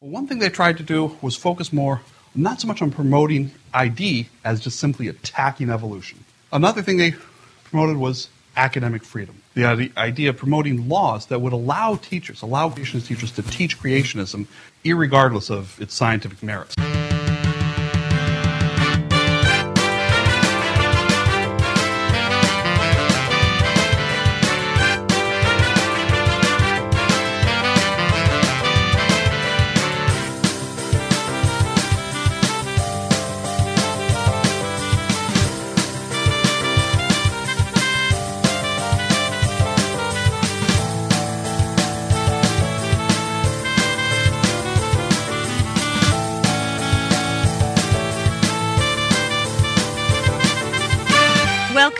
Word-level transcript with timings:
One 0.00 0.28
thing 0.28 0.38
they 0.38 0.48
tried 0.48 0.76
to 0.76 0.84
do 0.84 1.16
was 1.22 1.34
focus 1.34 1.72
more, 1.72 2.02
not 2.32 2.60
so 2.60 2.68
much 2.68 2.80
on 2.80 2.92
promoting 2.92 3.50
ID 3.74 4.28
as 4.44 4.60
just 4.60 4.78
simply 4.78 5.08
attacking 5.08 5.70
evolution. 5.70 6.24
Another 6.52 6.82
thing 6.82 6.98
they 6.98 7.14
promoted 7.64 7.96
was 7.96 8.28
academic 8.56 9.02
freedom. 9.02 9.42
The 9.54 9.90
idea 9.96 10.30
of 10.30 10.36
promoting 10.36 10.88
laws 10.88 11.26
that 11.26 11.40
would 11.40 11.52
allow 11.52 11.96
teachers, 11.96 12.42
allow 12.42 12.70
creationist 12.70 13.08
teachers 13.08 13.32
to 13.32 13.42
teach 13.42 13.76
creationism 13.76 14.46
irregardless 14.84 15.50
of 15.50 15.80
its 15.80 15.94
scientific 15.94 16.44
merits. 16.44 16.76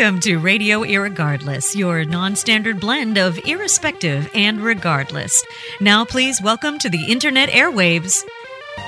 Welcome 0.08 0.22
to 0.22 0.38
Radio 0.38 0.84
Irregardless, 0.84 1.76
your 1.76 2.02
non 2.02 2.34
standard 2.34 2.80
blend 2.80 3.18
of 3.18 3.38
irrespective 3.46 4.30
and 4.34 4.58
regardless. 4.58 5.44
Now, 5.82 6.06
please 6.06 6.40
welcome 6.40 6.78
to 6.78 6.88
the 6.88 7.12
Internet 7.12 7.50
airwaves. 7.50 8.24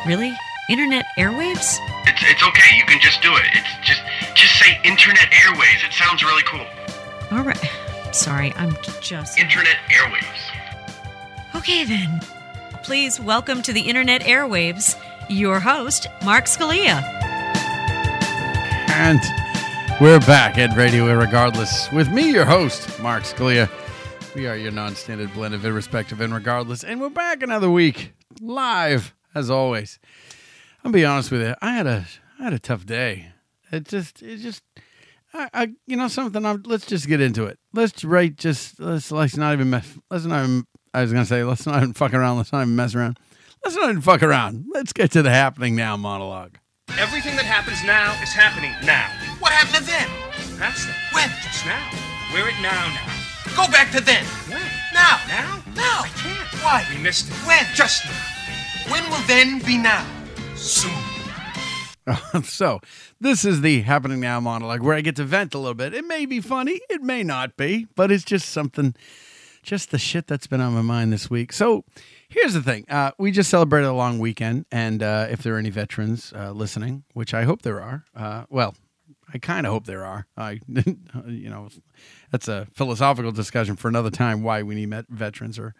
Really? 0.06 0.34
Internet 0.70 1.04
airwaves? 1.18 1.76
It's 2.06 2.22
it's 2.22 2.42
okay. 2.42 2.74
You 2.74 2.86
can 2.86 2.98
just 3.02 3.20
do 3.20 3.34
it. 3.34 3.42
It's 3.52 3.86
just 3.86 4.00
just 4.34 4.58
say 4.58 4.80
Internet 4.82 5.28
Airways. 5.44 5.84
It 5.86 5.92
sounds 5.92 6.24
really 6.24 6.42
cool. 6.44 6.66
All 7.32 7.44
right. 7.44 7.70
Sorry, 8.12 8.54
I'm 8.56 8.74
just. 9.02 9.38
Internet 9.38 9.76
Airwaves. 9.90 11.54
Okay, 11.54 11.84
then. 11.84 12.20
Please 12.82 13.20
welcome 13.20 13.60
to 13.60 13.74
the 13.74 13.82
Internet 13.82 14.22
airwaves 14.22 14.98
your 15.28 15.60
host, 15.60 16.06
Mark 16.24 16.46
Scalia. 16.46 17.02
And 18.88 19.20
we're 20.00 20.20
back 20.20 20.56
at 20.56 20.74
Radio 20.78 21.04
Irregardless 21.04 21.92
with 21.92 22.10
me, 22.10 22.32
your 22.32 22.46
host, 22.46 22.98
Mark 23.00 23.22
Scalia. 23.24 23.68
We 24.34 24.46
are 24.46 24.56
your 24.56 24.72
non 24.72 24.94
standard 24.94 25.32
blend 25.34 25.54
of 25.54 25.64
irrespective 25.64 26.22
and 26.22 26.32
regardless. 26.32 26.82
And 26.82 27.02
we're 27.02 27.10
back 27.10 27.42
another 27.42 27.70
week, 27.70 28.14
live, 28.40 29.14
as 29.34 29.50
always. 29.50 29.98
I'll 30.82 30.90
be 30.90 31.04
honest 31.04 31.30
with 31.30 31.42
you, 31.42 31.54
I 31.60 31.74
had 31.74 31.86
a 31.86 32.06
I 32.38 32.44
had 32.44 32.54
a 32.54 32.58
tough 32.58 32.86
day. 32.86 33.32
It 33.70 33.84
just 33.84 34.22
it 34.22 34.38
just 34.38 34.62
I, 35.34 35.50
I 35.52 35.72
you 35.86 35.96
know 35.96 36.08
something 36.08 36.46
I'm, 36.46 36.62
let's 36.64 36.86
just 36.86 37.06
get 37.06 37.20
into 37.20 37.44
it. 37.44 37.58
Let's 37.74 38.02
right 38.02 38.34
just 38.34 38.80
let's 38.80 39.12
let's 39.12 39.36
not 39.36 39.52
even 39.52 39.68
mess 39.68 39.98
let's 40.10 40.24
not 40.24 40.44
even 40.44 40.66
I 40.94 41.02
was 41.02 41.12
gonna 41.12 41.26
say 41.26 41.44
let's 41.44 41.66
not 41.66 41.76
even 41.76 41.92
fuck 41.92 42.14
around, 42.14 42.38
let's 42.38 42.52
not 42.52 42.62
even 42.62 42.74
mess 42.74 42.94
around. 42.94 43.18
Let's 43.62 43.76
not 43.76 43.90
even 43.90 44.00
fuck 44.00 44.22
around. 44.22 44.64
Let's 44.72 44.94
get 44.94 45.10
to 45.12 45.22
the 45.22 45.30
happening 45.30 45.76
now 45.76 45.98
monologue. 45.98 46.56
Everything 46.98 47.36
that 47.36 47.44
happens 47.44 47.82
now 47.84 48.12
is 48.22 48.32
happening 48.32 48.72
now. 48.84 49.06
What 49.38 49.52
happened 49.52 49.84
to 49.84 49.90
then? 49.90 50.08
That's 50.58 50.84
the 50.84 50.92
When? 51.12 51.28
just 51.42 51.64
now. 51.66 51.90
We're 52.32 52.48
at 52.48 52.60
now 52.60 52.86
now. 52.92 53.10
Go 53.56 53.70
back 53.70 53.90
to 53.92 54.00
then. 54.00 54.24
When? 54.48 54.60
Now. 54.92 55.20
Now? 55.28 55.62
Now. 55.74 56.02
I 56.04 56.10
can't. 56.16 56.48
Why? 56.62 56.86
We 56.90 57.02
missed 57.02 57.28
it. 57.28 57.34
When? 57.46 57.64
Just 57.74 58.04
now. 58.04 58.92
When 58.92 59.08
will 59.10 59.24
then 59.26 59.60
be 59.60 59.78
now? 59.78 60.04
Soon. 60.56 60.92
so 62.42 62.80
this 63.20 63.44
is 63.44 63.60
the 63.60 63.82
happening 63.82 64.20
now 64.20 64.40
monologue 64.40 64.80
where 64.82 64.96
I 64.96 65.00
get 65.00 65.16
to 65.16 65.24
vent 65.24 65.54
a 65.54 65.58
little 65.58 65.74
bit. 65.74 65.94
It 65.94 66.04
may 66.06 66.26
be 66.26 66.40
funny, 66.40 66.80
it 66.90 67.02
may 67.02 67.22
not 67.22 67.56
be, 67.56 67.86
but 67.94 68.10
it's 68.10 68.24
just 68.24 68.48
something, 68.48 68.94
just 69.62 69.90
the 69.90 69.98
shit 69.98 70.26
that's 70.26 70.46
been 70.46 70.60
on 70.60 70.74
my 70.74 70.82
mind 70.82 71.12
this 71.12 71.30
week. 71.30 71.52
So 71.52 71.84
here's 72.30 72.54
the 72.54 72.62
thing: 72.62 72.86
uh, 72.88 73.12
we 73.18 73.30
just 73.30 73.50
celebrated 73.50 73.88
a 73.88 73.92
long 73.92 74.18
weekend, 74.18 74.64
and 74.72 75.02
uh, 75.02 75.26
if 75.30 75.42
there 75.42 75.54
are 75.54 75.58
any 75.58 75.70
veterans 75.70 76.32
uh, 76.34 76.52
listening, 76.52 77.04
which 77.12 77.34
I 77.34 77.42
hope 77.44 77.62
there 77.62 77.80
are, 77.82 78.04
uh, 78.16 78.44
well, 78.48 78.74
I 79.32 79.38
kind 79.38 79.66
of 79.66 79.72
hope 79.72 79.86
there 79.86 80.04
are. 80.04 80.26
I, 80.36 80.60
you 80.68 81.50
know, 81.50 81.68
that's 82.30 82.48
a 82.48 82.66
philosophical 82.72 83.32
discussion 83.32 83.76
for 83.76 83.88
another 83.88 84.10
time. 84.10 84.42
Why 84.42 84.62
we 84.62 84.74
need 84.74 85.06
veterans 85.10 85.58
or. 85.58 85.74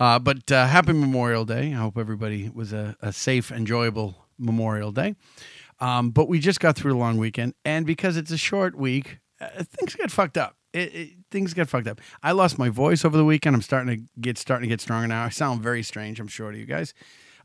Uh, 0.00 0.18
but 0.18 0.52
uh, 0.52 0.66
happy 0.68 0.92
Memorial 0.92 1.44
Day. 1.44 1.72
I 1.72 1.78
hope 1.78 1.98
everybody 1.98 2.48
was 2.54 2.72
a, 2.72 2.96
a 3.00 3.12
safe, 3.12 3.50
enjoyable 3.50 4.26
Memorial 4.38 4.92
Day. 4.92 5.16
Um, 5.80 6.10
but 6.10 6.28
we 6.28 6.38
just 6.38 6.60
got 6.60 6.76
through 6.76 6.94
a 6.94 6.98
long 6.98 7.18
weekend, 7.18 7.54
and 7.64 7.84
because 7.84 8.16
it's 8.16 8.30
a 8.30 8.36
short 8.36 8.76
week, 8.76 9.18
things 9.40 9.96
get 9.96 10.12
fucked 10.12 10.38
up. 10.38 10.57
It, 10.72 10.94
it, 10.94 11.10
things 11.30 11.54
get 11.54 11.68
fucked 11.68 11.86
up. 11.88 12.00
I 12.22 12.32
lost 12.32 12.58
my 12.58 12.68
voice 12.68 13.04
over 13.04 13.16
the 13.16 13.24
weekend. 13.24 13.56
I'm 13.56 13.62
starting 13.62 13.96
to 13.96 14.20
get 14.20 14.36
starting 14.38 14.68
to 14.68 14.72
get 14.72 14.80
stronger 14.80 15.08
now. 15.08 15.24
I 15.24 15.28
sound 15.30 15.62
very 15.62 15.82
strange. 15.82 16.20
I'm 16.20 16.28
sure 16.28 16.52
to 16.52 16.58
you 16.58 16.66
guys, 16.66 16.92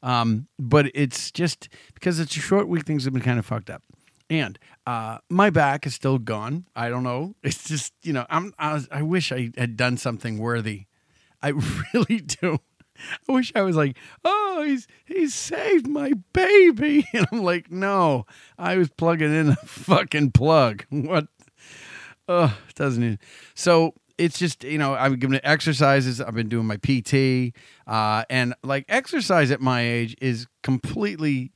um, 0.02 0.48
but 0.60 0.92
it's 0.94 1.32
just 1.32 1.70
because 1.94 2.20
it's 2.20 2.36
a 2.36 2.40
short 2.40 2.68
week. 2.68 2.86
Things 2.86 3.06
have 3.06 3.14
been 3.14 3.24
kind 3.24 3.40
of 3.40 3.46
fucked 3.46 3.70
up. 3.70 3.84
And 4.30 4.58
uh, 4.88 5.20
my 5.30 5.50
back 5.50 5.86
is 5.86 5.94
still 5.94 6.18
gone. 6.18 6.66
I 6.76 6.90
don't 6.90 7.04
know. 7.04 7.36
It's 7.44 7.68
just 7.68 7.94
you 8.04 8.14
know 8.14 8.26
I'm 8.30 8.54
I, 8.60 8.74
was, 8.74 8.88
I 8.92 9.02
wish 9.02 9.32
I 9.32 9.52
had 9.58 9.78
done 9.78 9.98
something 9.98 10.38
worthy. 10.38 10.86
I 11.42 11.50
really 11.94 12.20
do. 12.20 12.60
I 13.28 13.32
wish 13.32 13.52
I 13.56 13.62
was 13.62 13.76
like, 13.76 13.98
oh, 14.24 14.64
he's 14.66 14.88
he's 15.06 15.34
saved 15.34 15.88
my 15.88 16.14
baby, 16.32 17.08
and 17.14 17.28
I'm 17.32 17.44
like, 17.44 17.72
no, 17.72 18.26
I 18.58 18.78
was 18.78 18.90
plugging 18.90 19.34
in 19.34 19.50
a 19.50 19.56
fucking 19.56 20.32
plug. 20.32 20.86
What? 20.90 21.28
Oh, 22.28 22.58
it 22.70 22.76
doesn't. 22.76 23.04
Even. 23.04 23.20
So 23.56 23.94
it's 24.18 24.38
just 24.38 24.64
you 24.64 24.78
know 24.78 24.94
I've 24.94 25.20
given 25.20 25.36
it 25.36 25.42
exercises. 25.44 26.22
I've 26.22 26.36
been 26.36 26.50
doing 26.50 26.66
my 26.68 26.78
PT, 26.78 27.54
uh, 27.88 28.24
and 28.30 28.54
like 28.64 28.86
exercise 28.90 29.52
at 29.52 29.62
my 29.62 29.82
age 29.82 30.16
is 30.22 30.48
completely. 30.64 31.53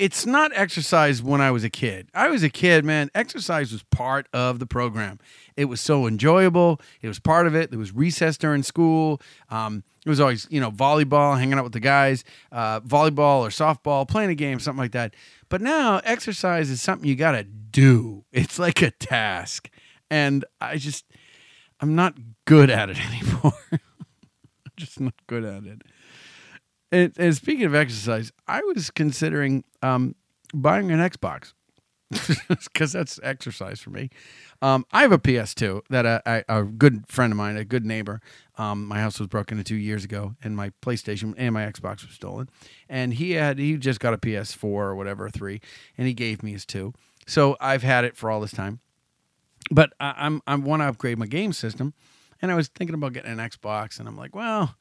It's 0.00 0.24
not 0.24 0.50
exercise 0.54 1.22
when 1.22 1.42
I 1.42 1.50
was 1.50 1.62
a 1.62 1.68
kid. 1.68 2.08
I 2.14 2.28
was 2.28 2.42
a 2.42 2.48
kid, 2.48 2.86
man. 2.86 3.10
Exercise 3.14 3.70
was 3.70 3.82
part 3.82 4.28
of 4.32 4.58
the 4.58 4.64
program. 4.64 5.18
It 5.58 5.66
was 5.66 5.78
so 5.78 6.06
enjoyable. 6.06 6.80
It 7.02 7.08
was 7.08 7.18
part 7.18 7.46
of 7.46 7.54
it. 7.54 7.68
There 7.68 7.78
was 7.78 7.94
recess 7.94 8.38
during 8.38 8.62
school. 8.62 9.20
Um, 9.50 9.84
it 10.06 10.08
was 10.08 10.18
always, 10.18 10.46
you 10.48 10.58
know, 10.58 10.70
volleyball, 10.70 11.38
hanging 11.38 11.58
out 11.58 11.64
with 11.64 11.74
the 11.74 11.80
guys, 11.80 12.24
uh, 12.50 12.80
volleyball 12.80 13.40
or 13.42 13.48
softball, 13.48 14.08
playing 14.08 14.30
a 14.30 14.34
game, 14.34 14.58
something 14.58 14.78
like 14.78 14.92
that. 14.92 15.12
But 15.50 15.60
now 15.60 16.00
exercise 16.02 16.70
is 16.70 16.80
something 16.80 17.06
you 17.06 17.14
got 17.14 17.32
to 17.32 17.44
do. 17.44 18.24
It's 18.32 18.58
like 18.58 18.80
a 18.80 18.92
task. 18.92 19.68
And 20.10 20.46
I 20.62 20.78
just, 20.78 21.04
I'm 21.78 21.94
not 21.94 22.14
good 22.46 22.70
at 22.70 22.88
it 22.88 22.98
anymore. 23.12 23.52
I'm 23.72 24.72
just 24.78 24.98
not 24.98 25.12
good 25.26 25.44
at 25.44 25.64
it. 25.64 25.82
And, 26.92 27.12
and 27.16 27.34
speaking 27.34 27.64
of 27.64 27.74
exercise, 27.74 28.32
I 28.48 28.62
was 28.62 28.90
considering 28.90 29.64
um, 29.82 30.14
buying 30.52 30.90
an 30.90 30.98
Xbox 30.98 31.52
because 32.64 32.92
that's 32.92 33.20
exercise 33.22 33.80
for 33.80 33.90
me. 33.90 34.10
Um, 34.62 34.84
I 34.90 35.02
have 35.02 35.12
a 35.12 35.18
PS2 35.18 35.82
that 35.90 36.04
a, 36.04 36.44
a, 36.48 36.64
good 36.64 37.04
friend 37.08 37.32
of 37.32 37.36
mine, 37.36 37.56
a 37.56 37.64
good 37.64 37.86
neighbor. 37.86 38.20
Um, 38.58 38.84
my 38.86 39.00
house 39.00 39.20
was 39.20 39.28
broken 39.28 39.58
into 39.58 39.68
two 39.68 39.76
years 39.76 40.04
ago, 40.04 40.34
and 40.42 40.56
my 40.56 40.72
PlayStation 40.82 41.34
and 41.38 41.54
my 41.54 41.64
Xbox 41.64 42.04
was 42.04 42.14
stolen. 42.14 42.50
And 42.88 43.14
he 43.14 43.32
had 43.32 43.58
he 43.58 43.76
just 43.76 44.00
got 44.00 44.12
a 44.12 44.18
PS4 44.18 44.64
or 44.64 44.96
whatever 44.96 45.30
three, 45.30 45.60
and 45.96 46.08
he 46.08 46.14
gave 46.14 46.42
me 46.42 46.52
his 46.52 46.66
two. 46.66 46.92
So 47.26 47.56
I've 47.60 47.84
had 47.84 48.04
it 48.04 48.16
for 48.16 48.28
all 48.30 48.40
this 48.40 48.52
time. 48.52 48.80
But 49.70 49.92
I, 50.00 50.14
I'm 50.18 50.42
I 50.48 50.56
want 50.56 50.82
to 50.82 50.86
upgrade 50.86 51.18
my 51.18 51.26
game 51.26 51.52
system, 51.52 51.94
and 52.42 52.50
I 52.50 52.56
was 52.56 52.68
thinking 52.68 52.94
about 52.94 53.12
getting 53.12 53.30
an 53.30 53.38
Xbox, 53.38 54.00
and 54.00 54.08
I'm 54.08 54.16
like, 54.16 54.34
well, 54.34 54.74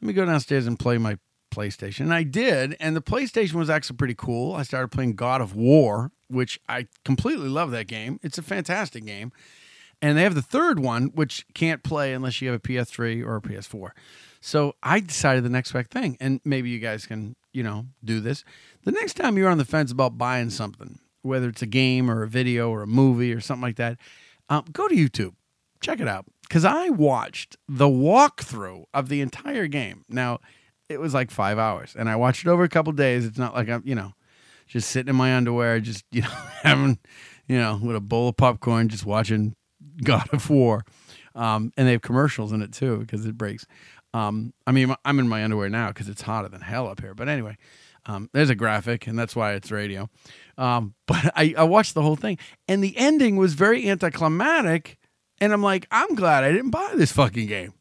let 0.00 0.06
me 0.06 0.14
go 0.14 0.24
downstairs 0.24 0.66
and 0.66 0.78
play 0.78 0.96
my 0.96 1.18
PlayStation. 1.54 2.00
And 2.00 2.14
I 2.14 2.22
did, 2.22 2.76
and 2.80 2.96
the 2.96 3.02
PlayStation 3.02 3.54
was 3.54 3.70
actually 3.70 3.96
pretty 3.96 4.14
cool. 4.14 4.54
I 4.54 4.62
started 4.62 4.88
playing 4.88 5.14
God 5.14 5.40
of 5.40 5.54
War, 5.54 6.10
which 6.28 6.60
I 6.68 6.86
completely 7.04 7.48
love 7.48 7.70
that 7.72 7.86
game. 7.86 8.18
It's 8.22 8.38
a 8.38 8.42
fantastic 8.42 9.04
game. 9.04 9.32
And 10.00 10.18
they 10.18 10.22
have 10.22 10.34
the 10.34 10.42
third 10.42 10.80
one, 10.80 11.12
which 11.14 11.46
can't 11.54 11.82
play 11.84 12.12
unless 12.12 12.42
you 12.42 12.50
have 12.50 12.56
a 12.56 12.60
PS3 12.60 13.24
or 13.24 13.36
a 13.36 13.40
PS4. 13.40 13.90
So 14.40 14.74
I 14.82 14.98
decided 14.98 15.44
the 15.44 15.48
next 15.48 15.70
best 15.70 15.90
thing, 15.90 16.16
and 16.20 16.40
maybe 16.44 16.70
you 16.70 16.80
guys 16.80 17.06
can, 17.06 17.36
you 17.52 17.62
know, 17.62 17.86
do 18.04 18.18
this. 18.18 18.42
The 18.84 18.90
next 18.90 19.14
time 19.14 19.38
you're 19.38 19.48
on 19.48 19.58
the 19.58 19.64
fence 19.64 19.92
about 19.92 20.18
buying 20.18 20.50
something, 20.50 20.98
whether 21.22 21.48
it's 21.48 21.62
a 21.62 21.66
game 21.66 22.10
or 22.10 22.24
a 22.24 22.28
video 22.28 22.68
or 22.70 22.82
a 22.82 22.86
movie 22.88 23.32
or 23.32 23.40
something 23.40 23.62
like 23.62 23.76
that, 23.76 23.98
um, 24.48 24.64
go 24.72 24.88
to 24.88 24.94
YouTube, 24.94 25.34
check 25.80 26.00
it 26.00 26.08
out. 26.08 26.26
Because 26.42 26.64
I 26.64 26.88
watched 26.88 27.56
the 27.68 27.86
walkthrough 27.86 28.84
of 28.92 29.08
the 29.08 29.20
entire 29.20 29.68
game. 29.68 30.04
Now, 30.08 30.40
it 30.92 31.00
was 31.00 31.14
like 31.14 31.30
five 31.30 31.58
hours, 31.58 31.94
and 31.98 32.08
I 32.08 32.16
watched 32.16 32.46
it 32.46 32.48
over 32.48 32.64
a 32.64 32.68
couple 32.68 32.92
days. 32.92 33.24
It's 33.24 33.38
not 33.38 33.54
like 33.54 33.68
I'm, 33.68 33.82
you 33.84 33.94
know, 33.94 34.12
just 34.66 34.90
sitting 34.90 35.10
in 35.10 35.16
my 35.16 35.34
underwear, 35.34 35.80
just 35.80 36.04
you 36.10 36.22
know, 36.22 36.28
having, 36.62 36.98
you 37.48 37.58
know, 37.58 37.78
with 37.82 37.96
a 37.96 38.00
bowl 38.00 38.28
of 38.28 38.36
popcorn, 38.36 38.88
just 38.88 39.06
watching 39.06 39.54
God 40.02 40.28
of 40.32 40.48
War. 40.48 40.84
Um, 41.34 41.72
and 41.76 41.88
they 41.88 41.92
have 41.92 42.02
commercials 42.02 42.52
in 42.52 42.62
it 42.62 42.72
too 42.72 42.98
because 42.98 43.24
it 43.26 43.36
breaks. 43.36 43.66
Um, 44.14 44.52
I 44.66 44.72
mean, 44.72 44.94
I'm 45.04 45.18
in 45.18 45.28
my 45.28 45.42
underwear 45.42 45.70
now 45.70 45.88
because 45.88 46.08
it's 46.08 46.22
hotter 46.22 46.48
than 46.48 46.60
hell 46.60 46.86
up 46.86 47.00
here. 47.00 47.14
But 47.14 47.28
anyway, 47.28 47.56
um, 48.06 48.28
there's 48.32 48.50
a 48.50 48.54
graphic, 48.54 49.06
and 49.06 49.18
that's 49.18 49.34
why 49.34 49.52
it's 49.54 49.70
radio. 49.70 50.08
Um, 50.58 50.94
but 51.06 51.32
I, 51.34 51.54
I 51.56 51.64
watched 51.64 51.94
the 51.94 52.02
whole 52.02 52.16
thing, 52.16 52.38
and 52.68 52.82
the 52.82 52.96
ending 52.96 53.36
was 53.36 53.54
very 53.54 53.88
anticlimactic. 53.88 54.98
And 55.40 55.52
I'm 55.52 55.62
like, 55.62 55.86
I'm 55.90 56.14
glad 56.14 56.44
I 56.44 56.52
didn't 56.52 56.70
buy 56.70 56.92
this 56.94 57.12
fucking 57.12 57.48
game. 57.48 57.74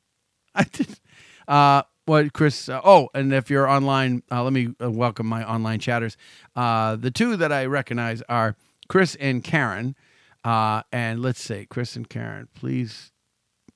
I 0.56 0.64
did. 0.64 1.00
Uh, 1.48 1.84
what 2.06 2.34
Chris? 2.34 2.70
Uh, 2.70 2.82
oh, 2.84 3.10
and 3.14 3.34
if 3.34 3.50
you're 3.50 3.68
online, 3.68 4.24
uh, 4.32 4.44
let 4.44 4.54
me 4.54 4.74
uh, 4.82 4.90
welcome 4.90 5.28
my 5.28 5.48
online 5.48 5.80
chatters. 5.80 6.18
Uh, 6.56 6.96
the 6.96 7.12
two 7.12 7.36
that 7.38 7.52
I 7.52 7.66
recognize 7.66 8.22
are 8.28 8.56
Chris 8.88 9.16
and 9.20 9.44
Karen. 9.44 9.96
Uh, 10.44 10.82
and 10.92 11.22
let's 11.22 11.42
say 11.42 11.66
Chris 11.70 11.96
and 11.96 12.10
Karen, 12.10 12.48
please. 12.56 13.12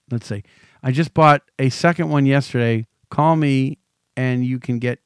Let's 0.10 0.28
see. 0.28 0.44
I 0.82 0.92
just 0.92 1.14
bought 1.14 1.44
a 1.60 1.70
second 1.70 2.10
one 2.10 2.26
yesterday. 2.26 2.86
Call 3.10 3.36
me, 3.36 3.78
and 4.18 4.46
you 4.46 4.60
can 4.60 4.80
get 4.80 5.00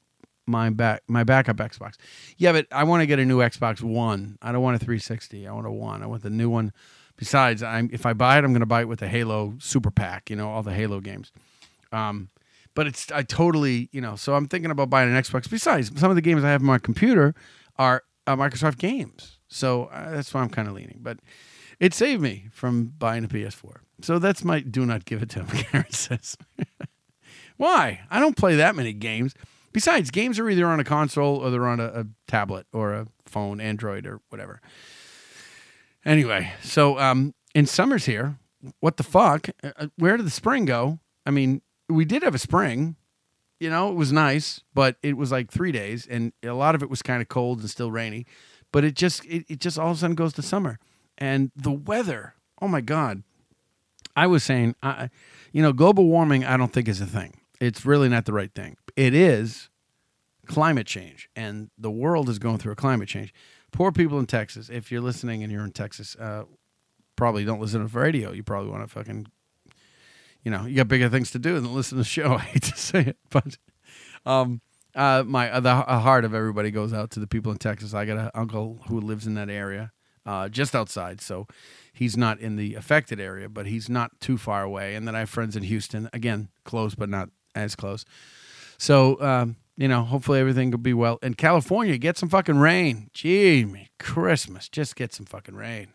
my 0.45 0.69
back 0.69 1.03
my 1.07 1.23
backup 1.23 1.57
Xbox. 1.57 1.93
Yeah, 2.37 2.51
but 2.51 2.67
I 2.71 2.83
want 2.83 3.01
to 3.01 3.05
get 3.05 3.19
a 3.19 3.25
new 3.25 3.39
Xbox 3.39 3.81
One. 3.81 4.37
I 4.41 4.51
don't 4.51 4.63
want 4.63 4.75
a 4.75 4.79
360. 4.79 5.47
I 5.47 5.51
want 5.53 5.67
a 5.67 5.71
one. 5.71 6.01
I 6.01 6.07
want 6.07 6.23
the 6.23 6.29
new 6.29 6.49
one. 6.49 6.73
Besides, 7.17 7.61
I'm 7.61 7.89
if 7.91 8.05
I 8.05 8.13
buy 8.13 8.37
it, 8.37 8.43
I'm 8.43 8.51
going 8.51 8.61
to 8.61 8.65
buy 8.65 8.81
it 8.81 8.87
with 8.87 8.99
the 8.99 9.07
Halo 9.07 9.55
Super 9.59 9.91
Pack. 9.91 10.29
You 10.29 10.35
know, 10.35 10.49
all 10.49 10.63
the 10.63 10.73
Halo 10.73 10.99
games. 11.01 11.31
Um, 11.91 12.29
but 12.79 12.87
it's 12.87 13.11
I 13.11 13.23
totally 13.23 13.89
you 13.91 13.99
know. 13.99 14.15
So 14.15 14.35
I'm 14.35 14.47
thinking 14.47 14.71
about 14.71 14.89
buying 14.89 15.13
an 15.13 15.21
Xbox. 15.21 15.49
Besides, 15.49 15.91
some 15.99 16.09
of 16.09 16.15
the 16.15 16.21
games 16.21 16.45
I 16.45 16.49
have 16.51 16.61
on 16.61 16.67
my 16.67 16.77
computer 16.77 17.35
are 17.75 18.03
uh, 18.25 18.37
Microsoft 18.37 18.77
games. 18.77 19.37
So 19.49 19.87
uh, 19.87 20.11
that's 20.11 20.33
why 20.33 20.39
I'm 20.39 20.49
kind 20.49 20.65
of 20.65 20.75
leaning. 20.75 20.99
But 21.01 21.19
it 21.81 21.93
saved 21.93 22.21
me 22.21 22.47
from 22.53 22.93
buying 22.97 23.25
a 23.25 23.27
PS4. 23.27 23.79
So 24.01 24.17
that's 24.17 24.45
my 24.45 24.61
do 24.61 24.85
not 24.85 25.03
give 25.03 25.21
it 25.21 25.29
to 25.31 25.43
him. 25.43 25.47
Karen 25.47 25.91
says. 25.91 26.37
why? 27.57 27.99
I 28.09 28.21
don't 28.21 28.37
play 28.37 28.55
that 28.55 28.77
many 28.77 28.93
games. 28.93 29.33
Besides, 29.73 30.09
games 30.09 30.39
are 30.39 30.49
either 30.49 30.65
on 30.65 30.79
a 30.79 30.85
console 30.85 31.35
or 31.35 31.51
they're 31.51 31.67
on 31.67 31.81
a, 31.81 31.87
a 31.87 32.05
tablet 32.29 32.65
or 32.71 32.93
a 32.93 33.07
phone, 33.25 33.59
Android 33.59 34.05
or 34.05 34.21
whatever. 34.29 34.61
Anyway, 36.05 36.53
so 36.63 36.97
um, 36.97 37.33
in 37.53 37.65
summer's 37.65 38.05
here. 38.05 38.37
What 38.79 38.95
the 38.95 39.03
fuck? 39.03 39.49
Uh, 39.61 39.71
uh, 39.75 39.87
Where 39.97 40.15
did 40.15 40.25
the 40.25 40.31
spring 40.31 40.63
go? 40.63 40.99
I 41.25 41.31
mean, 41.31 41.61
we 41.89 42.05
did 42.05 42.23
have 42.23 42.35
a 42.35 42.39
spring. 42.39 42.95
You 43.59 43.69
know, 43.69 43.89
it 43.89 43.95
was 43.95 44.13
nice, 44.13 44.61
but 44.73 44.95
it 45.03 45.17
was 45.17 45.33
like 45.33 45.51
three 45.51 45.73
days, 45.73 46.07
and 46.09 46.31
a 46.43 46.53
lot 46.53 46.75
of 46.75 46.81
it 46.81 46.89
was 46.89 47.01
kind 47.01 47.21
of 47.21 47.27
cold 47.27 47.59
and 47.59 47.69
still 47.69 47.91
rainy. 47.91 48.25
But 48.71 48.85
it 48.85 48.93
just, 48.95 49.25
it, 49.25 49.45
it 49.49 49.59
just 49.59 49.77
all 49.77 49.91
of 49.91 49.97
a 49.97 49.99
sudden 49.99 50.15
goes 50.15 50.31
to 50.33 50.41
summer, 50.41 50.79
and 51.17 51.51
the 51.55 51.71
weather. 51.71 52.35
Oh 52.61 52.69
my 52.69 52.79
god! 52.79 53.23
I 54.15 54.27
was 54.27 54.43
saying, 54.43 54.75
I, 54.81 55.09
you 55.51 55.61
know, 55.61 55.73
global 55.73 56.05
warming. 56.05 56.45
I 56.45 56.55
don't 56.55 56.71
think 56.71 56.87
is 56.87 57.01
a 57.01 57.05
thing. 57.05 57.41
It's 57.59 57.85
really 57.85 58.07
not 58.07 58.25
the 58.25 58.33
right 58.33 58.53
thing. 58.53 58.77
It 58.95 59.13
is 59.13 59.69
climate 60.45 60.87
change, 60.87 61.29
and 61.35 61.69
the 61.77 61.91
world 61.91 62.29
is 62.29 62.39
going 62.39 62.59
through 62.59 62.73
a 62.73 62.77
climate 62.77 63.09
change. 63.09 63.33
Poor 63.71 63.91
people 63.91 64.19
in 64.19 64.25
Texas. 64.25 64.69
If 64.69 64.91
you're 64.91 65.01
listening 65.01 65.43
and 65.43 65.51
you're 65.51 65.63
in 65.63 65.71
Texas, 65.71 66.15
uh, 66.15 66.43
probably 67.15 67.45
don't 67.45 67.59
listen 67.59 67.85
to 67.85 67.99
radio. 67.99 68.31
You 68.31 68.43
probably 68.43 68.71
want 68.71 68.83
to 68.83 68.87
fucking, 68.87 69.27
you 70.43 70.51
know, 70.51 70.65
you 70.65 70.75
got 70.75 70.87
bigger 70.87 71.09
things 71.09 71.31
to 71.31 71.39
do 71.39 71.55
than 71.55 71.73
listen 71.73 71.97
to 71.97 72.03
the 72.03 72.07
show. 72.09 72.33
I 72.35 72.39
hate 72.39 72.63
to 72.63 72.77
say 72.77 73.01
it, 73.01 73.17
but 73.29 73.57
um, 74.25 74.61
uh, 74.95 75.23
my 75.25 75.51
uh, 75.51 75.59
the 75.59 75.69
uh, 75.69 75.99
heart 75.99 76.25
of 76.25 76.33
everybody 76.33 76.71
goes 76.71 76.93
out 76.93 77.11
to 77.11 77.19
the 77.19 77.27
people 77.27 77.51
in 77.51 77.57
Texas. 77.57 77.93
I 77.93 78.05
got 78.05 78.17
an 78.17 78.31
uncle 78.33 78.79
who 78.87 78.99
lives 78.99 79.27
in 79.27 79.35
that 79.35 79.49
area, 79.49 79.91
uh, 80.25 80.49
just 80.49 80.75
outside, 80.75 81.21
so 81.21 81.47
he's 81.93 82.17
not 82.17 82.39
in 82.39 82.55
the 82.55 82.75
affected 82.75 83.19
area, 83.19 83.49
but 83.49 83.65
he's 83.65 83.89
not 83.89 84.19
too 84.19 84.37
far 84.37 84.63
away. 84.63 84.95
And 84.95 85.07
then 85.07 85.15
I 85.15 85.19
have 85.19 85.29
friends 85.29 85.55
in 85.55 85.63
Houston, 85.63 86.09
again, 86.13 86.49
close 86.63 86.95
but 86.95 87.09
not 87.09 87.29
as 87.55 87.75
close. 87.75 88.05
So 88.77 89.21
um, 89.21 89.57
you 89.79 89.87
know, 89.87 90.03
hopefully 90.03 90.39
everything 90.39 90.71
will 90.71 90.77
be 90.77 90.93
well. 90.93 91.19
In 91.21 91.35
California, 91.35 91.97
get 91.97 92.17
some 92.17 92.27
fucking 92.27 92.57
rain. 92.57 93.09
Gee, 93.13 93.87
Christmas, 93.97 94.67
just 94.67 94.95
get 94.95 95.13
some 95.13 95.25
fucking 95.25 95.55
rain. 95.55 95.87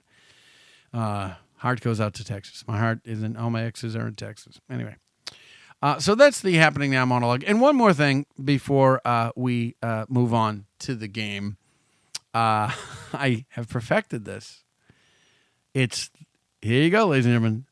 Uh, 0.92 1.34
heart 1.64 1.80
goes 1.80 1.98
out 1.98 2.12
to 2.14 2.24
Texas. 2.24 2.62
My 2.68 2.78
heart 2.78 3.00
isn't. 3.04 3.36
All 3.36 3.50
my 3.50 3.64
exes 3.64 3.96
are 3.96 4.06
in 4.06 4.14
Texas. 4.14 4.60
Anyway, 4.70 4.96
uh, 5.82 5.98
so 5.98 6.14
that's 6.14 6.42
the 6.42 6.54
happening 6.54 6.90
now 6.90 7.06
monologue. 7.06 7.42
And 7.46 7.60
one 7.60 7.74
more 7.74 7.94
thing 7.94 8.26
before 8.42 9.00
uh, 9.04 9.30
we 9.34 9.74
uh, 9.82 10.04
move 10.08 10.34
on 10.34 10.66
to 10.80 10.94
the 10.94 11.08
game, 11.08 11.56
uh, 12.34 12.70
I 13.14 13.46
have 13.50 13.68
perfected 13.68 14.26
this. 14.26 14.62
It's 15.72 16.10
here 16.60 16.82
you 16.82 16.90
go, 16.90 17.06
ladies 17.06 17.26
and 17.26 17.32
gentlemen. 17.32 17.64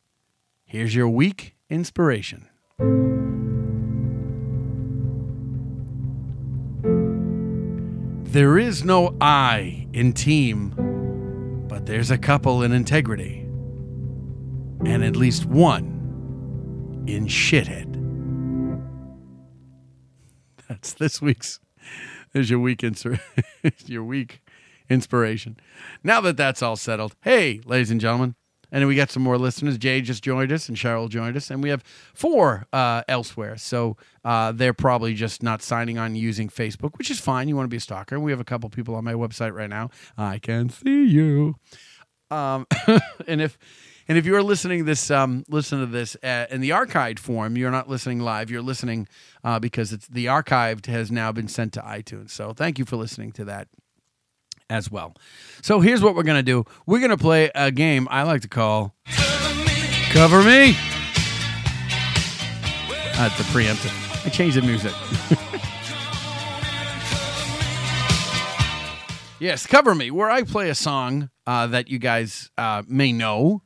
Here's 0.65 0.95
your 0.95 1.09
week 1.09 1.55
inspiration. 1.69 2.49
There 8.33 8.57
is 8.57 8.83
no 8.83 9.15
I 9.21 9.87
in 9.93 10.15
team, 10.15 11.67
but 11.69 11.85
there's 11.85 12.11
a 12.11 12.17
couple 12.17 12.63
in 12.63 12.73
integrity. 12.73 13.42
And 14.85 15.05
at 15.05 15.17
least 15.17 15.47
one 15.47 17.05
in 17.07 17.27
shithead. 17.27 17.89
That's 20.69 20.95
this 20.95 21.23
week's. 21.23 21.61
There's 22.33 22.51
your 22.51 22.59
week 22.59 22.81
insur- 22.81 23.21
your 23.87 24.05
week 24.05 24.43
inspiration. 24.89 25.57
Now 26.03 26.21
that 26.23 26.37
that's 26.37 26.63
all 26.63 26.77
settled, 26.77 27.15
hey, 27.23 27.61
ladies 27.65 27.91
and 27.91 28.01
gentlemen, 28.01 28.35
and 28.73 28.89
we 28.89 28.97
got 28.97 29.11
some 29.11 29.23
more 29.23 29.37
listeners. 29.37 29.77
Jay 29.77 30.01
just 30.01 30.25
joined 30.25 30.51
us, 30.51 30.69
and 30.69 30.77
Cheryl 30.79 31.09
joined 31.09 31.37
us, 31.37 31.51
and 31.51 31.63
we 31.63 31.69
have 31.69 31.85
four 32.15 32.67
uh, 32.73 33.03
elsewhere. 33.07 33.59
So 33.59 33.97
uh, 34.25 34.53
they're 34.53 34.73
probably 34.73 35.13
just 35.13 35.43
not 35.43 35.63
signing 35.63 35.99
on 35.99 36.17
using 36.17 36.49
Facebook, 36.49 36.97
which 36.97 37.11
is 37.11 37.21
fine. 37.21 37.49
You 37.49 37.57
want 37.57 37.67
to 37.67 37.71
be 37.71 37.77
a 37.77 37.81
stalker. 37.81 38.19
We 38.19 38.31
have 38.31 38.41
a 38.41 38.45
couple 38.45 38.71
people 38.71 38.95
on 38.95 39.05
my 39.05 39.13
website 39.13 39.53
right 39.53 39.71
now. 39.71 39.91
I 40.17 40.39
can 40.39 40.71
see 40.71 41.05
you. 41.05 41.57
Um, 42.31 42.67
and 43.29 43.43
if 43.43 43.59
and 44.09 44.19
if 44.19 44.27
you're 44.27 44.43
listening 44.43 44.85
this, 44.85 45.11
um, 45.11 45.45
listen 45.49 45.81
to 45.81 45.87
this 45.87 46.17
uh, 46.23 46.47
in 46.51 46.61
the 46.61 46.71
archived 46.71 47.19
form. 47.19 47.57
You're 47.57 47.71
not 47.71 47.89
listening 47.89 48.21
live. 48.21 48.51
You're 48.51 48.63
listening 48.63 49.09
uh, 49.45 49.59
because 49.59 49.93
it's 49.93 50.07
the 50.09 50.27
archived 50.27 50.87
has 50.87 51.11
now 51.11 51.33
been 51.33 51.49
sent 51.49 51.73
to 51.75 51.81
iTunes. 51.81 52.31
So 52.31 52.53
thank 52.53 52.79
you 52.79 52.85
for 52.85 52.97
listening 52.97 53.33
to 53.33 53.45
that 53.47 53.69
as 54.69 54.91
well. 54.91 55.15
So 55.61 55.81
here's 55.81 56.03
what 56.03 56.15
we're 56.15 56.23
gonna 56.23 56.43
do. 56.43 56.65
We're 56.87 57.01
gonna 57.01 57.17
play 57.17 57.51
a 57.55 57.71
game 57.71 58.09
I 58.11 58.23
like 58.23 58.43
to 58.43 58.49
call 58.49 58.95
Cover 60.11 60.43
Me. 60.43 60.77
That's 63.15 63.39
a 63.39 63.45
preemptive. 63.45 64.27
I 64.27 64.31
changed 64.31 64.57
the 64.57 64.63
music. 64.63 64.93
yes, 69.41 69.67
Cover 69.67 69.95
Me, 69.95 70.11
where 70.11 70.31
I 70.31 70.43
play 70.43 70.71
a 70.71 70.75
song 70.75 71.29
uh, 71.47 71.67
that 71.69 71.89
you 71.89 71.99
guys 71.99 72.51
uh, 72.57 72.83
may 72.87 73.13
know. 73.13 73.63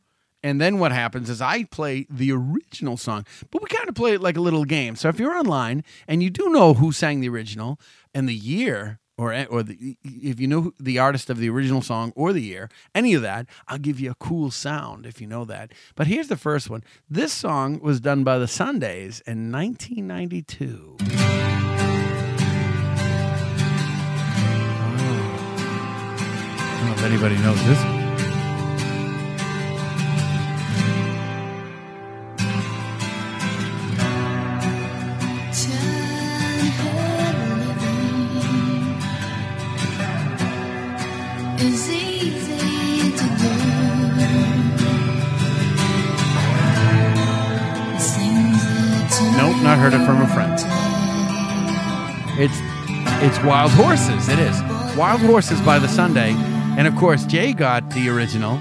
And 0.47 0.61
then 0.61 0.79
what 0.79 0.93
happens 0.93 1.29
is 1.29 1.43
I 1.43 1.65
play 1.65 2.07
the 2.09 2.31
original 2.31 2.97
song, 2.97 3.26
but 3.50 3.61
we 3.61 3.69
kind 3.69 3.88
of 3.88 3.97
play 3.97 4.12
it 4.12 4.21
like 4.21 4.37
a 4.37 4.41
little 4.41 4.65
game. 4.65 4.95
So 4.95 5.09
if 5.09 5.19
you're 5.19 5.37
online 5.37 5.83
and 6.07 6.23
you 6.23 6.31
do 6.31 6.50
know 6.50 6.75
who 6.75 6.93
sang 6.93 7.19
the 7.19 7.29
original 7.29 7.81
and 8.15 8.29
the 8.29 8.35
year, 8.35 9.00
or 9.19 9.35
or 9.50 9.65
the, 9.65 9.97
if 10.05 10.38
you 10.38 10.47
know 10.47 10.73
the 10.79 11.00
artist 11.00 11.31
of 11.31 11.38
the 11.38 11.50
original 11.50 11.83
song 11.83 12.12
or 12.15 12.33
the 12.33 12.43
year, 12.43 12.71
any 12.95 13.12
of 13.15 13.23
that, 13.23 13.49
I'll 13.67 13.79
give 13.79 13.99
you 13.99 14.12
a 14.12 14.15
cool 14.15 14.53
sound 14.53 15.05
if 15.05 15.21
you 15.21 15.26
know 15.26 15.45
that. 15.47 15.73
But 15.97 16.07
here's 16.07 16.29
the 16.29 16.37
first 16.37 16.71
one. 16.71 16.85
This 17.11 17.33
song 17.33 17.81
was 17.81 17.99
done 17.99 18.23
by 18.23 18.38
the 18.38 18.47
Sundays 18.47 19.19
in 19.26 19.50
1992. 19.50 20.99
I 21.00 21.07
don't 26.79 26.87
know 26.87 26.93
if 26.93 27.03
anybody 27.03 27.37
knows 27.38 27.65
this. 27.65 27.96
You 49.76 49.83
not 49.83 49.92
heard 49.92 50.00
it 50.00 50.06
from 50.06 50.23
a 50.23 50.28
friend. 50.28 50.54
It's 52.38 52.59
it's 53.23 53.45
Wild 53.45 53.71
Horses. 53.73 54.28
It 54.28 54.38
is 54.38 54.62
Wild 54.97 55.21
Horses 55.21 55.61
by 55.61 55.78
the 55.78 55.88
Sunday, 55.88 56.33
and 56.78 56.87
of 56.87 56.97
course 56.97 57.25
Jay 57.26 57.52
got 57.52 57.90
the 57.90 58.09
original. 58.09 58.59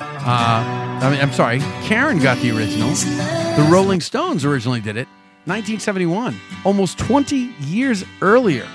Uh, 0.00 0.64
I 1.02 1.10
mean, 1.10 1.20
I'm 1.20 1.32
sorry, 1.32 1.60
Karen 1.84 2.18
got 2.18 2.38
the 2.38 2.50
original. 2.50 2.88
The 2.90 3.68
Rolling 3.70 4.00
Stones 4.00 4.44
originally 4.44 4.80
did 4.80 4.96
it, 4.96 5.06
1971, 5.44 6.36
almost 6.64 6.98
20 6.98 7.36
years 7.60 8.04
earlier. 8.20 8.66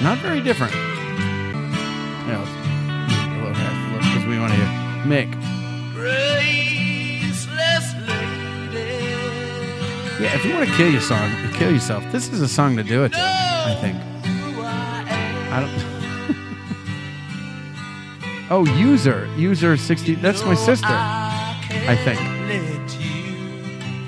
Not 0.00 0.18
very 0.18 0.40
different. 0.40 0.74
A 0.74 0.78
little 2.26 2.44
because 3.50 4.24
we 4.26 4.38
want 4.38 4.52
to 4.52 4.58
hear 4.58 4.66
Mick. 5.04 6.61
Yeah, 10.22 10.36
if 10.36 10.44
you 10.44 10.54
want 10.54 10.68
to 10.68 10.76
kill 10.76 10.88
your 10.88 11.00
song, 11.00 11.32
kill 11.54 11.72
yourself. 11.72 12.04
This 12.12 12.28
is 12.28 12.40
a 12.42 12.48
song 12.48 12.76
to 12.76 12.84
do 12.84 13.02
it 13.02 13.08
to. 13.08 13.18
I 13.18 13.74
think. 13.80 13.96
I 15.50 15.58
don't. 15.60 15.68
oh, 18.52 18.64
user, 18.78 19.28
user 19.36 19.76
sixty. 19.76 20.14
That's 20.14 20.44
my 20.44 20.54
sister. 20.54 20.86
I 20.86 21.96
think. 22.04 22.20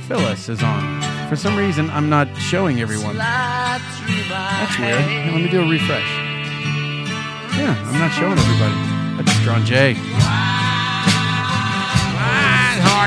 Phyllis 0.07 0.49
is 0.49 0.63
on. 0.63 1.03
For 1.29 1.35
some 1.35 1.57
reason, 1.57 1.91
I'm 1.91 2.09
not 2.09 2.29
showing 2.37 2.81
everyone. 2.81 3.17
That's 3.17 4.79
weird. 4.79 5.01
Now, 5.01 5.33
let 5.33 5.43
me 5.43 5.49
do 5.49 5.63
a 5.63 5.69
refresh. 5.69 6.09
Yeah, 7.59 7.75
I'm 7.89 7.99
not 7.99 8.13
showing 8.13 8.39
everybody. 8.39 8.75
That's 9.17 9.37
Strong 9.41 9.65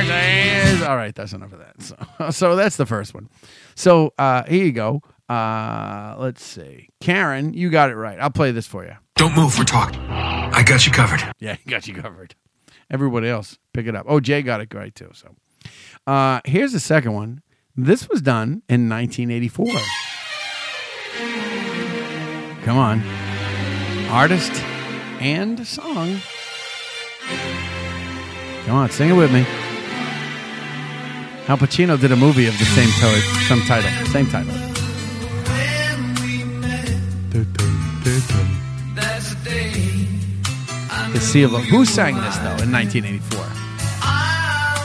J. 0.04 0.86
All 0.86 0.96
right, 0.96 1.14
that's 1.14 1.34
enough 1.34 1.54
of 1.54 1.60
that. 1.60 1.82
So, 1.82 2.30
so 2.32 2.56
that's 2.56 2.78
the 2.78 2.86
first 2.86 3.14
one. 3.14 3.30
So 3.76 4.14
uh, 4.18 4.44
here 4.44 4.66
you 4.66 4.72
go. 4.72 5.02
Uh, 5.30 6.16
let's 6.18 6.44
see. 6.44 6.90
Karen, 7.02 7.54
you 7.54 7.70
got 7.70 7.90
it 7.90 7.96
right. 7.96 8.20
I'll 8.20 8.30
play 8.30 8.52
this 8.52 8.68
for 8.68 8.86
you. 8.86 8.96
Don't 9.16 9.36
move, 9.36 9.58
we're 9.58 9.66
talking. 9.66 10.00
I 10.10 10.64
got 10.64 10.86
you 10.86 10.92
covered. 10.92 11.22
Yeah, 11.40 11.58
got 11.68 11.88
you 11.88 11.94
covered. 11.96 12.36
Everybody 12.90 13.28
else, 13.28 13.58
pick 13.74 13.88
it 13.88 13.96
up. 13.96 14.06
Oh, 14.08 14.20
Jay 14.20 14.42
got 14.42 14.62
it 14.62 14.74
right 14.74 14.94
too. 14.96 15.12
So 15.14 15.36
uh, 16.06 16.40
here's 16.46 16.72
the 16.72 16.80
second 16.80 17.14
one. 17.14 17.42
This 17.76 18.08
was 18.08 18.22
done 18.22 18.64
in 18.70 18.90
1984. 18.90 19.68
Come 22.64 22.78
on. 22.78 23.02
Artist 24.10 24.52
and 25.20 25.66
song. 25.68 26.20
Come 28.66 28.76
on, 28.76 28.90
sing 28.90 29.10
it 29.10 29.14
with 29.14 29.32
me. 29.32 29.46
Al 31.50 31.58
Pacino 31.58 31.98
did 32.00 32.12
a 32.12 32.16
movie 32.16 32.46
of 32.48 32.58
the 32.60 32.66
same, 32.66 32.90
to- 33.00 33.22
some 33.48 33.62
title. 33.62 33.90
Same 34.08 34.28
title. 34.30 34.54
The 41.14 41.20
Sea 41.22 41.44
of 41.44 41.54
Love. 41.54 41.64
Who 41.64 41.86
sang 41.86 42.16
this, 42.16 42.36
though, 42.40 42.58
in 42.62 42.70
1984? 42.70 43.46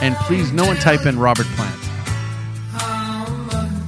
And 0.01 0.15
please, 0.25 0.53
no 0.53 0.65
one 0.65 0.77
type 0.77 1.05
in 1.05 1.19
Robert 1.19 1.47
Plant. 1.57 1.79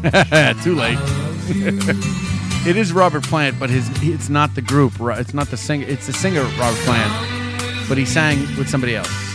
Too 0.63 0.75
late. 0.75 0.99
it 2.67 2.75
is 2.75 2.91
Robert 2.91 3.23
Plant, 3.23 3.57
but 3.57 3.69
his 3.69 3.89
it's 4.03 4.27
not 4.27 4.53
the 4.53 4.61
group. 4.61 4.93
It's 4.99 5.33
not 5.33 5.47
the 5.47 5.55
singer. 5.57 5.87
It's 5.87 6.07
the 6.07 6.13
singer 6.13 6.43
Robert 6.59 6.79
Plant, 6.81 7.87
but 7.87 7.97
he 7.97 8.05
sang 8.05 8.37
with 8.57 8.67
somebody 8.69 8.97
else. 8.97 9.34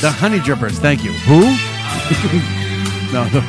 The 0.00 0.10
Honeydrippers. 0.10 0.78
Thank 0.78 1.02
you. 1.02 1.10
Who? 1.10 1.40
no, 3.12 3.28
no. 3.28 3.42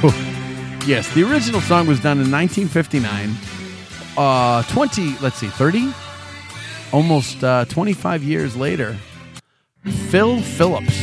Yes, 0.87 1.13
the 1.13 1.21
original 1.21 1.61
song 1.61 1.85
was 1.85 1.99
done 1.99 2.19
in 2.19 2.31
1959. 2.31 3.35
Uh, 4.17 4.63
20, 4.63 5.17
let's 5.19 5.35
see, 5.35 5.47
30? 5.47 5.93
Almost 6.91 7.43
uh, 7.43 7.65
25 7.65 8.23
years 8.23 8.55
later, 8.55 8.97
Phil 10.09 10.41
Phillips. 10.41 10.99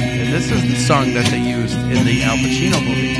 And 0.00 0.32
this 0.32 0.52
is 0.52 0.62
the 0.62 0.76
song 0.76 1.12
that 1.14 1.26
they 1.26 1.40
used 1.40 1.76
in 1.76 2.04
the 2.06 2.22
Al 2.22 2.36
Pacino 2.36 2.80
movie. 2.86 3.16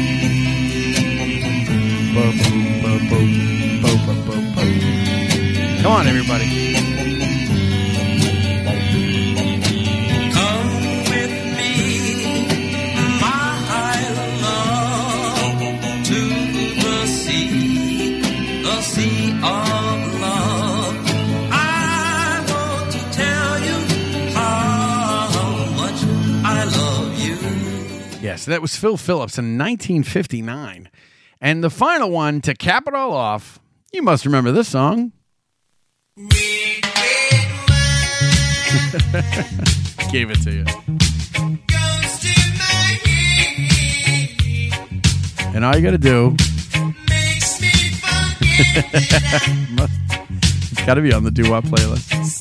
Come 5.82 5.92
on, 5.92 6.06
everybody. 6.06 6.69
Yes, 28.40 28.46
that 28.46 28.62
was 28.62 28.74
Phil 28.74 28.96
Phillips 28.96 29.36
in 29.36 29.58
1959. 29.58 30.88
And 31.42 31.62
the 31.62 31.68
final 31.68 32.10
one 32.10 32.40
to 32.40 32.54
cap 32.54 32.84
it 32.86 32.94
all 32.94 33.12
off, 33.12 33.60
you 33.92 34.00
must 34.00 34.24
remember 34.24 34.50
this 34.50 34.68
song. 34.68 35.12
Gave 40.10 40.30
it 40.30 40.40
to 40.40 40.52
you. 40.52 40.64
And 45.54 45.62
all 45.62 45.76
you 45.76 45.82
got 45.82 45.90
to 45.90 45.98
do, 45.98 46.34
it's 50.70 50.86
got 50.86 50.94
to 50.94 51.02
be 51.02 51.12
on 51.12 51.24
the 51.24 51.30
doo 51.30 51.50
wop 51.50 51.64
playlist. 51.64 52.39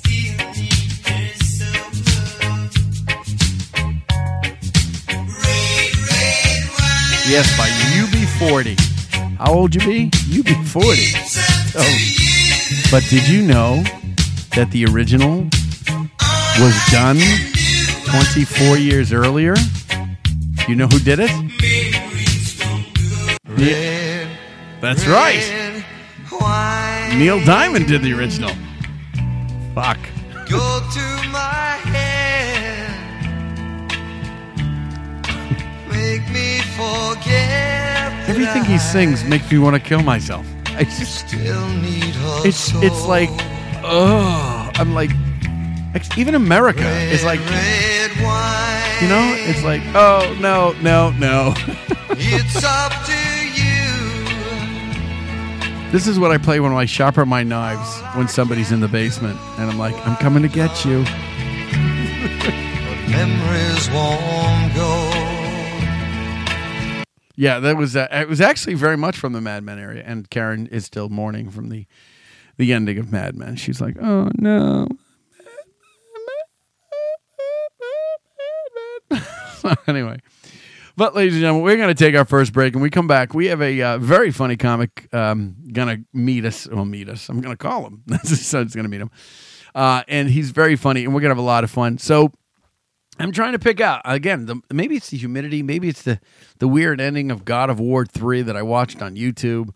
Yes, 7.30 7.56
by 7.60 7.70
UB40. 7.94 9.38
How 9.38 9.54
old 9.54 9.76
you 9.76 9.82
be? 9.82 10.10
UB40. 10.10 11.76
Oh. 11.76 12.90
But 12.90 13.04
did 13.08 13.28
you 13.28 13.44
know 13.44 13.84
that 14.56 14.72
the 14.72 14.86
original 14.86 15.48
was 16.60 16.76
done 16.92 17.20
24 18.06 18.78
years 18.78 19.14
earlier? 19.14 19.54
You 20.68 20.76
know 20.76 20.88
who 20.88 20.98
did 20.98 21.20
it? 21.20 21.30
Yeah. 23.58 24.28
That's 24.82 25.06
right. 25.06 25.84
Neil 27.16 27.40
Diamond 27.46 27.86
did 27.88 28.02
the 28.02 28.14
original. 28.14 28.56
Fuck. 29.76 30.00
Everything 38.30 38.64
he 38.64 38.78
sings 38.78 39.24
makes 39.24 39.52
me 39.52 39.58
want 39.58 39.76
to 39.76 39.80
kill 39.80 40.04
myself. 40.04 40.46
I 40.68 40.84
just, 40.84 41.28
Still 41.28 41.68
need 41.82 42.04
her 42.04 42.42
it's 42.46 42.72
it's 42.76 43.06
like, 43.06 43.30
oh, 43.84 44.70
I'm 44.76 44.94
like, 44.94 45.10
even 46.16 46.36
America 46.36 46.88
is 47.12 47.24
like, 47.24 47.40
you 47.40 49.08
know, 49.10 49.34
it's 49.48 49.64
like, 49.64 49.82
oh 49.96 50.38
no, 50.40 50.74
no, 50.82 51.12
no. 51.18 51.56
It's 52.22 52.64
up 52.64 52.92
to 53.06 53.14
you. 53.60 53.86
This 55.92 56.06
is 56.06 56.20
what 56.20 56.32
I 56.32 56.38
play 56.38 56.60
when 56.60 56.72
I 56.72 56.86
sharpen 56.86 57.28
my 57.28 57.44
knives 57.44 58.02
when 58.16 58.28
somebody's 58.28 58.72
in 58.72 58.80
the 58.80 58.88
basement, 58.88 59.40
and 59.58 59.72
I'm 59.72 59.78
like, 59.80 59.96
I'm 60.08 60.16
coming 60.18 60.44
to 60.44 60.50
get 60.50 60.86
you. 60.86 61.04
Memories 63.10 63.90
won't 63.90 64.76
go. 64.76 64.99
Yeah, 67.40 67.62
that 67.62 67.78
was 67.78 67.96
uh, 67.96 68.06
it. 68.12 68.28
Was 68.28 68.42
actually 68.42 68.74
very 68.74 68.98
much 68.98 69.18
from 69.18 69.32
the 69.32 69.40
Mad 69.40 69.64
Men 69.64 69.80
area, 69.80 70.04
and 70.06 70.30
Karen 70.30 70.68
is 70.68 70.84
still 70.84 71.08
mourning 71.08 71.50
from 71.50 71.70
the 71.70 71.86
the 72.58 72.74
ending 72.74 72.98
of 72.98 73.14
Mad 73.14 73.38
Men. 73.38 73.56
She's 73.56 73.80
like, 73.80 73.96
oh 73.98 74.30
no. 74.38 74.90
So 79.56 79.74
anyway, 79.88 80.20
but 80.98 81.16
ladies 81.16 81.36
and 81.36 81.42
gentlemen, 81.42 81.64
we're 81.64 81.78
going 81.78 81.88
to 81.88 81.96
take 81.96 82.14
our 82.14 82.26
first 82.26 82.52
break, 82.52 82.74
and 82.74 82.82
we 82.82 82.90
come 82.90 83.08
back. 83.08 83.34
We 83.34 83.46
have 83.46 83.62
a 83.62 83.82
uh, 83.84 83.98
very 84.00 84.32
funny 84.32 84.58
comic 84.58 85.08
um, 85.14 85.56
going 85.72 85.88
to 85.88 86.06
meet 86.12 86.44
us. 86.44 86.68
Well, 86.68 86.84
meet 86.84 87.08
us. 87.08 87.30
I'm 87.30 87.40
going 87.40 87.56
to 87.56 87.58
call 87.58 87.88
him. 87.88 88.04
That's 88.06 88.30
his 88.32 88.46
son's 88.46 88.76
going 88.76 88.84
to 88.84 88.90
meet 88.90 89.00
him, 89.00 89.12
uh, 89.74 90.04
and 90.10 90.30
he's 90.30 90.52
very 90.52 90.76
funny, 90.76 91.06
and 91.06 91.14
we're 91.14 91.22
going 91.22 91.30
to 91.30 91.36
have 91.36 91.38
a 91.38 91.42
lot 91.42 91.64
of 91.64 91.72
fun. 91.72 92.00
So. 92.00 92.34
I'm 93.20 93.34
trying 93.34 93.52
to 93.52 93.60
pick 93.60 93.82
out 93.82 94.02
again. 94.06 94.46
The, 94.46 94.62
maybe 94.72 94.96
it's 94.96 95.10
the 95.10 95.18
humidity. 95.18 95.62
Maybe 95.62 95.90
it's 95.90 96.04
the 96.04 96.22
the 96.60 96.70
weird 96.70 97.02
ending 97.02 97.32
of 97.32 97.44
God 97.44 97.70
of 97.70 97.78
War 97.80 98.06
three 98.06 98.42
that 98.42 98.56
I 98.56 98.62
watched 98.62 99.02
on 99.02 99.16
YouTube. 99.16 99.72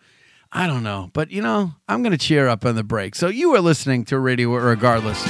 I 0.52 0.66
don't 0.66 0.84
know, 0.84 1.10
but 1.14 1.30
you 1.30 1.42
know, 1.42 1.74
I'm 1.90 2.04
going 2.04 2.14
to 2.14 2.18
cheer 2.18 2.48
up 2.48 2.66
on 2.66 2.76
the 2.76 2.84
break. 2.84 3.16
So 3.16 3.28
you 3.28 3.54
are 3.56 3.60
listening 3.60 4.06
to 4.06 4.20
Radio 4.20 4.54
regardless. 4.56 5.22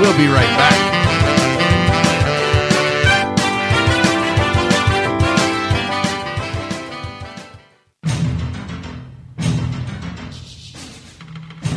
We'll 0.00 0.16
be 0.16 0.26
right 0.26 0.48
back. 0.56 1.00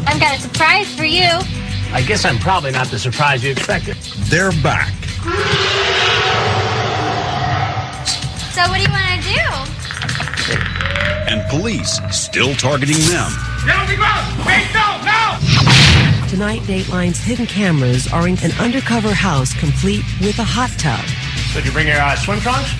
I've 0.07 0.19
got 0.19 0.37
a 0.39 0.41
surprise 0.41 0.95
for 0.95 1.03
you. 1.03 1.27
I 1.93 2.03
guess 2.07 2.25
I'm 2.25 2.39
probably 2.39 2.71
not 2.71 2.87
the 2.87 2.97
surprise 2.97 3.43
you 3.43 3.51
expected. 3.51 3.97
They're 4.29 4.51
back. 4.63 5.06
So 8.53 8.61
what 8.69 8.77
do 8.77 8.83
you 8.83 8.91
want 8.91 9.21
to 9.21 9.29
do? 9.29 9.37
and 11.27 11.47
police 11.49 11.99
still 12.09 12.55
targeting 12.55 12.97
them. 13.09 13.31
Wait, 14.45 14.65
no, 14.73 15.01
no! 15.03 15.37
Tonight, 16.29 16.61
Dateline's 16.61 17.19
hidden 17.19 17.45
cameras 17.45 18.11
are 18.11 18.27
in 18.27 18.37
an 18.39 18.51
undercover 18.59 19.13
house 19.13 19.53
complete 19.59 20.03
with 20.21 20.39
a 20.39 20.43
hot 20.43 20.71
tub. 20.79 21.03
So 21.51 21.59
did 21.59 21.65
you 21.65 21.71
bring 21.71 21.87
your 21.87 21.99
uh, 21.99 22.15
swim 22.15 22.39
trunks? 22.39 22.71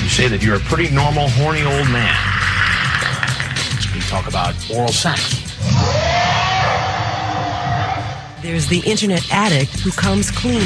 You 0.00 0.08
say 0.08 0.28
that 0.28 0.42
you're 0.42 0.56
a 0.56 0.60
pretty 0.60 0.94
normal, 0.94 1.28
horny 1.28 1.62
old 1.62 1.90
man. 1.90 2.14
So 3.80 3.90
we 3.94 4.00
talk 4.00 4.28
about 4.28 4.54
oral 4.70 4.88
sex. 4.88 5.44
There's 8.42 8.68
the 8.68 8.80
internet 8.86 9.26
addict 9.32 9.80
who 9.80 9.90
comes 9.90 10.30
clean, 10.30 10.62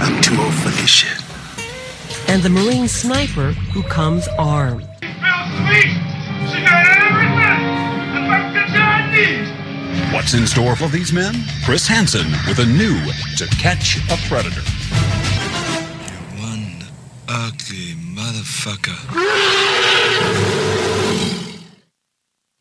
I'm 0.00 0.22
too 0.22 0.36
old 0.40 0.54
for 0.54 0.68
this 0.70 0.88
shit. 0.88 1.20
and 2.28 2.40
the 2.42 2.48
Marine 2.48 2.86
sniper 2.88 3.52
who 3.72 3.82
comes 3.82 4.28
armed. 4.38 4.82
She 5.02 5.08
fell 5.12 5.46
sweet. 5.66 5.92
She 6.48 6.60
got 6.64 6.86
everything. 6.86 7.62
The 8.14 8.78
I 8.78 9.10
need. 9.12 10.14
What's 10.14 10.34
in 10.34 10.46
store 10.46 10.76
for 10.76 10.86
these 10.88 11.12
men? 11.12 11.34
Chris 11.64 11.86
Hansen 11.88 12.26
with 12.46 12.60
a 12.60 12.66
new 12.66 12.94
To 13.38 13.46
Catch 13.56 13.98
a 14.10 14.16
Predator. 14.28 14.62
You 16.06 16.42
One 16.42 16.84
ugly 17.28 17.94
motherfucker. 18.14 18.96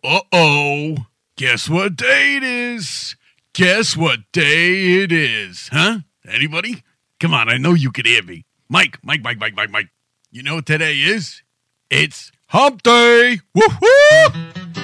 Uh 0.03 0.22
oh. 0.31 0.98
Guess 1.38 1.69
what 1.69 1.95
day 1.95 2.38
it 2.38 2.43
is? 2.43 3.15
Guess 3.55 3.95
what 3.95 4.19
day 4.33 5.03
it 5.03 5.13
is? 5.13 5.69
Huh? 5.71 6.00
Anybody? 6.27 6.83
Come 7.21 7.33
on, 7.33 7.47
I 7.47 7.55
know 7.55 7.74
you 7.74 7.89
can 7.89 8.03
hear 8.05 8.21
me. 8.21 8.43
Mike, 8.67 8.97
Mike, 9.01 9.24
Mike, 9.24 9.39
Mike, 9.39 9.55
Mike, 9.55 9.69
Mike. 9.69 9.88
You 10.29 10.43
know 10.43 10.55
what 10.55 10.65
today 10.65 10.97
is? 10.97 11.41
It's 11.89 12.33
Hump 12.47 12.83
Day! 12.83 13.39
Woohoo! 13.55 14.75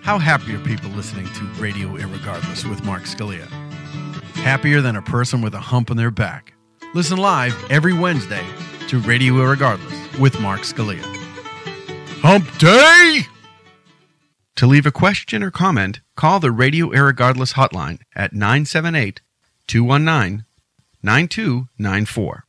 How 0.00 0.16
happy 0.16 0.54
are 0.54 0.64
people 0.64 0.88
listening 0.92 1.26
to 1.34 1.44
Radio 1.60 1.88
Irregardless 1.88 2.66
with 2.66 2.82
Mark 2.84 3.02
Scalia? 3.02 3.46
Happier 4.36 4.80
than 4.80 4.96
a 4.96 5.02
person 5.02 5.42
with 5.42 5.52
a 5.52 5.60
hump 5.60 5.90
on 5.90 5.98
their 5.98 6.10
back. 6.10 6.54
Listen 6.94 7.18
live 7.18 7.54
every 7.70 7.92
Wednesday 7.92 8.46
to 8.88 8.98
Radio 9.00 9.34
Irregardless 9.34 10.18
with 10.18 10.40
Mark 10.40 10.62
Scalia. 10.62 11.04
Hump 12.22 12.46
Day! 12.56 13.26
To 14.60 14.66
leave 14.66 14.84
a 14.84 14.92
question 14.92 15.42
or 15.42 15.50
comment, 15.50 16.02
call 16.16 16.38
the 16.38 16.50
Radio 16.50 16.90
Irregardless 16.90 17.54
hotline 17.54 18.00
at 18.14 18.34
978 18.34 19.22
219 19.66 20.44
9294. 21.02 22.44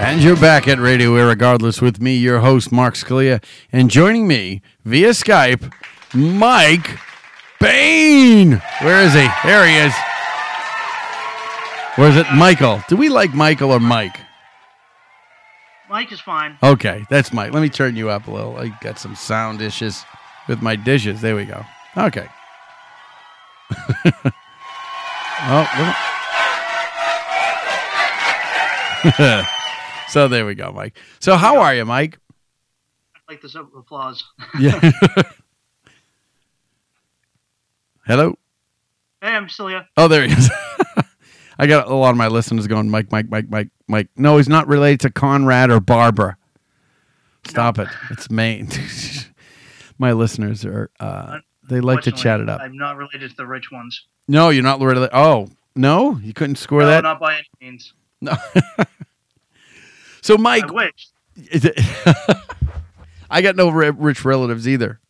And 0.00 0.22
you're 0.22 0.36
back 0.36 0.66
at 0.66 0.78
Radio 0.78 1.10
Irregardless 1.10 1.82
with 1.82 2.00
me, 2.00 2.16
your 2.16 2.40
host, 2.40 2.72
Mark 2.72 2.94
Scalia. 2.94 3.44
And 3.70 3.90
joining 3.90 4.26
me 4.26 4.62
via 4.86 5.10
Skype, 5.10 5.70
Mike 6.14 6.98
Bain. 7.60 8.62
Where 8.80 9.02
is 9.02 9.12
he? 9.12 9.28
There 9.44 9.66
he 9.66 9.76
is. 9.76 10.15
Or 11.98 12.06
is 12.06 12.16
it 12.16 12.26
Michael? 12.34 12.82
Do 12.88 12.96
we 12.96 13.08
like 13.08 13.32
Michael 13.32 13.70
or 13.70 13.80
Mike? 13.80 14.20
Mike 15.88 16.12
is 16.12 16.20
fine. 16.20 16.58
Okay, 16.62 17.06
that's 17.08 17.32
Mike. 17.32 17.54
Let 17.54 17.62
me 17.62 17.70
turn 17.70 17.96
you 17.96 18.10
up 18.10 18.26
a 18.26 18.30
little. 18.30 18.56
I 18.56 18.68
got 18.80 18.98
some 18.98 19.14
sound 19.14 19.62
issues 19.62 20.04
with 20.46 20.60
my 20.60 20.76
dishes. 20.76 21.22
There 21.22 21.34
we 21.36 21.46
go. 21.46 21.64
Okay. 21.96 22.28
oh, 25.48 25.94
so 30.08 30.28
there 30.28 30.44
we 30.44 30.54
go, 30.54 30.72
Mike. 30.72 30.98
So 31.20 31.36
how 31.36 31.60
are 31.60 31.74
you, 31.74 31.84
Mike? 31.84 32.18
I 33.14 33.32
like 33.32 33.40
this 33.40 33.54
applause. 33.54 34.22
Yeah. 34.60 34.92
Hello. 38.06 38.36
Hey, 39.20 39.28
I'm 39.28 39.48
still 39.48 39.68
here. 39.68 39.86
Oh, 39.96 40.08
there 40.08 40.26
he 40.26 40.32
is. 40.32 40.50
I 41.58 41.66
got 41.66 41.88
a 41.88 41.94
lot 41.94 42.10
of 42.10 42.16
my 42.16 42.28
listeners 42.28 42.66
going, 42.66 42.90
Mike, 42.90 43.10
Mike, 43.10 43.28
Mike, 43.30 43.48
Mike, 43.48 43.68
Mike. 43.88 44.08
No, 44.16 44.36
he's 44.36 44.48
not 44.48 44.68
related 44.68 45.00
to 45.00 45.10
Conrad 45.10 45.70
or 45.70 45.80
Barbara. 45.80 46.36
Stop 47.46 47.78
it. 47.78 47.88
It's 48.10 48.30
Maine. 48.30 48.68
my 49.98 50.12
listeners 50.12 50.64
are, 50.64 50.90
uh, 51.00 51.38
they 51.68 51.80
like 51.80 52.02
to 52.02 52.12
chat 52.12 52.40
it 52.40 52.48
up. 52.48 52.60
I'm 52.60 52.76
not 52.76 52.96
related 52.96 53.30
to 53.30 53.36
the 53.36 53.46
rich 53.46 53.70
ones. 53.72 54.06
No, 54.28 54.50
you're 54.50 54.62
not 54.62 54.80
related. 54.80 55.10
Oh, 55.12 55.48
no, 55.74 56.16
you 56.18 56.32
couldn't 56.32 56.56
score 56.56 56.80
no, 56.80 56.86
that. 56.86 57.02
not 57.02 57.20
by 57.20 57.36
any 57.36 57.48
means. 57.60 57.94
No. 58.20 58.34
so, 60.22 60.36
Mike, 60.36 60.64
I 60.68 60.72
wish. 60.72 61.08
I 63.30 63.42
got 63.42 63.56
no 63.56 63.70
rich 63.70 64.24
relatives 64.24 64.66
either. 64.68 65.00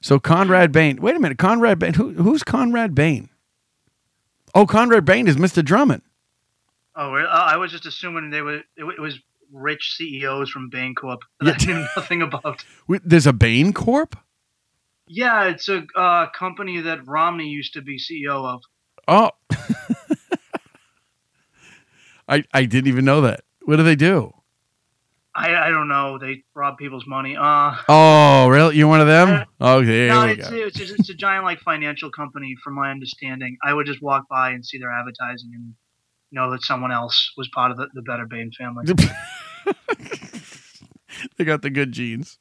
So 0.00 0.20
Conrad 0.20 0.72
Bain. 0.72 1.00
Wait 1.00 1.16
a 1.16 1.18
minute, 1.18 1.38
Conrad 1.38 1.78
Bain. 1.78 1.94
Who, 1.94 2.12
who's 2.12 2.42
Conrad 2.42 2.94
Bain? 2.94 3.28
Oh, 4.56 4.64
Conrad 4.64 5.04
Bain 5.04 5.28
is 5.28 5.36
Mr. 5.36 5.62
Drummond. 5.62 6.00
Oh. 6.94 7.12
I 7.12 7.58
was 7.58 7.70
just 7.70 7.84
assuming 7.84 8.30
they 8.30 8.40
were. 8.40 8.62
It, 8.74 8.98
was 8.98 9.18
rich 9.52 9.94
CEOs 9.96 10.48
from 10.48 10.70
Bain 10.70 10.94
Corp 10.94 11.20
that 11.40 11.62
I 11.62 11.66
knew 11.66 11.86
nothing 11.96 12.22
about. 12.22 12.64
There's 12.88 13.26
a 13.26 13.34
Bain 13.34 13.74
Corp. 13.74 14.16
Yeah, 15.06 15.44
it's 15.48 15.68
a 15.68 15.84
uh, 15.94 16.30
company 16.30 16.80
that 16.80 17.06
Romney 17.06 17.48
used 17.48 17.74
to 17.74 17.82
be 17.82 17.98
CEO 17.98 18.46
of. 18.46 18.62
Oh, 19.06 19.30
I 22.26 22.42
I 22.54 22.64
didn't 22.64 22.88
even 22.88 23.04
know 23.04 23.20
that. 23.20 23.42
What 23.60 23.76
do 23.76 23.82
they 23.82 23.94
do? 23.94 24.32
I, 25.38 25.54
I 25.66 25.68
don't 25.70 25.88
know. 25.88 26.18
They 26.18 26.44
rob 26.54 26.78
people's 26.78 27.04
money. 27.06 27.36
Uh, 27.36 27.74
Oh, 27.88 28.48
really? 28.48 28.76
You're 28.76 28.88
one 28.88 29.02
of 29.02 29.06
them? 29.06 29.44
Okay, 29.60 30.08
no, 30.08 30.20
there 30.22 30.26
we 30.28 30.32
it's, 30.32 30.48
it's, 30.50 30.76
just, 30.78 30.98
it's 30.98 31.10
a 31.10 31.14
giant 31.14 31.44
like 31.44 31.60
financial 31.60 32.10
company, 32.10 32.54
from 32.64 32.74
my 32.74 32.90
understanding. 32.90 33.58
I 33.62 33.74
would 33.74 33.86
just 33.86 34.02
walk 34.02 34.24
by 34.30 34.50
and 34.50 34.64
see 34.64 34.78
their 34.78 34.90
advertising 34.90 35.50
and 35.54 35.74
know 36.32 36.50
that 36.52 36.62
someone 36.62 36.90
else 36.90 37.32
was 37.36 37.48
part 37.54 37.70
of 37.70 37.76
the, 37.76 37.86
the 37.94 38.00
Better 38.02 38.24
Bain 38.26 38.50
family. 38.58 38.86
They 41.38 41.44
got 41.44 41.62
the 41.62 41.70
good 41.70 41.92
genes. 41.92 42.38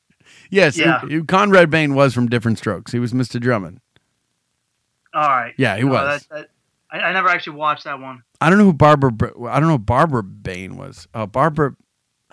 Yes, 0.49 0.77
Yeah. 0.77 1.01
he- 1.07 1.21
Conrad 1.23 1.69
Bain 1.69 1.95
was 1.95 2.13
from 2.13 2.27
Diff'rent 2.27 2.57
Strokes. 2.57 2.91
He 2.91 2.99
was 2.99 3.13
Mr. 3.13 3.39
Drummond. 3.39 3.79
All 5.13 5.29
right. 5.29 5.53
Yeah, 5.57 5.77
he 5.77 5.83
No, 5.83 5.91
was. 5.91 6.27
that- 6.29 6.35
that- 6.35 6.49
I, 6.91 6.99
I 6.99 7.13
never 7.13 7.29
actually 7.29 7.55
watched 7.57 7.85
that 7.85 7.99
one. 7.99 8.23
I 8.41 8.49
don't 8.49 8.59
know 8.59 8.65
who 8.65 8.73
Barbara. 8.73 9.11
I 9.49 9.59
don't 9.59 9.67
know 9.69 9.75
who 9.75 9.79
Barbara 9.79 10.23
Bain 10.23 10.77
was. 10.77 11.07
Oh, 11.15 11.25
Barbara. 11.25 11.75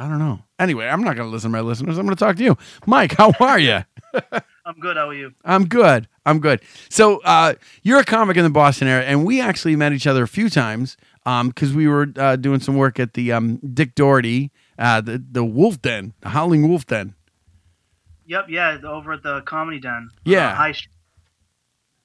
I 0.03 0.09
don't 0.09 0.19
know. 0.19 0.41
Anyway, 0.59 0.89
I'm 0.89 1.05
not 1.05 1.15
going 1.15 1.29
to 1.29 1.33
listen 1.33 1.53
to 1.53 1.57
my 1.57 1.61
listeners. 1.61 1.97
I'm 1.97 2.05
going 2.05 2.17
to 2.17 2.25
talk 2.25 2.35
to 2.37 2.43
you, 2.43 2.59
Mike. 2.87 3.13
How 3.17 3.33
are 3.39 3.59
you? 3.59 3.85
I'm 4.67 4.75
good. 4.81 4.97
How 4.97 5.09
are 5.11 5.15
you? 5.15 5.33
I'm 5.45 5.69
good. 5.69 6.09
I'm 6.27 6.41
good. 6.41 6.61
So 6.91 7.21
uh, 7.23 7.55
you're 7.85 8.01
a 8.01 8.05
comic 8.05 8.37
in 8.37 8.43
the 8.43 8.51
Boston 8.51 8.89
area, 8.89 9.07
and 9.07 9.25
we 9.25 9.41
actually 9.41 9.77
met 9.77 9.93
each 9.93 10.09
other 10.09 10.25
a 10.25 10.29
few 10.29 10.51
times 10.51 10.97
because 11.25 11.73
we 11.73 11.87
were 11.87 12.09
uh, 12.17 12.35
doing 12.35 12.59
some 12.59 12.77
work 12.77 12.99
at 12.99 13.15
the 13.15 13.31
um, 13.31 13.59
Dick 13.59 13.95
Doherty, 13.95 14.51
uh, 14.77 15.01
the 15.01 15.23
the 15.31 15.45
Wolf 15.45 15.81
Den, 15.81 16.15
the 16.21 16.31
Howling 16.31 16.69
Wolf 16.69 16.85
Den. 16.85 17.15
Yep. 18.27 18.47
Yeah. 18.49 18.79
Over 18.85 19.13
at 19.13 19.23
the 19.23 19.43
Comedy 19.43 19.79
Den. 19.79 20.11
Yeah. 20.25 20.53
High 20.57 20.73
Street. 20.73 20.91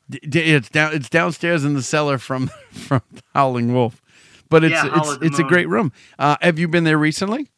D- 0.10 0.40
it's 0.40 0.70
down. 0.70 0.94
It's 0.94 1.10
downstairs 1.10 1.66
in 1.66 1.74
the 1.74 1.82
cellar 1.82 2.20
from 2.20 2.52
from 2.72 3.02
Howling 3.34 3.74
Wolf, 3.74 4.04
but 4.50 4.64
it's 4.64 4.72
Yeah, 4.74 5.00
it's 5.00 5.18
the 5.18 5.26
it's 5.26 5.40
a 5.40 5.44
great 5.44 5.68
room. 5.68 5.92
Uh, 6.20 6.38
have 6.42 6.60
you 6.60 6.68
been 6.68 6.84
there 6.84 7.00
recently? 7.00 7.50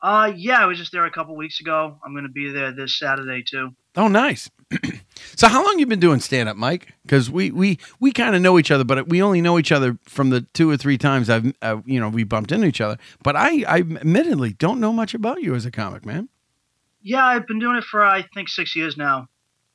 Uh, 0.00 0.32
yeah. 0.36 0.58
I 0.62 0.66
was 0.66 0.78
just 0.78 0.92
there 0.92 1.04
a 1.06 1.10
couple 1.10 1.34
weeks 1.36 1.60
ago. 1.60 1.98
I'm 2.04 2.12
going 2.12 2.24
to 2.24 2.30
be 2.30 2.50
there 2.52 2.72
this 2.72 2.98
Saturday 2.98 3.42
too. 3.42 3.70
Oh, 3.96 4.08
nice. 4.08 4.48
so, 5.34 5.48
how 5.48 5.64
long 5.64 5.78
you 5.78 5.86
been 5.86 5.98
doing 5.98 6.20
stand 6.20 6.48
up, 6.48 6.56
Mike? 6.56 6.92
Because 7.02 7.30
we 7.30 7.50
we 7.50 7.78
we 8.00 8.12
kind 8.12 8.36
of 8.36 8.42
know 8.42 8.58
each 8.58 8.70
other, 8.70 8.84
but 8.84 9.08
we 9.08 9.22
only 9.22 9.40
know 9.40 9.58
each 9.58 9.72
other 9.72 9.98
from 10.04 10.30
the 10.30 10.42
two 10.52 10.70
or 10.70 10.76
three 10.76 10.98
times 10.98 11.28
I've 11.30 11.52
uh, 11.62 11.78
you 11.86 11.98
know 11.98 12.08
we 12.08 12.22
bumped 12.22 12.52
into 12.52 12.66
each 12.66 12.80
other. 12.80 12.98
But 13.24 13.34
I 13.34 13.62
I 13.66 13.78
admittedly 13.78 14.52
don't 14.52 14.78
know 14.78 14.92
much 14.92 15.14
about 15.14 15.42
you 15.42 15.54
as 15.54 15.64
a 15.66 15.70
comic, 15.70 16.04
man. 16.04 16.28
Yeah, 17.00 17.24
I've 17.24 17.46
been 17.46 17.58
doing 17.58 17.76
it 17.76 17.84
for 17.84 18.04
I 18.04 18.24
think 18.34 18.48
six 18.48 18.76
years 18.76 18.96
now. 18.96 19.28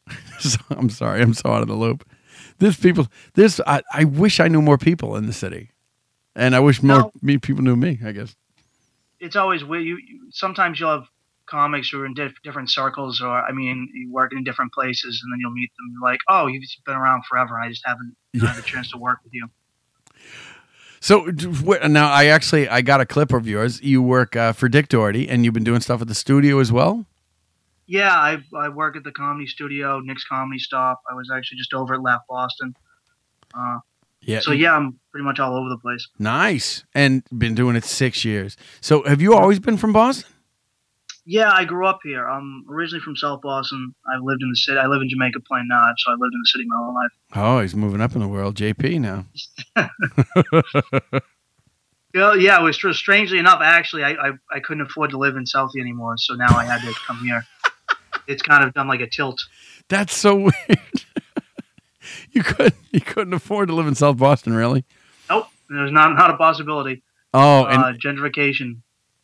So, 0.39 0.59
I'm 0.71 0.89
sorry, 0.89 1.21
I'm 1.21 1.33
so 1.33 1.49
out 1.51 1.61
of 1.61 1.67
the 1.69 1.75
loop. 1.75 2.05
There's 2.59 2.77
people. 2.77 3.07
There's 3.35 3.59
I, 3.61 3.81
I 3.93 4.03
wish 4.03 4.39
I 4.39 4.47
knew 4.47 4.61
more 4.61 4.77
people 4.77 5.15
in 5.15 5.25
the 5.25 5.33
city, 5.33 5.71
and 6.35 6.55
I 6.55 6.59
wish 6.59 6.83
more 6.83 6.97
No. 6.99 7.11
me 7.21 7.37
people 7.37 7.63
knew 7.63 7.75
me. 7.75 7.99
I 8.05 8.11
guess. 8.11 8.35
It's 9.23 9.35
always 9.35 9.63
weird. 9.63 9.85
You, 9.85 9.97
you 9.97 10.29
sometimes 10.31 10.79
you'll 10.79 10.91
have 10.91 11.07
comics 11.45 11.89
who 11.89 12.01
are 12.01 12.05
in 12.05 12.13
diff- 12.13 12.41
different 12.43 12.69
circles, 12.69 13.21
or 13.21 13.29
I 13.29 13.51
mean, 13.51 13.89
you 13.93 14.11
work 14.11 14.33
in 14.33 14.43
different 14.43 14.73
places, 14.73 15.21
and 15.23 15.31
then 15.31 15.39
you'll 15.39 15.51
meet 15.51 15.71
them. 15.77 15.93
You're 15.93 16.11
like, 16.11 16.19
oh, 16.29 16.47
you've 16.47 16.63
been 16.85 16.95
around 16.95 17.23
forever. 17.25 17.59
I 17.59 17.69
just 17.69 17.83
haven't 17.85 18.15
had 18.39 18.57
a 18.57 18.61
chance 18.61 18.91
to 18.91 18.97
work 18.97 19.19
with 19.23 19.33
you. 19.33 19.49
So 20.99 21.25
now 21.89 22.09
I 22.09 22.25
actually 22.27 22.69
I 22.69 22.81
got 22.81 23.01
a 23.01 23.05
clip 23.05 23.33
of 23.33 23.47
yours. 23.47 23.81
You 23.81 24.01
work 24.01 24.35
uh, 24.35 24.53
for 24.53 24.69
Dick 24.69 24.87
Doherty, 24.87 25.27
and 25.27 25.43
you've 25.43 25.53
been 25.53 25.63
doing 25.63 25.81
stuff 25.81 26.01
at 26.01 26.07
the 26.07 26.15
studio 26.15 26.59
as 26.59 26.71
well. 26.71 27.05
Yeah, 27.85 28.13
I 28.13 28.41
I 28.55 28.69
work 28.69 28.95
at 28.95 29.03
the 29.03 29.11
comedy 29.11 29.47
studio, 29.47 29.99
Nick's 29.99 30.23
Comedy 30.23 30.59
Stop. 30.59 31.01
I 31.09 31.13
was 31.13 31.29
actually 31.33 31.57
just 31.57 31.73
over 31.73 31.95
at 31.95 32.01
Laugh 32.01 32.21
Boston. 32.29 32.75
Uh, 33.53 33.79
Yeah. 34.25 34.39
So 34.41 34.51
yeah, 34.51 34.75
I'm 34.75 34.99
pretty 35.11 35.25
much 35.25 35.39
all 35.39 35.55
over 35.55 35.69
the 35.69 35.77
place. 35.77 36.07
Nice. 36.19 36.83
And 36.95 37.23
been 37.37 37.55
doing 37.55 37.75
it 37.75 37.83
six 37.83 38.23
years. 38.25 38.57
So 38.81 39.03
have 39.03 39.21
you 39.21 39.35
always 39.35 39.59
been 39.59 39.77
from 39.77 39.93
Boston? 39.93 40.29
Yeah, 41.25 41.51
I 41.53 41.63
grew 41.63 41.87
up 41.87 41.99
here. 42.03 42.27
I'm 42.27 42.65
originally 42.69 43.01
from 43.01 43.15
South 43.15 43.41
Boston. 43.41 43.95
I've 44.13 44.21
lived 44.23 44.41
in 44.43 44.49
the 44.49 44.55
city. 44.57 44.77
I 44.77 44.87
live 44.87 45.01
in 45.01 45.07
Jamaica 45.09 45.39
Plain 45.47 45.67
now, 45.69 45.85
so 45.97 46.11
I 46.11 46.15
lived 46.15 46.33
in 46.33 46.39
the 46.41 46.47
city 46.47 46.65
my 46.67 46.75
whole 46.75 46.93
life. 46.93 47.11
Oh, 47.33 47.61
he's 47.61 47.75
moving 47.75 48.01
up 48.01 48.13
in 48.13 48.19
the 48.19 48.27
world. 48.27 48.55
JP 48.55 48.99
now. 48.99 49.25
Yeah, 52.15 52.35
yeah. 52.35 52.59
It 52.59 52.63
was 52.63 52.75
str- 52.75 52.91
strangely 52.91 53.39
enough, 53.39 53.59
actually, 53.63 54.03
I, 54.03 54.11
I 54.11 54.31
I 54.51 54.59
couldn't 54.59 54.85
afford 54.85 55.09
to 55.11 55.17
live 55.17 55.35
in 55.35 55.45
Southie 55.45 55.79
anymore, 55.81 56.13
so 56.17 56.35
now 56.35 56.55
I 56.55 56.63
had 56.63 56.81
to 56.81 56.93
come 57.07 57.17
here. 57.23 57.43
It's 58.25 58.41
kind 58.43 58.63
of 58.63 58.73
done 58.73 58.87
like 58.87 59.01
a 59.01 59.09
tilt. 59.09 59.41
That's 59.89 60.15
so 60.15 60.35
weird. 60.67 60.79
you 62.31 62.43
couldn't 62.43 62.75
you 62.91 63.01
couldn't 63.01 63.33
afford 63.33 63.69
to 63.69 63.75
live 63.75 63.87
in 63.87 63.95
South 63.95 64.17
Boston, 64.17 64.53
really? 64.53 64.85
Nope, 65.29 65.47
there's 65.69 65.91
not 65.91 66.15
not 66.15 66.29
a 66.29 66.37
possibility. 66.37 67.03
Oh, 67.33 67.65
and 67.65 67.83
uh, 67.83 67.93
gentrification. 67.93 68.81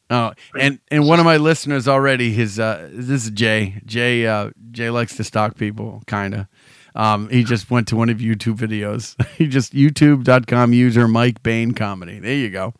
Oh, 0.10 0.34
and 0.60 0.80
and 0.90 1.08
one 1.08 1.20
of 1.20 1.26
my 1.26 1.38
listeners 1.38 1.88
already, 1.88 2.32
his 2.32 2.60
uh, 2.60 2.90
this 2.92 3.26
is 3.26 3.32
Jay. 3.32 3.82
Jay 3.86 4.26
uh, 4.26 4.50
Jay 4.72 4.90
likes 4.90 5.16
to 5.18 5.24
stalk 5.24 5.56
people, 5.56 6.02
kind 6.08 6.34
of. 6.34 6.48
Um, 6.96 7.30
he 7.30 7.44
just 7.44 7.70
went 7.70 7.88
to 7.90 7.96
one 7.96 8.10
of 8.10 8.18
YouTube 8.18 8.58
videos. 8.58 9.16
he 9.38 9.48
just 9.48 9.74
YouTube.com 9.74 10.74
user 10.74 11.08
Mike 11.08 11.44
Bain 11.44 11.74
comedy. 11.74 12.20
There 12.20 12.34
you 12.34 12.50
go. 12.50 12.74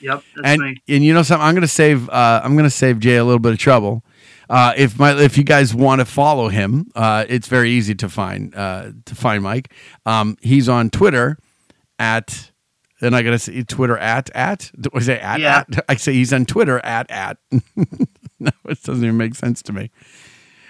Yep, 0.00 0.22
that's 0.36 0.48
and 0.48 0.62
me. 0.62 0.76
and 0.88 1.04
you 1.04 1.12
know 1.12 1.22
something, 1.22 1.46
I'm 1.46 1.54
gonna 1.54 1.66
save 1.66 2.08
uh, 2.08 2.40
I'm 2.42 2.56
gonna 2.56 2.70
save 2.70 3.00
Jay 3.00 3.16
a 3.16 3.24
little 3.24 3.38
bit 3.38 3.52
of 3.52 3.58
trouble. 3.58 4.02
Uh, 4.48 4.72
if 4.76 4.98
my 4.98 5.12
if 5.20 5.36
you 5.36 5.44
guys 5.44 5.74
want 5.74 6.00
to 6.00 6.04
follow 6.04 6.48
him, 6.48 6.90
uh, 6.94 7.24
it's 7.28 7.48
very 7.48 7.70
easy 7.70 7.94
to 7.96 8.08
find 8.08 8.54
uh, 8.54 8.92
to 9.04 9.14
find 9.14 9.42
Mike. 9.42 9.72
Um, 10.04 10.36
he's 10.40 10.68
on 10.68 10.90
Twitter 10.90 11.38
at 11.98 12.52
and 13.00 13.14
I 13.16 13.22
gotta 13.22 13.38
say 13.38 13.62
Twitter 13.62 13.98
at 13.98 14.30
at 14.34 14.70
do 14.80 14.88
I 14.94 15.00
say 15.00 15.18
at 15.18 15.40
Yeah. 15.40 15.64
at 15.76 15.84
I 15.88 15.96
say 15.96 16.12
he's 16.14 16.32
on 16.32 16.46
Twitter 16.46 16.78
at 16.84 17.10
at 17.10 17.38
no 17.76 18.50
it 18.66 18.82
doesn't 18.82 19.02
even 19.04 19.16
make 19.16 19.34
sense 19.34 19.62
to 19.62 19.72
me. 19.72 19.90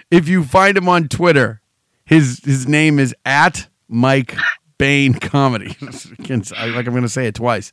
If 0.09 0.27
you 0.27 0.43
find 0.43 0.77
him 0.77 0.87
on 0.89 1.07
Twitter, 1.09 1.61
his 2.05 2.41
his 2.43 2.67
name 2.67 2.97
is 2.99 3.13
at 3.25 3.67
Mike 3.87 4.35
Bain 4.77 5.13
Comedy. 5.13 5.75
Like 6.29 6.87
I'm 6.87 6.93
gonna 6.93 7.09
say 7.09 7.27
it 7.27 7.35
twice 7.35 7.71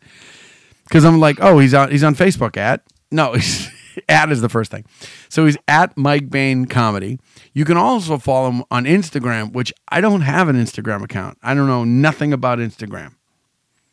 because 0.85 1.05
I'm 1.05 1.19
like, 1.21 1.39
oh, 1.41 1.59
he's 1.59 1.75
on 1.75 1.91
he's 1.91 2.05
on 2.05 2.15
Facebook 2.15 2.57
at 2.57 2.83
no, 3.11 3.33
he's 3.35 3.69
at 4.09 4.31
is 4.31 4.41
the 4.41 4.49
first 4.49 4.71
thing. 4.71 4.85
So 5.29 5.47
he's 5.47 5.57
at 5.69 5.97
Mike 5.97 6.31
Bain 6.31 6.67
Comedy. 6.67 7.19
You 7.53 7.65
can 7.65 7.77
also 7.77 8.19
follow 8.19 8.51
him 8.51 8.65
on 8.71 8.85
Instagram, 8.85 9.53
which 9.53 9.73
I 9.89 10.01
don't 10.01 10.23
have 10.23 10.49
an 10.49 10.57
Instagram 10.57 11.03
account. 11.03 11.39
I 11.43 11.55
don't 11.55 11.67
know 11.67 11.85
nothing 11.85 12.33
about 12.33 12.59
Instagram. 12.59 13.15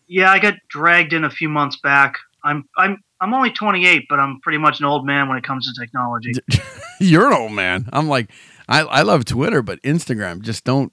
Yeah, 0.08 0.32
I 0.32 0.40
got 0.40 0.56
dragged 0.70 1.14
in 1.14 1.24
a 1.24 1.30
few 1.30 1.48
months 1.48 1.78
back. 1.78 2.16
I'm 2.44 2.68
I'm 2.78 2.98
I'm 3.22 3.34
only 3.34 3.52
28, 3.52 4.08
but 4.10 4.20
I'm 4.20 4.42
pretty 4.42 4.58
much 4.58 4.80
an 4.80 4.86
old 4.86 5.06
man 5.06 5.30
when 5.30 5.38
it 5.38 5.44
comes 5.44 5.72
to 5.72 5.80
technology. 5.80 6.34
You're 7.00 7.28
an 7.28 7.34
old 7.34 7.52
man. 7.52 7.88
I'm 7.94 8.08
like, 8.08 8.32
I, 8.68 8.82
I 8.82 9.02
love 9.04 9.26
Twitter, 9.26 9.62
but 9.62 9.82
Instagram 9.84 10.42
just 10.42 10.64
don't. 10.64 10.92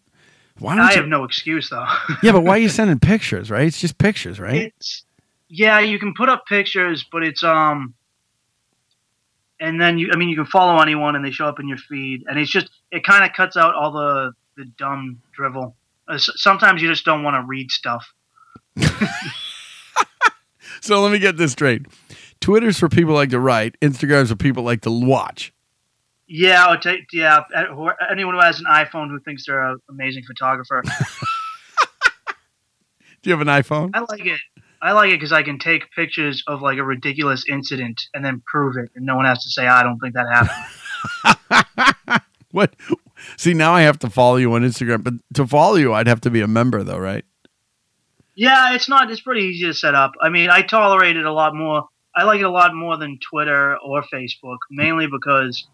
Why 0.59 0.77
don't 0.77 0.85
I 0.85 0.91
you? 0.91 0.97
have 0.97 1.09
no 1.09 1.25
excuse 1.25 1.71
though. 1.71 1.87
yeah, 2.23 2.33
but 2.33 2.43
why 2.43 2.57
are 2.57 2.59
you 2.59 2.69
sending 2.69 2.99
pictures? 2.99 3.51
Right? 3.51 3.67
It's 3.67 3.81
just 3.81 3.97
pictures, 3.99 4.39
right? 4.39 4.73
It's 4.77 5.05
yeah, 5.49 5.81
you 5.81 5.99
can 5.99 6.15
put 6.15 6.29
up 6.29 6.45
pictures, 6.47 7.05
but 7.11 7.23
it's 7.23 7.43
um, 7.43 7.95
and 9.61 9.81
then 9.81 9.99
you 9.99 10.11
I 10.13 10.17
mean 10.17 10.29
you 10.29 10.37
can 10.37 10.47
follow 10.47 10.81
anyone 10.81 11.17
and 11.17 11.25
they 11.25 11.31
show 11.31 11.47
up 11.47 11.61
in 11.61 11.69
your 11.69 11.79
feed, 11.79 12.25
and 12.27 12.39
it's 12.39 12.51
just 12.51 12.71
it 12.91 13.05
kind 13.05 13.25
of 13.25 13.37
cuts 13.37 13.57
out 13.57 13.75
all 13.75 13.93
the 13.93 14.33
the 14.57 14.65
dumb 14.79 15.21
drivel. 15.33 15.77
Uh, 16.09 16.19
sometimes 16.19 16.81
you 16.81 16.89
just 16.89 17.05
don't 17.05 17.23
want 17.23 17.35
to 17.35 17.45
read 17.47 17.71
stuff. 17.71 18.15
So 20.81 21.01
let 21.03 21.13
me 21.13 21.19
get 21.19 21.37
this 21.37 21.53
straight. 21.53 21.87
Twitter's 22.41 22.79
for 22.79 22.89
people 22.89 23.15
like 23.15 23.31
to 23.31 23.41
write. 23.41 23.79
Instagram's 23.81 24.31
for 24.31 24.37
people 24.37 24.63
like 24.63 24.83
to 24.83 24.91
watch. 24.91 25.53
Yeah, 26.27 26.77
take 26.81 27.07
yeah. 27.13 27.41
Anyone 28.11 28.35
who 28.35 28.41
has 28.41 28.61
an 28.61 28.67
iPhone 28.71 29.09
who 29.09 29.19
thinks 29.21 29.47
they're 29.47 29.63
an 29.63 29.79
amazing 29.89 30.25
photographer, 30.25 30.83
Do 33.23 33.31
you 33.31 33.37
have 33.37 33.41
an 33.41 33.49
iPhone? 33.49 33.91
I 33.95 34.01
like 34.01 34.25
it. 34.25 34.41
I 34.81 34.93
like 34.93 35.11
it 35.11 35.17
because 35.17 35.33
I 35.33 35.43
can 35.43 35.59
take 35.59 35.91
pictures 35.93 36.45
of 36.47 36.63
like 36.63 36.79
a 36.79 36.85
ridiculous 36.85 37.45
incident 37.49 38.03
and 38.15 38.25
then 38.25 38.43
prove 38.47 38.77
it, 38.77 38.91
and 38.95 39.05
no 39.05 39.17
one 39.17 39.25
has 39.25 39.43
to 39.45 39.51
say 39.51 39.67
I 39.67 39.83
don't 39.83 39.99
think 39.99 40.15
that 40.15 40.29
happened. 40.29 42.21
What? 42.51 42.75
See, 43.37 43.55
now 43.55 43.75
I 43.75 43.83
have 43.83 43.99
to 44.01 44.11
follow 44.11 44.37
you 44.37 44.53
on 44.55 44.63
Instagram, 44.63 45.05
but 45.05 45.15
to 45.35 45.47
follow 45.47 45.77
you, 45.77 45.93
I'd 45.93 46.07
have 46.07 46.21
to 46.23 46.31
be 46.31 46.41
a 46.41 46.49
member, 46.49 46.83
though, 46.83 46.99
right? 46.99 47.25
Yeah, 48.35 48.75
it's 48.75 48.89
not. 48.89 49.11
It's 49.11 49.21
pretty 49.21 49.43
easy 49.43 49.67
to 49.67 49.75
set 49.75 49.95
up. 49.95 50.13
I 50.21 50.29
mean, 50.29 50.49
I 50.49 50.63
tolerate 50.63 51.17
it 51.17 51.25
a 51.25 51.33
lot 51.33 51.55
more. 51.55 51.89
I 52.15 52.25
like 52.25 52.41
it 52.41 52.45
a 52.45 52.51
lot 52.51 52.75
more 52.75 52.97
than 52.97 53.19
Twitter 53.19 53.77
or 53.79 54.03
Facebook, 54.13 54.59
mainly 54.71 55.07
because 55.07 55.67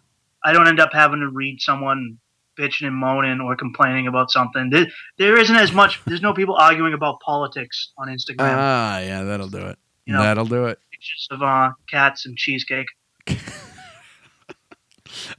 I 0.44 0.52
don't 0.52 0.66
end 0.66 0.80
up 0.80 0.92
having 0.92 1.20
to 1.20 1.28
read 1.28 1.60
someone 1.60 2.18
bitching 2.58 2.86
and 2.86 2.96
moaning 2.96 3.40
or 3.40 3.56
complaining 3.56 4.06
about 4.06 4.30
something. 4.30 4.70
There, 4.70 4.86
there 5.18 5.38
isn't 5.38 5.56
as 5.56 5.72
much. 5.72 6.00
There's 6.04 6.22
no 6.22 6.32
people 6.32 6.56
arguing 6.56 6.94
about 6.94 7.20
politics 7.20 7.92
on 7.98 8.08
Instagram. 8.08 8.56
Ah, 8.56 8.98
yeah, 9.00 9.24
that'll 9.24 9.48
do 9.48 9.66
it. 9.66 9.78
You 10.06 10.12
know. 10.14 10.22
that'll 10.22 10.46
do 10.46 10.66
it. 10.66 10.78
Pictures 10.90 11.28
of 11.30 11.42
uh, 11.42 11.70
cats 11.90 12.26
and 12.26 12.36
cheesecake. 12.36 12.88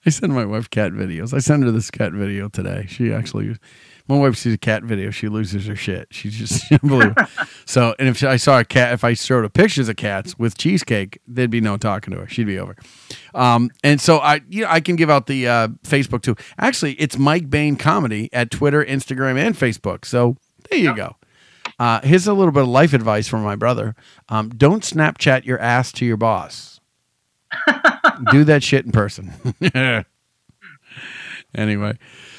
I 0.05 0.09
send 0.09 0.33
my 0.33 0.45
wife 0.45 0.69
cat 0.69 0.91
videos. 0.91 1.33
I 1.33 1.39
sent 1.39 1.63
her 1.63 1.71
this 1.71 1.91
cat 1.91 2.13
video 2.13 2.49
today. 2.49 2.85
She 2.87 3.13
actually, 3.13 3.57
my 4.07 4.17
wife 4.17 4.35
sees 4.35 4.53
a 4.53 4.57
cat 4.57 4.83
video, 4.83 5.09
she 5.11 5.27
loses 5.27 5.65
her 5.65 5.75
shit. 5.75 6.07
She's 6.11 6.35
just 6.35 6.71
unbelievable. 6.83 7.25
so, 7.65 7.95
and 7.97 8.07
if 8.07 8.23
I 8.23 8.37
saw 8.37 8.59
a 8.59 8.65
cat, 8.65 8.93
if 8.93 9.03
I 9.03 9.13
showed 9.13 9.41
her 9.41 9.49
pictures 9.49 9.89
of 9.89 9.95
cats 9.95 10.37
with 10.37 10.57
cheesecake, 10.57 11.19
there'd 11.27 11.49
be 11.49 11.61
no 11.61 11.77
talking 11.77 12.13
to 12.13 12.21
her. 12.21 12.27
She'd 12.27 12.47
be 12.47 12.59
over. 12.59 12.75
Um, 13.33 13.71
and 13.83 13.99
so 13.99 14.17
I, 14.19 14.41
you 14.49 14.63
know, 14.63 14.69
I 14.69 14.79
can 14.79 14.95
give 14.95 15.09
out 15.09 15.27
the 15.27 15.47
uh, 15.47 15.67
Facebook 15.83 16.21
too. 16.21 16.35
Actually, 16.57 16.93
it's 16.93 17.17
Mike 17.17 17.49
Bain 17.49 17.75
Comedy 17.75 18.29
at 18.31 18.51
Twitter, 18.51 18.83
Instagram, 18.85 19.37
and 19.37 19.55
Facebook. 19.55 20.05
So 20.05 20.37
there 20.69 20.79
you 20.79 20.95
go. 20.95 21.15
Uh, 21.77 21.99
here's 22.01 22.27
a 22.27 22.33
little 22.33 22.51
bit 22.51 22.63
of 22.63 22.69
life 22.69 22.93
advice 22.93 23.27
from 23.27 23.43
my 23.43 23.55
brother. 23.55 23.95
Um, 24.29 24.49
don't 24.49 24.83
Snapchat 24.83 25.45
your 25.45 25.59
ass 25.59 25.91
to 25.93 26.05
your 26.05 26.17
boss. 26.17 26.79
Do 28.31 28.43
that 28.45 28.63
shit 28.63 28.85
in 28.85 28.91
person. 28.91 29.33
anyway, 31.55 31.97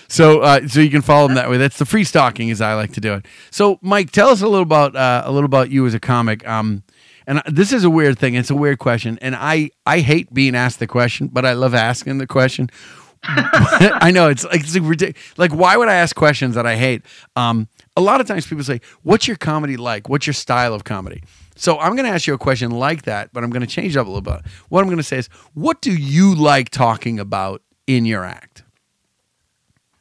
so 0.08 0.40
uh, 0.40 0.66
so 0.68 0.80
you 0.80 0.90
can 0.90 1.02
follow 1.02 1.28
him 1.28 1.34
that 1.34 1.50
way. 1.50 1.56
That's 1.56 1.78
the 1.78 1.84
free 1.84 2.04
stalking, 2.04 2.50
as 2.50 2.60
I 2.60 2.74
like 2.74 2.92
to 2.92 3.00
do 3.00 3.14
it. 3.14 3.26
So, 3.50 3.78
Mike, 3.82 4.10
tell 4.10 4.28
us 4.28 4.40
a 4.42 4.48
little 4.48 4.62
about 4.62 4.96
uh, 4.96 5.22
a 5.24 5.32
little 5.32 5.46
about 5.46 5.70
you 5.70 5.86
as 5.86 5.94
a 5.94 6.00
comic. 6.00 6.46
Um, 6.46 6.82
and 7.26 7.42
this 7.46 7.72
is 7.72 7.82
a 7.82 7.90
weird 7.90 8.18
thing. 8.18 8.34
It's 8.34 8.50
a 8.50 8.54
weird 8.54 8.78
question, 8.78 9.18
and 9.20 9.34
I 9.34 9.70
I 9.84 10.00
hate 10.00 10.32
being 10.32 10.54
asked 10.54 10.78
the 10.78 10.86
question, 10.86 11.28
but 11.28 11.44
I 11.44 11.54
love 11.54 11.74
asking 11.74 12.18
the 12.18 12.26
question. 12.26 12.70
I 13.28 14.12
know 14.12 14.28
it's 14.28 14.44
like 14.44 14.60
it's 14.60 14.78
ridiculous. 14.78 15.38
Like, 15.38 15.52
why 15.52 15.76
would 15.76 15.88
I 15.88 15.94
ask 15.94 16.14
questions 16.14 16.54
that 16.54 16.66
I 16.66 16.76
hate? 16.76 17.02
Um, 17.34 17.68
a 17.96 18.00
lot 18.00 18.20
of 18.20 18.28
times 18.28 18.46
people 18.46 18.62
say, 18.62 18.80
"What's 19.02 19.26
your 19.26 19.36
comedy 19.36 19.76
like? 19.76 20.08
What's 20.08 20.26
your 20.26 20.34
style 20.34 20.74
of 20.74 20.84
comedy?" 20.84 21.22
So 21.56 21.78
I'm 21.78 21.96
going 21.96 22.04
to 22.04 22.12
ask 22.12 22.26
you 22.26 22.34
a 22.34 22.38
question 22.38 22.70
like 22.70 23.02
that, 23.02 23.32
but 23.32 23.42
I'm 23.42 23.50
going 23.50 23.62
to 23.62 23.66
change 23.66 23.96
it 23.96 23.98
up 23.98 24.06
a 24.06 24.10
little 24.10 24.20
bit. 24.20 24.42
What 24.68 24.80
I'm 24.82 24.86
going 24.86 24.98
to 24.98 25.02
say 25.02 25.18
is, 25.18 25.28
what 25.54 25.80
do 25.80 25.90
you 25.90 26.34
like 26.34 26.68
talking 26.68 27.18
about 27.18 27.62
in 27.86 28.04
your 28.04 28.24
act? 28.24 28.62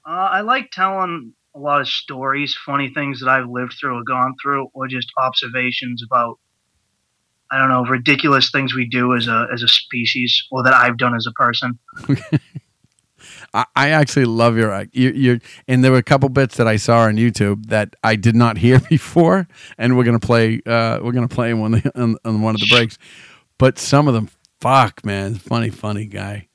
Uh, 0.06 0.30
I 0.32 0.42
like 0.42 0.70
telling 0.72 1.34
a 1.56 1.60
lot 1.60 1.82
of 1.82 1.88
stories, 1.88 2.56
funny 2.66 2.90
things 2.94 3.20
that 3.22 3.30
I've 3.30 3.50
lived 3.50 3.76
through 3.80 4.00
or 4.00 4.04
gone 4.04 4.36
through, 4.42 4.68
or 4.74 4.88
just 4.88 5.12
observations 5.18 6.04
about 6.04 6.40
I 7.52 7.60
don't 7.60 7.70
know 7.70 7.86
ridiculous 7.86 8.52
things 8.52 8.74
we 8.74 8.88
do 8.88 9.16
as 9.16 9.28
a 9.28 9.48
as 9.54 9.64
a 9.64 9.68
species, 9.68 10.44
or 10.52 10.64
that 10.64 10.74
I've 10.74 10.98
done 10.98 11.16
as 11.16 11.28
a 11.28 11.32
person. 11.32 11.80
I, 13.54 13.66
I 13.76 13.90
actually 13.90 14.26
love 14.26 14.58
your. 14.58 14.86
You, 14.92 15.12
you're, 15.12 15.40
and 15.68 15.84
there 15.84 15.92
were 15.92 15.98
a 15.98 16.04
couple 16.04 16.30
bits 16.30 16.58
that 16.58 16.68
I 16.68 16.76
saw 16.76 17.02
on 17.02 17.16
YouTube 17.16 17.68
that 17.68 17.96
I 18.04 18.16
did 18.16 18.36
not 18.36 18.58
hear 18.58 18.80
before, 18.90 19.48
and 19.78 19.98
we're 19.98 20.04
gonna 20.04 20.20
play. 20.20 20.62
Uh, 20.66 21.00
we're 21.02 21.14
gonna 21.14 21.28
play 21.28 21.54
one 21.54 21.82
on, 21.96 22.18
on 22.26 22.42
one 22.42 22.56
of 22.56 22.62
the 22.62 22.68
breaks. 22.70 22.98
But 23.58 23.80
some 23.80 24.08
of 24.08 24.14
them, 24.14 24.30
fuck, 24.60 25.06
man, 25.06 25.36
funny, 25.36 25.70
funny 25.70 26.06
guy. 26.06 26.48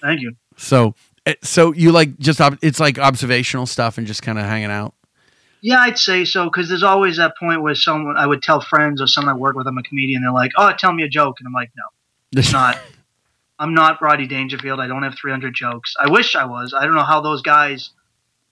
Thank 0.00 0.22
you. 0.22 0.34
So, 0.56 0.94
Eh, 1.26 1.34
so 1.42 1.72
you 1.72 1.92
like 1.92 2.18
just 2.18 2.40
it's 2.62 2.80
like 2.80 2.98
observational 2.98 3.66
stuff 3.66 3.98
and 3.98 4.06
just 4.06 4.22
kind 4.22 4.38
of 4.38 4.44
hanging 4.44 4.70
out. 4.70 4.94
Yeah, 5.62 5.80
I'd 5.80 5.98
say 5.98 6.24
so 6.24 6.44
because 6.44 6.68
there's 6.68 6.82
always 6.82 7.18
that 7.18 7.34
point 7.38 7.62
where 7.62 7.74
someone 7.74 8.16
I 8.16 8.26
would 8.26 8.42
tell 8.42 8.60
friends 8.60 9.02
or 9.02 9.06
someone 9.06 9.34
I 9.34 9.38
work 9.38 9.56
with, 9.56 9.66
I'm 9.66 9.76
a 9.76 9.82
comedian. 9.82 10.22
They're 10.22 10.32
like, 10.32 10.52
"Oh, 10.56 10.72
tell 10.78 10.92
me 10.92 11.02
a 11.02 11.08
joke," 11.08 11.36
and 11.38 11.46
I'm 11.46 11.52
like, 11.52 11.70
"No, 11.76 12.40
it's 12.40 12.52
not." 12.60 12.78
I'm 13.58 13.74
not 13.74 14.00
Rodney 14.00 14.26
Dangerfield. 14.26 14.80
I 14.80 14.86
don't 14.86 15.02
have 15.02 15.14
300 15.20 15.52
jokes. 15.54 15.94
I 16.00 16.10
wish 16.10 16.34
I 16.34 16.46
was. 16.46 16.72
I 16.72 16.86
don't 16.86 16.94
know 16.94 17.02
how 17.02 17.20
those 17.20 17.42
guys 17.42 17.90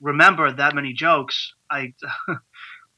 remember 0.02 0.52
that 0.52 0.74
many 0.74 0.92
jokes. 0.92 1.54
I 1.70 1.94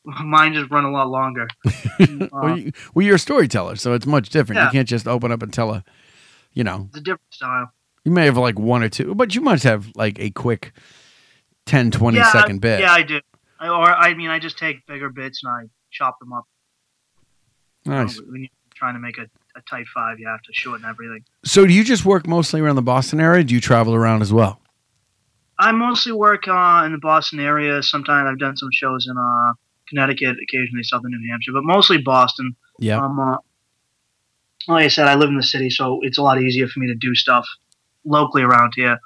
mine 0.05 0.55
just 0.55 0.73
run 0.73 0.85
a 0.85 0.91
lot 0.91 1.09
longer. 1.09 1.47
well, 2.33 2.45
uh, 2.45 2.55
you, 2.57 2.73
well, 2.95 3.07
you're 3.07 3.15
a 3.15 3.19
storyteller, 3.19 3.77
so 3.77 3.93
it's 3.93 4.07
much 4.07 4.31
different. 4.31 4.61
You 4.61 4.71
can't 4.71 4.89
just 4.89 5.07
open 5.07 5.31
up 5.31 5.41
and 5.43 5.53
tell 5.53 5.71
a, 5.71 5.85
you 6.53 6.65
know, 6.65 6.87
It's 6.89 6.99
a 6.99 7.01
different 7.01 7.33
style. 7.33 7.73
You 8.05 8.13
may 8.13 8.25
have 8.25 8.37
like 8.37 8.59
one 8.59 8.83
or 8.83 8.89
two, 8.89 9.15
but 9.15 9.35
you 9.35 9.41
must 9.41 9.65
have 9.65 9.91
like 9.95 10.19
a 10.19 10.31
quick 10.31 10.73
10, 11.67 11.91
20 11.91 12.23
second 12.25 12.57
yeah, 12.57 12.61
bit. 12.61 12.81
Yeah, 12.81 12.93
I 12.93 13.03
do. 13.03 13.21
I, 13.59 13.69
or 13.69 13.91
I 13.91 14.15
mean, 14.15 14.31
I 14.31 14.39
just 14.39 14.59
take 14.59 14.87
bigger 14.87 15.11
bits 15.11 15.43
and 15.45 15.53
I 15.53 15.71
chop 15.91 16.19
them 16.19 16.33
up. 16.33 16.45
Nice. 17.85 18.17
You 18.17 18.23
know, 18.23 18.33
when 18.33 18.41
you're 18.43 18.51
trying 18.75 18.95
to 18.95 19.01
make 19.01 19.19
a, 19.19 19.27
a 19.57 19.63
tight 19.69 19.87
five, 19.95 20.19
you 20.19 20.27
have 20.27 20.43
to 20.43 20.53
shorten 20.53 20.87
everything. 20.87 21.25
So 21.45 21.67
do 21.67 21.73
you 21.73 21.85
just 21.85 22.05
work 22.05 22.27
mostly 22.27 22.61
around 22.61 22.77
the 22.77 22.83
Boston 22.83 23.21
area? 23.21 23.45
Do 23.45 23.55
you 23.55 23.61
travel 23.61 23.95
around 23.95 24.23
as 24.23 24.33
well? 24.33 24.61
I 25.59 25.73
mostly 25.73 26.13
work 26.13 26.49
uh, 26.49 26.83
in 26.87 26.93
the 26.93 26.99
Boston 26.99 27.39
area. 27.39 27.83
Sometimes 27.83 28.29
I've 28.31 28.39
done 28.39 28.57
some 28.57 28.71
shows 28.73 29.07
in 29.07 29.17
uh, 29.19 29.53
Connecticut, 29.89 30.37
occasionally 30.43 30.85
southern 30.85 31.11
New 31.11 31.31
Hampshire, 31.31 31.53
but 31.53 31.65
mostly 31.65 31.99
Boston. 31.99 32.57
Yeah. 32.79 32.99
Um, 32.99 33.21
uh, 33.21 33.37
like 34.69 34.87
I 34.87 34.89
said, 34.89 35.07
I 35.07 35.17
live 35.17 35.29
in 35.29 35.37
the 35.37 35.43
city, 35.43 35.69
so 35.69 36.01
it's 36.03 36.17
a 36.17 36.23
lot 36.23 36.41
easier 36.41 36.67
for 36.67 36.81
me 36.81 36.87
to 36.87 36.95
do 36.95 37.15
stuff 37.15 37.47
locally 38.11 38.43
around 38.43 38.73
here. 38.77 38.99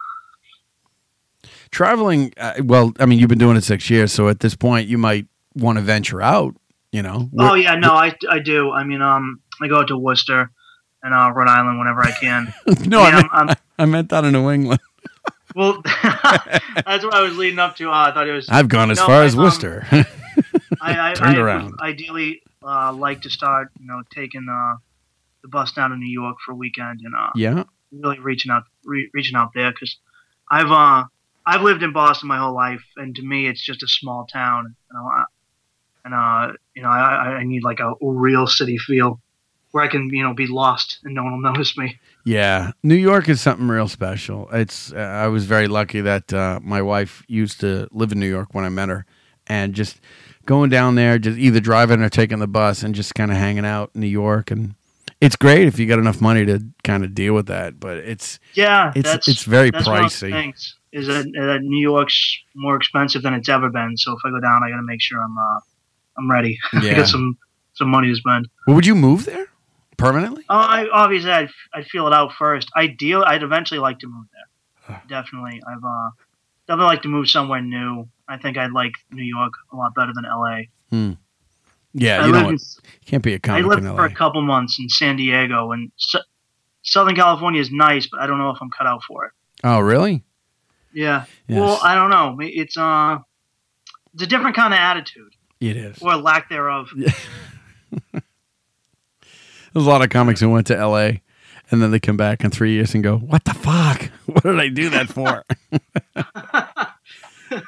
Traveling, 1.71 2.33
uh, 2.37 2.55
well, 2.63 2.93
I 2.99 3.07
mean, 3.07 3.19
you've 3.19 3.29
been 3.29 3.39
doing 3.39 3.57
it 3.57 3.65
six 3.65 3.91
years, 3.91 4.13
so 4.13 4.29
at 4.29 4.41
this 4.41 4.55
point, 4.55 4.89
you 4.89 4.99
might 4.99 5.27
want 5.55 5.79
to 5.79 5.83
venture 5.83 6.23
out. 6.23 6.55
You 6.93 7.03
know. 7.03 7.29
oh 7.41 7.55
yeah, 7.55 7.75
no, 7.75 7.93
I, 7.93 8.15
I 8.31 8.39
do. 8.39 8.71
I 8.71 8.85
mean, 8.85 9.03
um, 9.03 9.41
I 9.61 9.67
go 9.67 9.81
out 9.81 9.89
to 9.89 9.99
Worcester 9.99 10.53
and 11.03 11.13
uh, 11.13 11.33
Rhode 11.33 11.49
Island 11.49 11.79
whenever 11.79 12.01
I 12.03 12.13
can. 12.13 12.55
no, 12.87 13.01
I, 13.01 13.07
mean, 13.07 13.15
meant, 13.15 13.29
I'm, 13.33 13.49
I'm, 13.51 13.57
I 13.79 13.85
meant 13.87 14.09
that 14.11 14.25
in 14.25 14.33
New 14.33 14.49
England. 14.51 14.81
well, 15.57 15.83
that's 15.83 17.05
what 17.05 17.15
I 17.15 17.21
was 17.21 17.37
leading 17.37 17.59
up 17.59 17.77
to. 17.77 17.91
Uh, 17.91 18.09
I 18.09 18.13
thought 18.13 18.29
it 18.29 18.33
was. 18.33 18.49
I've 18.49 18.69
gone 18.69 18.93
as 18.93 18.99
no, 18.99 19.07
far 19.07 19.23
I, 19.23 19.25
as 19.25 19.35
um, 19.35 19.43
Worcester. 19.43 19.87
I, 20.81 21.11
I, 21.11 21.15
Turned 21.15 21.37
I 21.37 21.41
around. 21.41 21.75
ideally 21.81 22.43
uh, 22.63 22.93
like 22.93 23.23
to 23.23 23.31
start, 23.31 23.71
you 23.79 23.87
know, 23.87 24.03
taking 24.15 24.47
uh, 24.51 24.77
the 25.43 25.49
bus 25.49 25.73
down 25.73 25.91
to 25.91 25.97
New 25.97 26.11
York 26.11 26.39
for 26.45 26.53
a 26.53 26.55
weekend 26.55 27.01
and 27.05 27.15
uh, 27.15 27.31
yeah. 27.35 27.65
really 27.93 28.19
reaching 28.19 28.51
out, 28.51 28.65
re- 28.85 29.11
reaching 29.13 29.37
out 29.37 29.51
there 29.55 29.71
because 29.71 29.97
I've 30.51 30.71
uh, 30.71 31.05
I've 31.47 31.63
lived 31.63 31.83
in 31.83 31.93
Boston 31.93 32.29
my 32.29 32.39
whole 32.39 32.55
life, 32.55 32.85
and 32.97 33.15
to 33.17 33.23
me, 33.23 33.47
it's 33.47 33.65
just 33.65 33.83
a 33.83 33.89
small 33.89 34.27
town. 34.27 34.75
You 34.91 34.99
know, 34.99 35.11
uh, 35.15 35.25
and 36.05 36.15
uh, 36.15 36.53
you 36.75 36.83
know, 36.83 36.89
I, 36.89 37.37
I 37.39 37.45
need 37.45 37.65
like 37.65 37.81
a, 37.81 37.91
a 37.91 37.97
real 38.01 38.47
city 38.47 38.79
feel 38.79 39.21
where 39.75 39.83
I 39.83 39.89
can, 39.89 40.09
you 40.11 40.23
know, 40.23 40.33
be 40.33 40.47
lost 40.47 41.01
and 41.03 41.17
no 41.17 41.25
one 41.25 41.33
will 41.33 41.41
notice 41.53 41.77
me. 41.77 41.99
Yeah, 42.25 42.71
New 42.85 42.95
York 42.95 43.29
is 43.29 43.41
something 43.41 43.67
real 43.67 43.89
special. 43.89 44.49
It's 44.53 44.93
uh, 44.93 44.97
I 44.97 45.27
was 45.27 45.47
very 45.47 45.67
lucky 45.67 46.01
that 46.01 46.33
uh, 46.33 46.61
my 46.63 46.81
wife 46.81 47.25
used 47.27 47.61
to 47.61 47.89
live 47.91 48.13
in 48.13 48.21
New 48.21 48.29
York 48.29 48.55
when 48.55 48.65
I 48.65 48.69
met 48.69 48.89
her, 48.89 49.05
and 49.47 49.75
just 49.75 50.01
going 50.47 50.71
down 50.71 50.95
there, 50.95 51.19
just 51.19 51.39
either 51.39 51.59
driving 51.61 52.03
or 52.03 52.09
taking 52.09 52.39
the 52.39 52.47
bus, 52.47 52.83
and 52.83 52.95
just 52.95 53.15
kind 53.15 53.31
of 53.31 53.37
hanging 53.37 53.67
out 53.67 53.91
in 53.95 54.01
New 54.01 54.07
York, 54.07 54.51
and 54.51 54.75
it's 55.21 55.37
great 55.37 55.67
if 55.69 55.79
you 55.79 55.87
got 55.87 55.99
enough 55.99 56.21
money 56.21 56.45
to 56.47 56.61
kind 56.83 57.05
of 57.05 57.15
deal 57.15 57.35
with 57.35 57.47
that. 57.47 57.79
But 57.81 57.99
it's 57.99 58.39
Yeah, 58.55 58.93
it's 58.95 59.11
that's, 59.11 59.29
it's 59.29 59.45
very 59.45 59.71
that's 59.71 59.87
one 59.87 60.05
of 60.05 60.11
the 60.11 60.27
pricey. 60.27 60.55
is 60.93 61.07
that, 61.07 61.25
that 61.35 61.61
New 61.63 61.81
York's 61.81 62.39
more 62.55 62.77
expensive 62.77 63.23
than 63.23 63.35
it's 63.35 63.49
ever 63.49 63.71
been. 63.71 63.97
So 63.97 64.13
if 64.13 64.19
I 64.25 64.31
go 64.31 64.41
down, 64.41 64.63
I 64.63 64.71
got 64.71 64.77
to 64.77 64.83
make 64.83 65.01
sure 65.01 65.21
I'm 65.23 65.37
uh, 65.37 65.61
I'm 66.19 66.31
ready. 66.31 66.59
I 66.73 66.81
Yeah. 66.85 66.97
got 66.97 67.09
some 67.09 67.37
some 67.75 67.89
money 67.91 68.09
to 68.09 68.15
spend. 68.17 68.49
Well, 68.67 68.77
would 68.77 68.87
you 68.87 68.95
move 68.95 69.25
there 69.25 69.47
permanently? 69.97 70.45
Oh, 70.49 70.57
I 70.57 70.89
obviously 70.93 71.31
I'd, 71.31 71.51
I'd 71.75 71.87
feel 71.87 72.07
it 72.07 72.13
out 72.13 72.33
first. 72.39 72.69
Ideal, 72.77 73.25
I'd 73.27 73.43
eventually 73.43 73.81
like 73.81 73.99
to 74.01 74.07
move 74.07 74.27
there. 74.33 75.03
Definitely, 75.09 75.61
I've 75.67 75.83
uh, 75.83 76.11
definitely 76.69 76.87
like 76.95 77.03
to 77.03 77.09
move 77.09 77.29
somewhere 77.29 77.61
new. 77.63 78.09
I 78.29 78.37
think 78.39 78.57
I'd 78.57 78.73
like 78.73 78.93
New 79.11 79.25
York 79.25 79.53
a 79.73 79.77
lot 79.77 79.95
better 79.95 80.13
than 80.15 80.25
L.A. 80.25 80.69
Hmm. 80.91 81.13
Yeah, 81.95 82.27
you 82.27 82.33
know 82.33 82.49
in- 82.51 82.59
can't 83.07 83.23
be 83.23 83.35
a 83.35 83.39
comic 83.39 83.65
I 83.65 83.69
lived 83.69 83.85
for 83.87 84.05
a 84.05 84.13
couple 84.13 84.43
months 84.43 84.79
in 84.81 84.89
San 84.89 85.17
Diego, 85.17 85.71
and 85.73 85.93
S- 85.99 86.23
Southern 86.83 87.15
California 87.15 87.61
is 87.61 87.71
nice, 87.71 88.09
but 88.11 88.21
I 88.21 88.27
don't 88.27 88.39
know 88.39 88.51
if 88.51 88.59
I'm 88.61 88.71
cut 88.71 88.87
out 88.87 89.03
for 89.05 89.27
it. 89.27 89.33
Oh, 89.63 89.79
really? 89.81 90.25
Yeah. 90.93 91.25
Yes. 91.49 91.59
Well, 91.61 91.79
I 91.83 91.95
don't 91.95 92.11
know. 92.11 92.37
It's 92.41 92.77
uh, 92.77 93.19
it's 94.13 94.23
a 94.23 94.27
different 94.27 94.57
kind 94.57 94.75
of 94.75 94.79
attitude, 94.81 95.33
It 95.61 95.77
is. 95.77 95.99
or 96.03 96.17
lack 96.17 96.49
thereof. 96.49 96.89
There's 99.73 99.87
a 99.87 99.91
lot 99.91 100.03
of 100.03 100.11
comics 100.11 100.41
who 100.41 100.49
went 100.51 100.67
to 100.69 100.75
LA 100.87 101.11
and 101.71 101.83
then 101.83 101.91
they 101.91 101.99
come 101.99 102.17
back 102.17 102.45
in 102.45 102.51
three 102.51 102.73
years 102.75 102.95
and 102.95 103.03
go, 103.03 103.17
What 103.19 103.45
the 103.45 103.55
fuck? 103.55 104.11
What 104.27 104.43
did 104.45 104.61
I 104.61 104.69
do 104.69 104.91
that 104.91 105.09
for? 105.09 105.45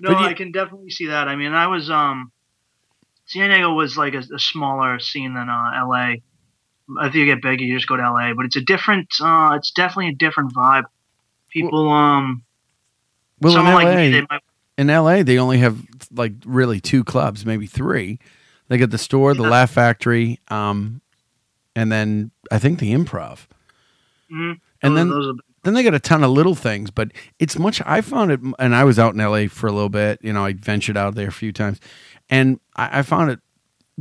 No, 0.00 0.14
I 0.14 0.32
can 0.34 0.52
definitely 0.52 0.90
see 0.90 1.06
that. 1.06 1.26
I 1.26 1.34
mean, 1.34 1.52
I 1.52 1.66
was 1.66 1.90
um, 1.90 2.30
San 3.28 3.50
Diego 3.50 3.72
was 3.74 3.96
like 3.96 4.14
a, 4.14 4.22
a 4.34 4.38
smaller 4.38 4.98
scene 4.98 5.34
than 5.34 5.48
uh, 5.48 5.70
L.A. 5.76 6.22
If 7.06 7.14
you 7.14 7.26
get 7.26 7.42
big, 7.42 7.60
you 7.60 7.74
just 7.76 7.86
go 7.86 7.96
to 7.96 8.02
L.A. 8.02 8.32
But 8.34 8.46
it's 8.46 8.56
a 8.56 8.60
different. 8.62 9.08
Uh, 9.20 9.52
it's 9.56 9.70
definitely 9.70 10.08
a 10.08 10.14
different 10.14 10.54
vibe. 10.54 10.84
People, 11.50 11.90
um, 11.90 12.42
well, 13.40 13.52
in 13.52 13.56
someone 13.58 13.74
LA, 13.74 13.80
like 13.90 13.96
me, 13.96 14.10
they 14.10 14.20
might. 14.30 14.40
in 14.78 14.86
LA, 14.88 15.22
they 15.22 15.38
only 15.38 15.58
have 15.58 15.78
like 16.12 16.32
really 16.44 16.80
two 16.80 17.04
clubs, 17.04 17.44
maybe 17.46 17.66
three. 17.66 18.18
They 18.68 18.76
got 18.78 18.90
the 18.90 18.98
store, 18.98 19.32
the 19.34 19.42
Laugh 19.50 19.70
Factory, 19.70 20.40
um, 20.48 21.00
and 21.76 21.90
then 21.92 22.30
I 22.50 22.58
think 22.58 22.78
the 22.78 22.92
improv. 22.94 23.46
mhm, 24.30 24.58
And 24.82 24.92
those- 24.92 24.94
then 24.96 25.08
those 25.10 25.28
are- 25.28 25.40
then 25.64 25.74
they 25.74 25.82
got 25.82 25.94
a 25.94 25.98
ton 26.00 26.22
of 26.24 26.30
little 26.30 26.54
things, 26.54 26.90
but 26.90 27.12
it's 27.38 27.58
much. 27.58 27.82
I 27.84 28.00
found 28.00 28.30
it, 28.30 28.40
and 28.58 28.74
I 28.74 28.84
was 28.84 28.98
out 28.98 29.12
in 29.14 29.20
LA 29.20 29.48
for 29.48 29.66
a 29.66 29.72
little 29.72 29.88
bit. 29.88 30.18
You 30.22 30.32
know, 30.32 30.44
I 30.44 30.52
ventured 30.54 30.96
out 30.96 31.14
there 31.14 31.28
a 31.28 31.32
few 31.32 31.52
times, 31.52 31.80
and 32.30 32.60
I, 32.76 32.98
I 33.00 33.02
found 33.02 33.30
it 33.30 33.40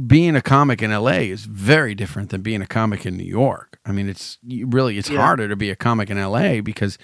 being 0.05 0.35
a 0.35 0.41
comic 0.41 0.81
in 0.81 0.91
LA 0.91 1.21
is 1.33 1.45
very 1.45 1.95
different 1.95 2.29
than 2.29 2.41
being 2.41 2.61
a 2.61 2.67
comic 2.67 3.05
in 3.05 3.17
New 3.17 3.23
York. 3.23 3.79
I 3.85 3.91
mean, 3.91 4.07
it's 4.09 4.37
really 4.47 4.97
it's 4.97 5.09
Yeah. 5.09 5.21
harder 5.21 5.47
to 5.47 5.55
be 5.55 5.69
a 5.71 5.75
comic 5.75 6.09
in 6.09 6.17
LA 6.17 6.61
because 6.61 6.97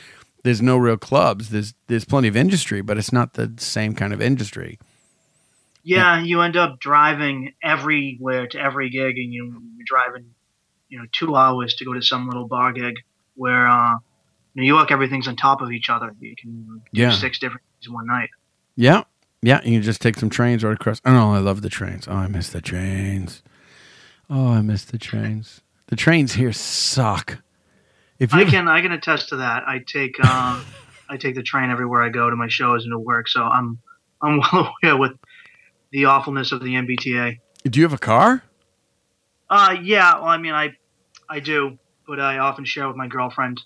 there's 0.43 0.61
no 0.61 0.77
real 0.77 0.97
clubs. 0.97 1.49
There's 1.49 1.73
there's 1.87 2.05
plenty 2.05 2.27
of 2.27 2.35
industry, 2.35 2.81
but 2.81 2.97
it's 2.97 3.11
not 3.11 3.33
the 3.33 3.53
same 3.57 3.95
kind 3.95 4.13
of 4.13 4.21
industry. 4.21 4.77
yeah, 5.83 6.21
you 6.21 6.41
end 6.41 6.55
up 6.55 6.79
driving 6.79 7.53
everywhere 7.61 8.47
to 8.47 8.57
every 8.59 8.89
gig, 8.89 9.17
and 9.17 9.33
you, 9.33 9.61
you're 9.75 9.85
driving, 9.85 10.25
you 10.87 10.97
know, 10.97 11.05
two 11.11 11.35
hours 11.35 11.75
to 11.75 11.85
go 11.85 11.93
to 11.93 12.01
some 12.01 12.27
little 12.27 12.47
bar 12.47 12.71
gig. 12.73 12.95
Where 13.35 13.67
uh, 13.67 13.95
New 14.55 14.63
York, 14.63 14.91
everything's 14.91 15.27
on 15.27 15.35
top 15.35 15.61
of 15.61 15.71
each 15.71 15.89
other. 15.89 16.13
You 16.19 16.35
can 16.35 16.81
do 16.93 17.01
Yeah. 17.01 17.11
six 17.11 17.39
different 17.39 17.63
things 17.73 17.87
in 17.87 17.93
one 17.93 18.05
night. 18.05 18.29
Yeah, 18.75 19.03
yeah. 19.43 19.61
You 19.63 19.73
can 19.73 19.81
just 19.81 20.01
take 20.01 20.17
some 20.17 20.29
trains 20.29 20.63
right 20.63 20.73
across. 20.73 21.01
Oh, 21.05 21.31
I 21.31 21.39
love 21.39 21.61
the 21.61 21.69
trains. 21.69 22.07
Oh, 22.07 22.15
I 22.15 22.27
miss 22.27 22.49
the 22.49 22.61
trains. 22.61 23.43
Oh, 24.29 24.47
I 24.47 24.61
miss 24.61 24.85
the 24.85 24.97
trains. 24.97 25.61
The 25.87 25.95
trains 25.95 26.33
here 26.33 26.53
suck. 26.53 27.37
If 28.19 28.33
you 28.33 28.39
I 28.39 28.45
can 28.45 28.67
I 28.67 28.81
can 28.81 28.91
attest 28.91 29.29
to 29.29 29.35
that. 29.37 29.63
I 29.67 29.79
take 29.85 30.15
uh, 30.23 30.63
I 31.09 31.17
take 31.17 31.35
the 31.35 31.43
train 31.43 31.69
everywhere 31.69 32.01
I 32.01 32.09
go 32.09 32.29
to 32.29 32.35
my 32.35 32.47
shows 32.47 32.83
and 32.83 32.91
to 32.91 32.99
work, 32.99 33.27
so 33.27 33.43
I'm 33.43 33.79
I'm 34.21 34.39
well 34.53 34.73
aware 34.81 34.97
with 34.97 35.11
the 35.91 36.05
awfulness 36.05 36.51
of 36.51 36.63
the 36.63 36.73
MBTA. 36.75 37.39
do 37.63 37.79
you 37.79 37.83
have 37.85 37.93
a 37.93 37.97
car? 37.97 38.43
Uh, 39.49 39.75
yeah. 39.83 40.15
Well, 40.15 40.25
I 40.25 40.37
mean, 40.37 40.53
I 40.53 40.75
I 41.29 41.39
do, 41.39 41.77
but 42.07 42.19
I 42.19 42.37
often 42.39 42.65
share 42.65 42.87
with 42.87 42.97
my 42.97 43.07
girlfriend. 43.07 43.61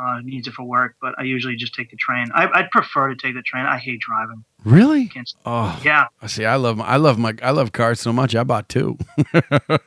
Uh, 0.00 0.20
needs 0.22 0.48
it 0.48 0.54
for 0.54 0.62
work, 0.62 0.94
but 1.02 1.14
I 1.18 1.24
usually 1.24 1.56
just 1.56 1.74
take 1.74 1.90
the 1.90 1.96
train. 1.96 2.28
I, 2.34 2.48
I'd 2.54 2.70
prefer 2.70 3.08
to 3.10 3.16
take 3.16 3.34
the 3.34 3.42
train. 3.42 3.66
I 3.66 3.76
hate 3.76 4.00
driving. 4.00 4.44
Really? 4.64 5.08
Can't 5.08 5.30
Oh, 5.44 5.78
Yeah. 5.84 6.06
I 6.22 6.26
see. 6.26 6.46
I 6.46 6.56
love. 6.56 6.78
My, 6.78 6.86
I 6.86 6.96
love 6.96 7.18
my. 7.18 7.34
I 7.42 7.50
love 7.50 7.72
cars 7.72 8.00
so 8.00 8.10
much. 8.12 8.34
I 8.34 8.42
bought 8.44 8.68
two. 8.70 8.96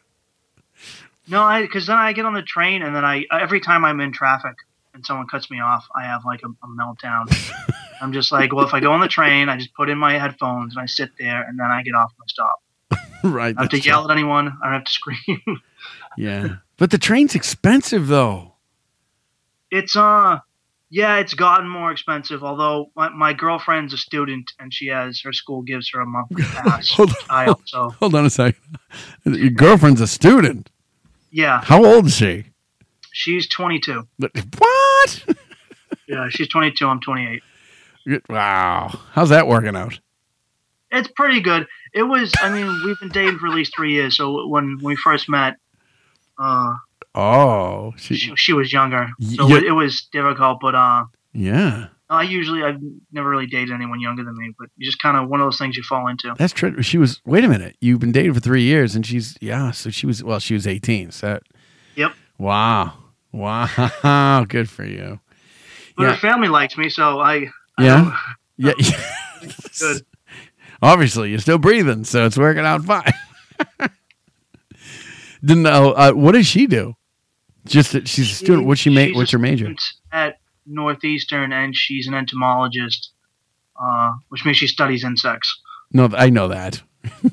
No, 1.28 1.42
I 1.42 1.62
because 1.62 1.88
then 1.88 1.98
I 1.98 2.12
get 2.14 2.26
on 2.26 2.34
the 2.34 2.42
train 2.42 2.82
and 2.82 2.94
then 2.96 3.06
I 3.06 3.26
every 3.32 3.62
time 3.62 3.86
I'm 3.86 4.02
in 4.02 4.12
traffic 4.12 4.56
and 4.94 5.06
someone 5.06 5.26
cuts 5.28 5.50
me 5.50 5.62
off, 5.62 5.86
I 5.96 6.04
have 6.04 6.26
like 6.26 6.42
a, 6.44 6.48
a 6.48 6.68
meltdown. 6.68 7.34
I'm 8.02 8.12
just 8.12 8.32
like, 8.32 8.54
well, 8.54 8.66
if 8.68 8.74
I 8.74 8.82
go 8.82 8.92
on 8.92 9.00
the 9.00 9.08
train, 9.08 9.48
I 9.48 9.56
just 9.58 9.74
put 9.74 9.90
in 9.90 9.98
my 9.98 10.18
headphones 10.18 10.76
and 10.76 10.84
I 10.84 10.86
sit 10.86 11.12
there 11.18 11.42
and 11.44 11.58
then 11.58 11.68
I 11.68 11.82
get 11.84 11.96
off 11.96 12.12
my 12.20 12.26
stop. 12.28 12.62
right. 13.24 13.46
I 13.46 13.52
don't 13.54 13.58
have 13.58 13.70
to 13.70 13.78
that's 13.78 13.86
yell 13.86 14.04
at 14.12 14.12
anyone. 14.16 14.58
I 14.62 14.66
don't 14.66 14.74
have 14.74 14.84
to 14.84 14.92
scream. 14.92 15.62
Yeah. 16.18 16.56
But 16.78 16.92
the 16.92 16.98
train's 16.98 17.36
expensive 17.36 18.08
though. 18.08 18.53
It's 19.74 19.96
uh, 19.96 20.40
yeah, 20.90 21.18
it's 21.18 21.34
gotten 21.34 21.68
more 21.68 21.92
expensive. 21.92 22.44
Although 22.44 22.92
my, 22.96 23.10
my 23.10 23.34
girlfriend's 23.34 23.94
a 23.94 23.98
student 23.98 24.52
and 24.60 24.72
she 24.74 24.88
has 24.88 25.20
her 25.22 25.34
school 25.34 25.64
gives 25.64 25.90
her 25.94 26.00
a 26.02 26.06
monthly 26.06 26.44
pass. 26.56 26.90
Hold 26.92 27.10
on. 27.10 27.16
I 27.30 27.46
also 27.48 27.90
Hold 28.00 28.16
on 28.16 28.26
a 28.26 28.30
second. 28.30 28.62
Your 29.26 29.50
girlfriend's 29.50 30.02
a 30.02 30.08
student. 30.08 30.70
yeah, 31.32 31.62
How 31.64 31.84
old 31.84 32.06
is 32.08 32.16
she? 32.16 32.46
she's 33.12 33.48
22. 33.50 34.08
What? 34.58 35.24
Yeah, 36.08 36.28
she's 36.30 36.50
22. 36.50 36.86
I'm 36.86 37.00
28. 37.00 37.42
Wow. 38.30 38.92
How's 39.14 39.30
that 39.30 39.48
working 39.48 39.76
out? 39.76 40.00
It's 40.92 41.08
pretty 41.16 41.40
good. 41.40 41.66
It 41.94 42.04
was. 42.04 42.32
I 42.42 42.50
mean, 42.50 42.82
we've 42.86 43.00
been 43.00 43.10
dating 43.10 43.40
for 43.40 43.48
at 43.48 43.54
least 43.54 43.74
three 43.76 43.94
years. 43.94 44.18
So 44.18 44.48
when 44.48 44.80
we 44.84 44.96
first 44.98 45.30
met, 45.30 45.56
uh, 46.38 46.76
Oh, 47.16 47.94
she, 47.98 48.16
she, 48.16 48.36
she 48.36 48.54
was 48.54 48.74
younger, 48.74 49.08
so 49.22 49.48
Yeah. 49.48 49.58
it, 49.58 49.64
it 49.66 49.72
was 49.72 50.08
difficult. 50.12 50.60
But 50.62 50.74
uh, 50.76 51.06
yeah. 51.34 51.88
I 52.10 52.24
usually 52.24 52.64
I've 52.64 52.80
never 53.12 53.30
really 53.30 53.46
dated 53.48 53.72
anyone 53.74 54.00
younger 54.00 54.24
than 54.24 54.36
me. 54.38 54.52
But 54.58 54.70
you 54.78 54.86
just 54.86 55.00
kind 55.02 55.18
of 55.18 55.30
one 55.30 55.40
of 55.40 55.46
those 55.46 55.58
things 55.58 55.76
you 55.78 55.84
fall 55.84 56.08
into. 56.08 56.34
That's 56.38 56.54
true. 56.54 56.82
She 56.82 56.98
was. 56.98 57.22
Wait 57.26 57.44
a 57.44 57.48
minute. 57.48 57.76
You've 57.82 58.00
been 58.00 58.12
dating 58.12 58.34
for 58.34 58.40
three 58.40 58.64
years, 58.64 58.96
and 58.96 59.06
she's 59.06 59.38
yeah. 59.42 59.72
So 59.72 59.90
she 59.90 60.06
was. 60.06 60.24
Well, 60.24 60.40
she 60.40 60.54
was 60.54 60.66
eighteen. 60.68 61.12
So 61.12 61.40
Yep. 61.96 62.14
wow, 62.40 62.94
wow. 63.32 64.46
Good 64.50 64.70
for 64.70 64.84
you. 64.86 65.20
But 65.96 66.04
Yeah. 66.04 66.10
her 66.12 66.18
family 66.18 66.48
likes 66.50 66.78
me, 66.78 66.90
so 66.90 67.20
I. 67.20 67.50
I 67.78 67.84
Yeah. 67.84 68.18
Yeah. 68.58 68.74
Good. 69.80 70.06
Obviously, 70.82 71.30
you're 71.30 71.40
still 71.40 71.58
breathing, 71.60 72.04
so 72.04 72.26
it's 72.26 72.38
working 72.38 72.66
out 72.66 72.84
fine. 72.84 73.12
Didn't. 75.44 75.66
Uh, 75.66 76.12
what 76.14 76.34
does 76.34 76.46
she 76.48 76.68
do? 76.68 76.96
Just 77.66 77.94
that 77.94 78.08
she's 78.08 78.30
a 78.32 78.36
student. 78.36 78.68
What's 78.68 78.82
she 78.82 78.90
make? 78.90 79.16
What's 79.16 79.32
her 79.32 79.40
major? 79.40 79.74
At 80.12 80.40
Northeastern, 80.66 81.52
and 81.54 81.76
she's 81.76 82.08
an 82.08 82.14
entomologist, 82.14 83.12
uh, 83.82 84.12
which 84.30 84.44
means 84.46 84.58
she 84.58 84.68
studies 84.68 85.04
insects. 85.04 85.60
No, 85.92 86.10
I 86.16 86.30
know 86.30 86.48
that. 86.50 86.82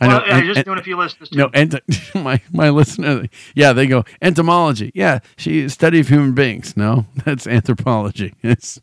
I 0.00 0.08
know. 0.08 0.18
Well, 0.18 0.22
en- 0.26 0.44
just 0.46 0.58
en- 0.58 0.64
doing 0.64 0.78
a 0.78 0.82
few 0.82 0.96
listeners. 0.98 1.30
No, 1.32 1.48
ent- 1.54 1.76
my 2.14 2.40
my 2.52 2.68
listener. 2.70 3.26
Yeah, 3.54 3.72
they 3.72 3.86
go 3.86 4.04
entomology. 4.20 4.90
Yeah, 4.94 5.20
she 5.36 5.68
study 5.68 6.00
of 6.00 6.08
human 6.08 6.34
beings. 6.34 6.76
No, 6.76 7.06
that's 7.24 7.46
anthropology. 7.46 8.34
It's 8.42 8.80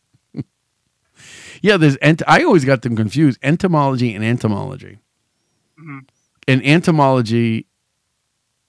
yeah. 1.62 1.78
There's 1.78 1.98
ent- 2.02 2.24
I 2.28 2.44
always 2.44 2.66
got 2.66 2.82
them 2.82 2.96
confused. 2.96 3.40
Entomology 3.44 4.16
and 4.16 4.24
etymology. 4.26 5.00
Mhm. 5.80 6.08
In 6.48 6.62
entomology, 6.64 7.68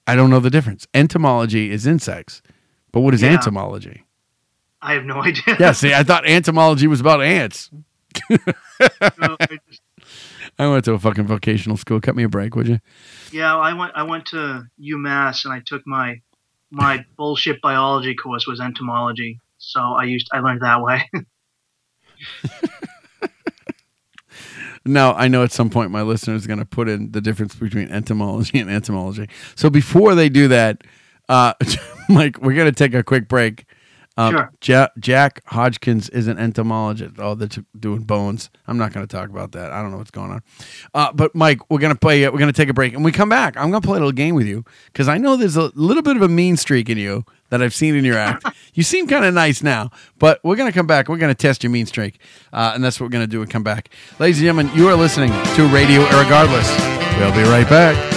I 0.07 0.15
don't 0.15 0.29
know 0.29 0.39
the 0.39 0.49
difference. 0.49 0.85
Entomology 0.93 1.71
is 1.71 1.85
insects, 1.87 2.41
but 2.91 3.01
what 3.01 3.13
is 3.13 3.21
Yeah. 3.21 3.33
etymology? 3.33 4.03
I 4.81 4.93
have 4.93 5.05
no 5.05 5.23
idea. 5.23 5.55
Yeah, 5.59 5.71
see, 5.71 5.93
I 5.93 6.03
thought 6.03 6.25
entomology 6.27 6.87
was 6.87 6.99
about 6.99 7.21
ants. 7.21 7.69
No, 8.29 8.37
I 9.39 9.57
just- 9.69 9.81
I 10.59 10.67
went 10.67 10.85
to 10.85 10.93
a 10.93 10.99
fucking 10.99 11.25
vocational 11.25 11.77
school. 11.77 11.99
Cut 11.99 12.15
me 12.15 12.23
a 12.23 12.29
break, 12.29 12.55
would 12.55 12.67
you? 12.67 12.79
yeah, 13.31 13.55
I 13.55 13.73
went. 13.73 13.93
I 13.95 14.03
went 14.03 14.27
to 14.27 14.63
UMass, 14.79 15.45
and 15.45 15.53
I 15.53 15.61
took 15.65 15.81
my 15.87 16.21
my 16.69 17.03
bullshit 17.17 17.59
biology 17.61 18.13
course 18.13 18.45
was 18.45 18.59
entomology. 18.59 19.39
So 19.57 19.79
I 19.79 20.03
used. 20.03 20.29
I 20.31 20.39
learned 20.41 20.61
that 20.61 20.81
way. 20.81 21.09
Now, 24.85 25.13
I 25.13 25.27
know 25.27 25.43
at 25.43 25.51
some 25.51 25.69
point 25.69 25.91
my 25.91 26.01
listener 26.01 26.35
is 26.35 26.45
going 26.45 26.59
to 26.59 26.65
put 26.65 26.89
in 26.89 27.11
the 27.11 27.21
difference 27.21 27.55
between 27.55 27.89
entomology 27.89 28.59
and 28.59 28.69
etymology. 28.69 29.29
So 29.55 29.69
before 29.69 30.13
they 30.15 30.29
do 30.29 30.47
that, 30.49 30.83
uh, 31.29 31.53
Mike, 32.09 32.41
we're 32.41 32.53
going 32.53 32.71
to 32.71 32.71
take 32.71 32.93
a 32.93 33.03
quick 33.03 33.27
break. 33.27 33.65
Um, 34.15 34.31
Sure. 34.31 34.51
Ja- 34.63 34.87
Jack 34.99 35.41
Hodgkins 35.47 36.07
is 36.09 36.27
an 36.27 36.37
entomologist. 36.37 37.15
Oh, 37.17 37.33
they're 37.33 37.49
doing 37.79 38.03
bones. 38.03 38.49
I'm 38.67 38.77
not 38.77 38.93
going 38.93 39.05
to 39.07 39.11
talk 39.15 39.29
about 39.29 39.53
that. 39.53 39.71
I 39.71 39.81
don't 39.81 39.89
know 39.91 39.97
what's 39.97 40.11
going 40.11 40.31
on. 40.31 40.41
Uh, 40.93 41.11
but 41.13 41.33
Mike, 41.33 41.59
we're 41.71 41.79
going 41.79 41.93
to 41.93 41.99
play. 41.99 42.23
We're 42.29 42.37
going 42.37 42.51
to 42.51 42.55
take 42.55 42.69
a 42.69 42.73
break, 42.73 42.93
and 42.93 43.03
we 43.03 43.11
come 43.11 43.29
back. 43.29 43.57
I'm 43.57 43.71
going 43.71 43.81
to 43.81 43.87
play 43.87 43.97
a 43.97 43.99
little 43.99 44.11
game 44.11 44.35
with 44.35 44.45
you 44.45 44.63
because 44.87 45.07
I 45.07 45.17
know 45.17 45.35
there's 45.35 45.57
a 45.57 45.71
little 45.73 46.03
bit 46.03 46.15
of 46.15 46.21
a 46.21 46.27
mean 46.29 46.57
streak 46.57 46.89
in 46.89 46.97
you 46.99 47.25
that 47.49 47.61
I've 47.63 47.73
seen 47.73 47.95
in 47.95 48.05
your 48.05 48.17
act. 48.17 48.45
you 48.75 48.83
seem 48.83 49.07
kind 49.07 49.25
of 49.25 49.33
nice 49.33 49.63
now, 49.63 49.89
but 50.19 50.39
we're 50.43 50.55
going 50.57 50.71
to 50.71 50.77
come 50.77 50.87
back. 50.87 51.07
We're 51.09 51.17
going 51.17 51.33
to 51.33 51.39
test 51.39 51.63
your 51.63 51.71
mean 51.71 51.87
streak, 51.87 52.19
uh, 52.51 52.71
and 52.75 52.83
that's 52.83 52.99
what 52.99 53.07
we're 53.07 53.11
going 53.11 53.25
to 53.25 53.31
do. 53.31 53.41
And 53.41 53.49
come 53.49 53.63
back, 53.63 53.89
ladies 54.19 54.37
and 54.37 54.45
gentlemen. 54.45 54.75
You 54.77 54.89
are 54.89 54.95
listening 54.95 55.31
to 55.55 55.67
Radio 55.69 56.03
Irregardless. 56.05 57.17
We'll 57.17 57.33
be 57.33 57.49
right 57.49 57.67
back. 57.67 58.12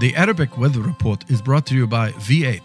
The 0.00 0.16
Arabic 0.16 0.56
Weather 0.56 0.80
Report 0.80 1.30
is 1.30 1.42
brought 1.42 1.66
to 1.66 1.74
you 1.74 1.86
by 1.86 2.12
V8. 2.12 2.62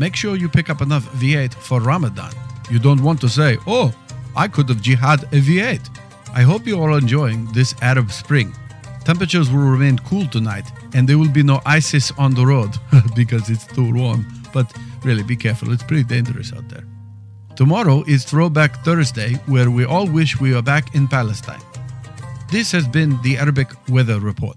Make 0.00 0.16
sure 0.16 0.34
you 0.34 0.48
pick 0.48 0.68
up 0.68 0.80
enough 0.80 1.04
V8 1.12 1.54
for 1.54 1.80
Ramadan. 1.80 2.32
You 2.72 2.80
don't 2.80 3.04
want 3.04 3.20
to 3.20 3.28
say, 3.28 3.56
oh, 3.68 3.94
I 4.34 4.48
could 4.48 4.68
have 4.68 4.82
jihad 4.82 5.22
a 5.32 5.40
V8. 5.40 6.00
I 6.34 6.42
hope 6.42 6.66
you're 6.66 6.98
enjoying 6.98 7.46
this 7.52 7.72
Arab 7.82 8.10
spring. 8.10 8.52
Temperatures 9.04 9.48
will 9.48 9.60
remain 9.60 9.96
cool 9.98 10.26
tonight, 10.26 10.64
and 10.92 11.08
there 11.08 11.18
will 11.18 11.30
be 11.30 11.44
no 11.44 11.60
ISIS 11.66 12.10
on 12.18 12.34
the 12.34 12.44
road 12.44 12.72
because 13.14 13.48
it's 13.48 13.64
too 13.64 13.94
warm. 13.94 14.26
But 14.52 14.72
really, 15.04 15.22
be 15.22 15.36
careful, 15.36 15.72
it's 15.72 15.84
pretty 15.84 16.02
dangerous 16.02 16.52
out 16.52 16.68
there. 16.68 16.84
Tomorrow 17.54 18.02
is 18.08 18.24
Throwback 18.24 18.84
Thursday, 18.84 19.34
where 19.46 19.70
we 19.70 19.84
all 19.84 20.08
wish 20.08 20.40
we 20.40 20.52
were 20.52 20.62
back 20.62 20.96
in 20.96 21.06
Palestine. 21.06 21.62
This 22.50 22.72
has 22.72 22.88
been 22.88 23.22
the 23.22 23.38
Arabic 23.38 23.68
Weather 23.88 24.18
Report. 24.18 24.56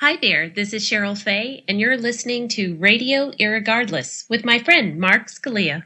Hi 0.00 0.16
there, 0.16 0.48
this 0.48 0.72
is 0.72 0.84
Cheryl 0.84 1.16
Fay, 1.20 1.64
and 1.66 1.80
you're 1.80 1.96
listening 1.96 2.48
to 2.50 2.76
Radio 2.76 3.30
Irregardless 3.32 4.28
with 4.28 4.44
my 4.44 4.58
friend 4.58 4.98
Mark 4.98 5.26
Scalia. 5.28 5.84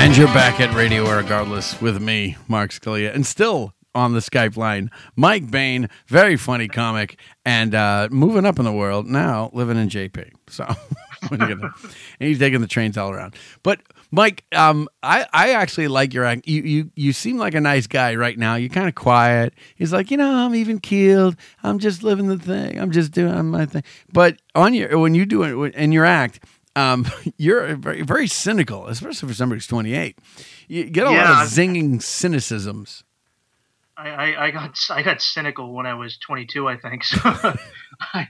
And 0.00 0.16
you're 0.16 0.28
back 0.28 0.60
at 0.60 0.72
Radio 0.74 1.04
Irregardless 1.06 1.82
with 1.82 2.00
me, 2.00 2.36
Mark 2.46 2.70
Scalia, 2.70 3.12
and 3.12 3.26
still 3.26 3.74
on 3.96 4.12
the 4.12 4.20
Skype 4.20 4.56
line, 4.56 4.90
Mike 5.16 5.50
Bain, 5.50 5.88
very 6.06 6.36
funny 6.36 6.68
comic, 6.68 7.18
and 7.44 7.74
uh, 7.74 8.06
moving 8.12 8.46
up 8.46 8.60
in 8.60 8.64
the 8.64 8.72
world 8.72 9.06
now, 9.08 9.50
living 9.52 9.76
in 9.76 9.88
JP. 9.88 10.30
So, 10.48 10.64
what 11.28 11.40
are 11.42 11.48
you 11.48 11.56
gonna- 11.56 11.74
and 12.20 12.28
he's 12.28 12.38
taking 12.38 12.60
the 12.60 12.68
trains 12.68 12.96
all 12.96 13.10
around. 13.10 13.34
But 13.64 13.80
Mike, 14.10 14.44
um, 14.54 14.88
I, 15.02 15.26
I 15.32 15.50
actually 15.52 15.88
like 15.88 16.14
your 16.14 16.24
act. 16.24 16.48
You, 16.48 16.62
you 16.62 16.90
you 16.96 17.12
seem 17.12 17.36
like 17.38 17.54
a 17.54 17.60
nice 17.60 17.86
guy 17.86 18.14
right 18.14 18.38
now. 18.38 18.54
You're 18.54 18.70
kind 18.70 18.88
of 18.88 18.94
quiet. 18.94 19.54
He's 19.76 19.92
like, 19.92 20.10
you 20.10 20.16
know, 20.16 20.30
I'm 20.46 20.54
even 20.54 20.78
keeled. 20.80 21.36
I'm 21.62 21.78
just 21.78 22.02
living 22.02 22.28
the 22.28 22.38
thing. 22.38 22.80
I'm 22.80 22.90
just 22.90 23.12
doing 23.12 23.50
my 23.50 23.66
thing. 23.66 23.84
But 24.12 24.38
on 24.54 24.74
your 24.74 24.98
when 24.98 25.14
you 25.14 25.26
do 25.26 25.64
it 25.64 25.74
in 25.74 25.92
your 25.92 26.06
act, 26.06 26.44
um, 26.76 27.06
you're 27.38 27.76
very 27.76 28.02
very 28.02 28.26
cynical, 28.28 28.86
especially 28.86 29.28
for 29.28 29.34
somebody 29.34 29.56
who's 29.58 29.66
28. 29.66 30.18
You 30.68 30.84
get 30.84 31.06
a 31.06 31.10
Yeah, 31.10 31.12
lot 31.12 31.26
of 31.44 31.50
zinging 31.50 31.96
cynicisms. 31.98 33.02
I, 33.96 34.08
I, 34.10 34.46
I 34.46 34.50
got 34.50 34.76
I 34.90 35.02
got 35.02 35.20
cynical 35.20 35.72
when 35.74 35.86
I 35.86 35.94
was 35.94 36.18
22, 36.18 36.68
I 36.68 36.76
think. 36.78 37.04
So 37.04 37.18
I, 38.14 38.28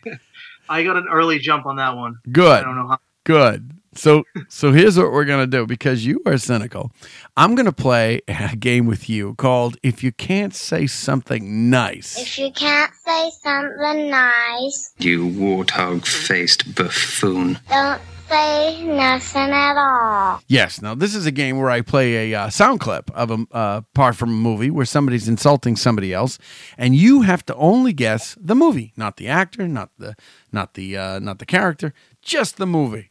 I 0.69 0.83
got 0.85 0.97
an 0.97 1.07
early 1.11 1.39
jump 1.39 1.67
on 1.67 1.77
that 1.77 1.97
one. 1.97 2.17
Good. 2.31 2.63
I 2.63 2.65
don't 2.65 2.77
know 2.77 2.89
how. 2.89 2.99
Good. 3.25 3.78
So 3.95 4.25
so 4.49 4.73
here's 4.73 4.97
what 4.99 5.13
we're 5.13 5.25
gonna 5.25 5.47
do 5.47 5.67
because 5.67 6.05
you 6.07 6.21
are 6.27 6.39
cynical. 6.39 6.93
I'm 7.37 7.55
gonna 7.55 7.73
play 7.73 8.21
a 8.29 8.55
game 8.57 8.87
with 8.87 9.09
you 9.09 9.35
called 9.35 9.77
"If 9.83 10.05
You 10.05 10.13
Can't 10.13 10.55
Say 10.55 10.87
Something 10.87 11.71
Nice." 11.71 12.19
If 12.19 12.39
you 12.39 12.53
can't 12.53 12.93
say 13.05 13.31
something 13.43 14.11
nice, 14.11 14.93
You 14.99 15.27
warthog 15.29 16.07
faced 16.07 16.75
buffoon. 16.75 17.59
don't 17.71 18.01
say 18.29 18.83
nothing 18.85 19.51
at 19.51 19.77
all. 19.77 20.43
Yes. 20.47 20.83
Now 20.83 20.95
this 20.95 21.15
is 21.15 21.25
a 21.27 21.33
game 21.33 21.59
where 21.59 21.71
I 21.71 21.81
play 21.81 22.31
a 22.33 22.39
uh, 22.43 22.51
sound 22.51 22.79
clip 22.81 23.11
of 23.15 23.31
a 23.31 23.47
uh, 23.53 23.81
part 23.95 24.17
from 24.17 24.29
a 24.31 24.33
movie 24.33 24.71
where 24.71 24.85
somebody's 24.87 25.29
insulting 25.29 25.77
somebody 25.77 26.13
else, 26.13 26.39
and 26.77 26.95
you 26.95 27.23
have 27.23 27.45
to 27.47 27.55
only 27.57 27.95
guess 27.95 28.37
the 28.39 28.55
movie, 28.55 28.93
not 28.97 29.17
the 29.17 29.29
actor, 29.29 29.67
not 29.67 29.91
the 29.99 30.15
not 30.53 30.75
the 30.75 30.97
uh, 30.97 31.19
not 31.19 31.39
the 31.39 31.47
character, 31.47 31.95
just 32.23 32.59
the 32.59 32.67
movie. 32.67 33.11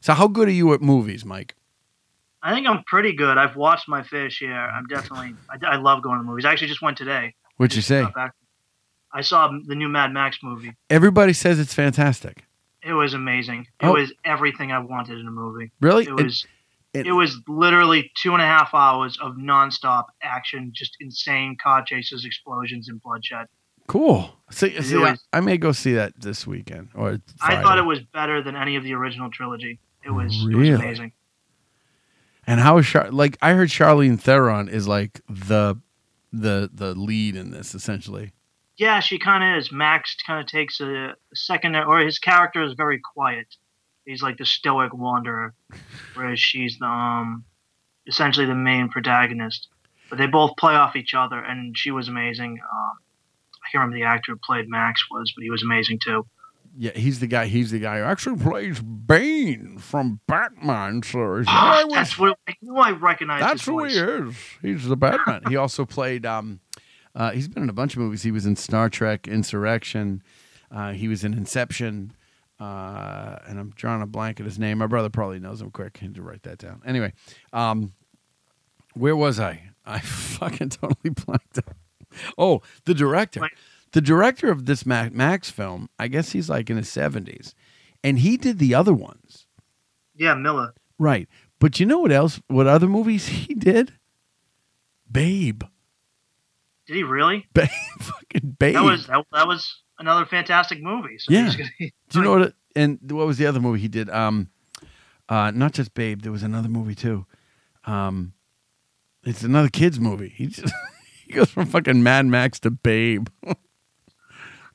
So 0.00 0.14
how 0.14 0.28
good 0.28 0.48
are 0.48 0.52
you 0.52 0.72
at 0.74 0.80
movies, 0.82 1.24
Mike? 1.24 1.54
I 2.42 2.54
think 2.54 2.66
I'm 2.68 2.84
pretty 2.84 3.12
good. 3.12 3.38
I've 3.38 3.56
watched 3.56 3.88
my 3.88 4.02
fair 4.02 4.30
share. 4.30 4.68
I'm 4.70 4.86
definitely. 4.86 5.34
I, 5.50 5.74
I 5.74 5.76
love 5.76 6.02
going 6.02 6.18
to 6.18 6.22
movies. 6.24 6.44
I 6.44 6.52
actually 6.52 6.68
just 6.68 6.82
went 6.82 6.96
today. 6.96 7.34
What'd 7.56 7.74
you 7.74 7.82
say? 7.82 8.06
I 9.12 9.20
saw 9.22 9.48
the 9.66 9.74
new 9.74 9.88
Mad 9.88 10.12
Max 10.12 10.38
movie. 10.42 10.74
Everybody 10.90 11.32
says 11.32 11.58
it's 11.58 11.74
fantastic. 11.74 12.44
It 12.82 12.92
was 12.92 13.14
amazing. 13.14 13.66
It 13.80 13.86
Oh. 13.86 13.94
was 13.94 14.12
everything 14.24 14.70
I 14.70 14.78
wanted 14.78 15.18
in 15.18 15.26
a 15.26 15.30
movie. 15.30 15.72
Really? 15.80 16.04
It 16.04 16.10
It- 16.10 16.22
was. 16.24 16.46
It, 16.94 17.12
was 17.12 17.38
literally 17.46 18.10
two 18.16 18.32
and 18.32 18.40
a 18.40 18.46
half 18.46 18.70
hours 18.72 19.18
of 19.20 19.34
nonstop 19.36 20.04
action, 20.22 20.70
just 20.74 20.96
insane 20.98 21.54
car 21.62 21.84
chases, 21.84 22.24
explosions, 22.24 22.88
and 22.88 23.02
bloodshed. 23.02 23.48
Cool. 23.86 24.34
See, 24.50 24.80
see 24.80 24.96
I, 24.96 25.10
was- 25.10 25.24
I 25.30 25.40
may 25.40 25.58
go 25.58 25.72
see 25.72 25.92
that 25.92 26.18
this 26.18 26.46
weekend 26.46 26.88
or 26.94 27.18
I 27.42 27.60
thought 27.60 27.76
it 27.76 27.84
was 27.84 28.00
better 28.14 28.40
than 28.42 28.56
any 28.56 28.76
of 28.76 28.82
the 28.84 28.94
original 28.94 29.30
trilogy. 29.30 29.78
It 30.06 30.10
was, 30.10 30.32
it 30.42 30.46
Really? 30.46 30.70
was 30.70 30.80
amazing. 30.80 31.12
And 32.46 32.60
how 32.60 32.78
is 32.78 32.86
Char- 32.86 33.10
like 33.10 33.36
I 33.42 33.52
heard 33.54 33.68
Charlize 33.68 34.20
Theron 34.20 34.68
is 34.68 34.86
like 34.86 35.20
the 35.28 35.80
the 36.32 36.70
the 36.72 36.94
lead 36.94 37.34
in 37.36 37.50
this 37.50 37.74
essentially. 37.74 38.32
Yeah, 38.76 39.00
she 39.00 39.18
kind 39.18 39.42
of 39.42 39.58
is. 39.58 39.72
Max 39.72 40.14
kind 40.26 40.38
of 40.40 40.46
takes 40.46 40.80
a, 40.80 40.86
a 40.86 41.14
second, 41.34 41.74
or 41.76 41.98
his 42.00 42.18
character 42.18 42.62
is 42.62 42.74
very 42.74 43.00
quiet. 43.14 43.46
He's 44.04 44.22
like 44.22 44.36
the 44.36 44.44
stoic 44.44 44.92
wanderer, 44.94 45.54
whereas 46.14 46.38
she's 46.38 46.78
the 46.78 46.86
um, 46.86 47.44
essentially 48.06 48.46
the 48.46 48.54
main 48.54 48.88
protagonist. 48.90 49.68
But 50.10 50.18
they 50.18 50.26
both 50.26 50.56
play 50.56 50.74
off 50.74 50.94
each 50.94 51.14
other, 51.14 51.38
and 51.38 51.76
she 51.76 51.90
was 51.90 52.06
amazing. 52.08 52.52
Um, 52.62 52.98
I 53.64 53.66
can't 53.72 53.80
remember 53.82 53.96
the 53.96 54.04
actor 54.04 54.32
who 54.32 54.38
played 54.44 54.68
Max 54.68 55.02
was, 55.10 55.32
but 55.34 55.42
he 55.42 55.50
was 55.50 55.62
amazing 55.64 55.98
too. 56.04 56.24
Yeah, 56.78 56.90
he's 56.94 57.20
the 57.20 57.26
guy. 57.26 57.46
He's 57.46 57.70
the 57.70 57.78
guy 57.78 57.98
who 57.98 58.04
actually 58.04 58.36
plays 58.42 58.80
Bane 58.80 59.78
from 59.78 60.20
Batman 60.26 61.02
series. 61.02 61.46
Ah, 61.48 61.80
I 61.80 61.84
was- 61.84 61.94
that's 61.94 62.18
what 62.18 62.38
I 62.46 62.54
knew. 62.60 62.76
I 62.76 62.90
recognized. 62.90 63.44
that's 63.44 63.64
who 63.64 63.72
voice. 63.80 63.92
he 63.94 63.98
is. 63.98 64.36
He's 64.60 64.84
the 64.86 64.96
Batman. 64.96 65.42
he 65.48 65.56
also 65.56 65.86
played. 65.86 66.26
Um, 66.26 66.60
uh, 67.14 67.30
he's 67.30 67.48
been 67.48 67.62
in 67.62 67.70
a 67.70 67.72
bunch 67.74 67.94
of 67.94 68.00
movies. 68.00 68.22
He 68.24 68.30
was 68.30 68.44
in 68.44 68.56
Star 68.56 68.90
Trek 68.90 69.26
Insurrection. 69.26 70.22
Uh, 70.70 70.92
he 70.92 71.08
was 71.08 71.24
in 71.24 71.32
Inception. 71.32 72.12
Uh, 72.60 73.38
and 73.46 73.58
I'm 73.58 73.70
drawing 73.76 74.02
a 74.02 74.06
blank 74.06 74.40
at 74.40 74.46
his 74.46 74.58
name. 74.58 74.78
My 74.78 74.86
brother 74.86 75.08
probably 75.10 75.38
knows 75.38 75.60
him 75.62 75.70
quick. 75.70 75.98
I 76.00 76.06
had 76.06 76.14
to 76.16 76.22
write 76.22 76.42
that 76.42 76.58
down. 76.58 76.82
Anyway, 76.86 77.12
um, 77.52 77.92
where 78.94 79.16
was 79.16 79.38
I? 79.40 79.62
I 79.86 79.98
fucking 80.00 80.70
totally 80.70 81.10
blanked 81.10 81.58
out. 81.58 81.76
Oh, 82.38 82.62
the 82.84 82.94
director. 82.94 83.40
The 83.92 84.00
director 84.00 84.50
of 84.50 84.66
this 84.66 84.84
Max 84.84 85.50
film, 85.50 85.88
I 85.98 86.08
guess 86.08 86.32
he's 86.32 86.48
like 86.50 86.68
in 86.70 86.76
his 86.76 86.88
70s, 86.88 87.54
and 88.04 88.18
he 88.18 88.36
did 88.36 88.58
the 88.58 88.74
other 88.74 88.92
ones. 88.92 89.46
Yeah, 90.14 90.34
Miller. 90.34 90.74
Right. 90.98 91.28
But 91.58 91.80
you 91.80 91.86
know 91.86 92.00
what 92.00 92.12
else? 92.12 92.40
What 92.48 92.66
other 92.66 92.88
movies 92.88 93.26
he 93.28 93.54
did? 93.54 93.92
Babe. 95.10 95.62
Did 96.86 96.96
he 96.96 97.02
really? 97.02 97.46
Babe. 97.54 97.68
Fucking 98.00 98.56
Babe. 98.58 98.74
That 98.74 98.84
was 98.84 99.06
that, 99.06 99.24
that 99.32 99.46
was 99.48 99.82
another 99.98 100.26
fantastic 100.26 100.82
movie. 100.82 101.18
So 101.18 101.32
Yeah. 101.32 101.50
gonna 101.56 101.70
Do 101.78 102.18
you 102.18 102.22
know 102.22 102.30
what? 102.38 102.54
And 102.74 102.98
what 103.10 103.26
was 103.26 103.38
the 103.38 103.46
other 103.46 103.60
movie 103.60 103.80
he 103.80 103.88
did? 103.88 104.10
Um, 104.10 104.50
uh, 105.28 105.50
not 105.52 105.72
just 105.72 105.94
Babe. 105.94 106.22
There 106.22 106.32
was 106.32 106.42
another 106.42 106.68
movie 106.68 106.94
too. 106.94 107.24
Um, 107.86 108.34
it's 109.24 109.42
another 109.42 109.68
kids 109.68 109.98
movie. 109.98 110.28
He 110.28 110.46
just 110.48 110.72
he 111.26 111.32
goes 111.32 111.50
from 111.50 111.66
fucking 111.66 112.02
Mad 112.02 112.26
Max 112.26 112.60
to 112.60 112.70
Babe. 112.70 113.28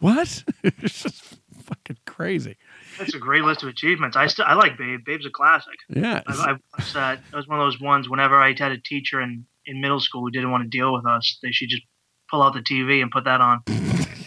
What? 0.02 0.44
it's 0.64 1.04
just 1.04 1.24
fucking 1.64 1.98
crazy. 2.06 2.58
That's 3.00 3.14
a 3.16 3.20
great 3.20 3.44
list 3.44 3.64
of 3.64 3.70
achievements. 3.70 4.18
I 4.18 4.28
still 4.28 4.44
I 4.46 4.56
like 4.56 4.78
Babe. 4.78 5.00
Babe's 5.06 5.26
a 5.26 5.30
classic. 5.30 5.76
Yeah. 5.90 6.22
I, 6.28 6.34
I 6.34 6.58
watched 6.78 6.94
that. 6.96 7.22
That 7.32 7.38
was 7.38 7.48
one 7.48 7.60
of 7.60 7.66
those 7.66 7.80
ones. 7.80 8.10
Whenever 8.10 8.36
I 8.42 8.50
had 8.58 8.72
a 8.74 8.78
teacher 8.78 9.22
in 9.22 9.46
in 9.66 9.80
middle 9.80 10.00
school 10.02 10.22
who 10.22 10.32
didn't 10.32 10.52
want 10.52 10.64
to 10.64 10.70
deal 10.70 10.92
with 10.92 11.06
us, 11.06 11.38
they 11.42 11.52
should 11.52 11.70
just 11.70 11.84
pull 12.30 12.42
out 12.44 12.54
the 12.54 12.60
TV 12.62 13.02
and 13.02 13.10
put 13.12 13.24
that 13.26 13.40
on. 13.42 13.62
it 13.68 14.18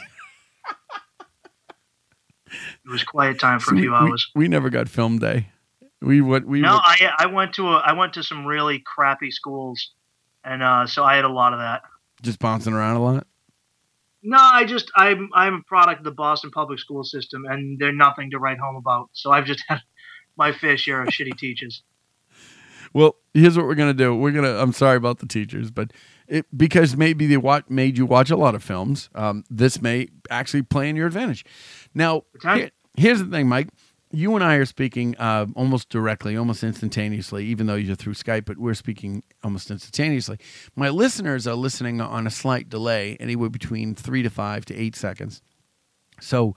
was 2.90 3.02
quiet 3.04 3.38
time 3.40 3.58
for 3.58 3.70
So 3.70 3.72
a 3.72 3.74
we, 3.76 3.80
few 3.82 3.90
we- 3.90 3.96
hours. 3.96 4.30
we 4.34 4.48
never 4.48 4.70
got 4.70 4.88
film 4.88 5.18
day. 5.18 5.48
We 6.00 6.20
what 6.20 6.44
we 6.44 6.60
no, 6.60 6.78
I 6.82 7.10
I 7.18 7.26
went 7.26 7.54
to 7.54 7.68
a 7.68 7.76
I 7.78 7.92
went 7.94 8.12
to 8.14 8.22
some 8.22 8.44
really 8.44 8.78
crappy 8.78 9.30
schools, 9.30 9.92
and 10.44 10.62
uh, 10.62 10.86
so 10.86 11.02
I 11.02 11.16
had 11.16 11.24
a 11.24 11.30
lot 11.30 11.54
of 11.54 11.60
that. 11.60 11.80
just 12.20 12.38
bouncing 12.38 12.74
around 12.74 12.96
a 12.96 13.02
lot. 13.02 13.26
No, 14.26 14.38
I 14.40 14.64
just 14.64 14.90
I'm 14.96 15.28
I'm 15.34 15.54
a 15.54 15.62
product 15.68 15.98
of 16.00 16.04
the 16.04 16.10
Boston 16.10 16.50
public 16.50 16.78
school 16.78 17.04
system, 17.04 17.44
and 17.44 17.78
they're 17.78 17.92
nothing 17.92 18.30
to 18.30 18.38
write 18.38 18.58
home 18.58 18.76
about. 18.76 19.10
So 19.12 19.30
I've 19.30 19.44
just 19.44 19.62
had 19.68 19.80
my 20.36 20.50
fair 20.52 20.76
share 20.76 21.02
of 21.02 21.08
shitty 21.08 21.36
teachers. 21.38 21.82
Well, 22.92 23.16
here's 23.34 23.56
what 23.56 23.66
we're 23.66 23.74
gonna 23.74 23.92
do. 23.92 24.14
We're 24.14 24.30
gonna. 24.32 24.56
I'm 24.56 24.72
sorry 24.72 24.96
about 24.96 25.18
the 25.18 25.26
teachers, 25.26 25.70
but 25.70 25.92
it 26.26 26.46
because 26.56 26.96
maybe 26.96 27.26
they 27.26 27.36
what 27.36 27.70
made 27.70 27.98
you 27.98 28.06
watch 28.06 28.30
a 28.30 28.36
lot 28.36 28.54
of 28.54 28.62
films. 28.64 29.10
Um, 29.14 29.44
this 29.50 29.82
may 29.82 30.08
actually 30.30 30.62
play 30.62 30.88
in 30.88 30.96
your 30.96 31.06
advantage. 31.06 31.44
Now, 31.94 32.22
here- 32.56 32.70
here's 32.96 33.18
the 33.18 33.26
thing, 33.26 33.48
Mike. 33.48 33.68
You 34.14 34.36
and 34.36 34.44
I 34.44 34.54
are 34.54 34.64
speaking 34.64 35.16
uh, 35.16 35.46
almost 35.56 35.88
directly, 35.88 36.36
almost 36.36 36.62
instantaneously, 36.62 37.46
even 37.46 37.66
though 37.66 37.74
you're 37.74 37.96
through 37.96 38.14
Skype, 38.14 38.44
but 38.44 38.58
we're 38.58 38.74
speaking 38.74 39.24
almost 39.42 39.72
instantaneously. 39.72 40.38
My 40.76 40.88
listeners 40.88 41.48
are 41.48 41.56
listening 41.56 42.00
on 42.00 42.24
a 42.24 42.30
slight 42.30 42.68
delay, 42.68 43.16
anywhere 43.18 43.48
between 43.48 43.96
three 43.96 44.22
to 44.22 44.30
five 44.30 44.64
to 44.66 44.76
eight 44.76 44.94
seconds. 44.94 45.42
So 46.20 46.54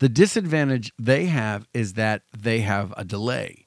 the 0.00 0.08
disadvantage 0.08 0.92
they 0.98 1.26
have 1.26 1.68
is 1.72 1.92
that 1.92 2.22
they 2.36 2.60
have 2.62 2.92
a 2.96 3.04
delay. 3.04 3.64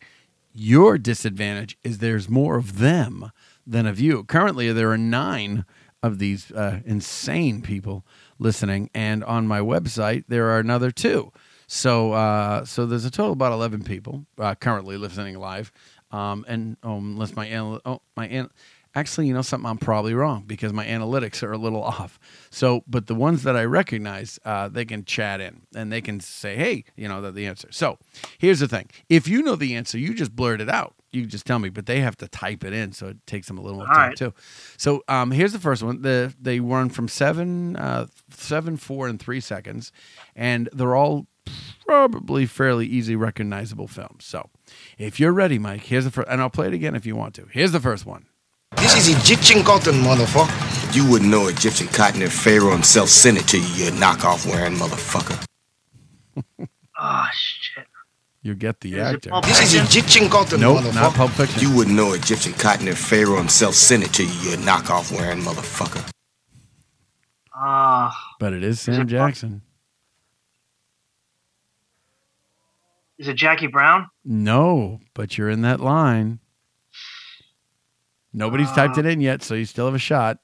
Your 0.54 0.98
disadvantage 0.98 1.78
is 1.82 2.00
there's 2.00 2.28
more 2.28 2.58
of 2.58 2.80
them 2.80 3.32
than 3.66 3.86
of 3.86 4.02
you. 4.02 4.26
Currently, 4.26 4.74
there 4.74 4.92
are 4.92 4.98
nine 4.98 5.64
of 6.04 6.20
these 6.20 6.52
uh, 6.52 6.82
insane 6.86 7.62
people 7.62 8.06
listening, 8.38 8.90
and 8.94 9.24
on 9.24 9.48
my 9.48 9.62
website 9.62 10.26
there 10.28 10.50
are 10.50 10.60
another 10.60 10.92
two. 10.92 11.32
So, 11.72 12.14
uh, 12.14 12.66
so 12.66 12.88
there's 12.88 13.06
a 13.06 13.12
total 13.12 13.34
of 13.34 13.38
about 13.38 13.52
eleven 13.52 13.84
people 13.84 14.26
uh, 14.40 14.56
currently 14.56 14.98
listening 14.98 15.38
live. 15.38 15.72
Um, 16.10 16.44
and 16.48 16.78
um, 16.82 17.12
unless 17.14 17.36
my 17.36 17.46
anal- 17.46 17.80
oh 17.86 18.02
my 18.18 18.28
an- 18.28 18.50
actually, 18.96 19.28
you 19.28 19.36
know 19.36 19.44
something, 19.44 19.70
I'm 19.70 19.78
probably 19.78 20.16
wrong 20.16 20.46
because 20.48 20.74
my 20.74 20.84
analytics 20.84 21.44
are 21.44 21.52
a 21.52 21.60
little 21.60 21.84
off. 21.96 22.18
So, 22.50 22.84
but 22.88 23.06
the 23.06 23.14
ones 23.14 23.44
that 23.44 23.56
I 23.56 23.66
recognize, 23.66 24.40
uh, 24.46 24.68
they 24.70 24.84
can 24.84 25.06
chat 25.06 25.42
in 25.42 25.62
and 25.76 25.92
they 25.92 26.02
can 26.02 26.20
say, 26.20 26.56
"Hey, 26.56 26.86
you 26.96 27.08
know 27.08 27.22
the, 27.22 27.32
the 27.32 27.46
answer." 27.46 27.68
So, 27.72 28.00
here's 28.40 28.62
the 28.62 28.68
thing: 28.68 28.90
if 29.08 29.28
you 29.28 29.44
know 29.44 29.56
the 29.56 29.76
answer, 29.76 30.00
you 30.00 30.16
just 30.16 30.36
blurt 30.36 30.62
it 30.62 30.70
out. 30.70 30.96
You 31.12 31.28
just 31.28 31.46
tell 31.46 31.60
me, 31.60 31.70
but 31.70 31.86
they 31.86 32.00
have 32.02 32.18
to 32.18 32.28
type 32.28 32.64
it 32.64 32.74
in, 32.74 32.94
so 32.94 33.10
it 33.10 33.28
takes 33.28 33.48
them 33.48 33.60
a 33.60 33.62
little 33.62 33.78
more 33.78 33.88
All 33.88 33.94
time 33.94 34.10
right. 34.10 34.18
too. 34.18 34.34
So, 34.78 35.04
um, 35.08 35.30
here's 35.30 35.54
the 35.54 35.60
first 35.60 35.84
one. 35.84 36.02
The 36.02 36.34
they 36.42 36.60
run 36.60 36.90
from 36.90 37.08
seven, 37.08 37.76
uh, 37.76 38.08
seven, 38.32 38.76
four, 38.76 39.08
and 39.08 39.20
three 39.20 39.40
seconds, 39.40 39.92
and 40.36 40.68
they're 40.74 40.96
all 40.96 41.28
probably 41.86 42.46
fairly 42.46 42.86
easy 42.88 43.16
recognizable 43.16 43.88
films. 43.88 44.26
So, 44.26 44.50
if 44.98 45.20
you're 45.20 45.32
ready, 45.34 45.58
Mike, 45.60 45.82
here's 45.82 46.06
the 46.06 46.12
first, 46.12 46.28
and 46.30 46.40
I'll 46.42 46.50
play 46.50 46.68
it 46.68 46.74
again 46.74 46.96
if 46.96 47.06
you 47.06 47.16
want 47.16 47.34
to. 47.36 47.46
Here's 47.52 47.72
the 47.72 47.80
first 47.80 48.06
one. 48.06 48.26
This 48.78 48.96
is 48.96 49.18
Egyptian 49.20 49.64
cotton, 49.64 49.96
motherfucker. 49.96 50.96
You 50.96 51.10
wouldn't 51.10 51.30
know 51.32 51.48
Egyptian 51.48 51.88
cotton 51.88 52.22
if 52.22 52.32
Pharaoh 52.34 52.72
himself 52.72 53.10
sent 53.10 53.38
it 53.40 53.48
to 53.50 53.58
you, 53.58 53.86
you 53.86 53.92
knockoff 53.92 54.46
wearing 54.46 54.76
motherfucker. 54.76 55.44
Oh 57.00 57.28
shit! 57.34 57.86
You 58.42 58.56
get 58.56 58.80
the 58.82 58.94
Is 58.94 59.00
actor. 59.00 59.32
This 59.44 59.74
is 59.74 59.84
Egyptian 59.84 60.30
cotton, 60.30 60.62
Nope, 60.62 60.80
motherfucker. 60.84 60.96
not 60.96 61.14
Pulp 61.14 61.32
Fiction. 61.32 61.62
You 61.62 61.76
wouldn't 61.76 61.96
know 61.96 62.14
Egyptian 62.14 62.54
cotton 62.54 62.88
if 62.88 62.98
Pharaoh 63.00 63.38
himself 63.38 63.74
sent 63.74 64.04
it 64.04 64.14
to 64.14 64.24
you, 64.24 64.30
you 64.52 64.58
knockoff 64.58 65.12
wearing 65.12 65.42
motherfucker. 65.42 66.08
Ah, 67.54 68.16
But 68.40 68.54
it 68.54 68.64
is 68.64 68.76
Is 68.78 68.82
Sam 68.82 68.94
it 68.94 68.98
Pulp- 68.98 69.10
Jackson. 69.10 69.62
Is 73.20 73.28
it 73.28 73.36
Jackie 73.36 73.68
Brown? 73.68 74.10
No, 74.24 75.02
but 75.14 75.38
you're 75.38 75.50
in 75.50 75.62
that 75.62 75.82
line. 75.82 76.40
Nobody's 78.32 78.72
typed 78.72 78.98
it 78.98 79.06
in 79.06 79.22
yet, 79.22 79.44
so 79.44 79.56
you 79.56 79.66
still 79.66 79.86
have 79.86 79.96
a 79.96 80.00
shot. 80.00 80.38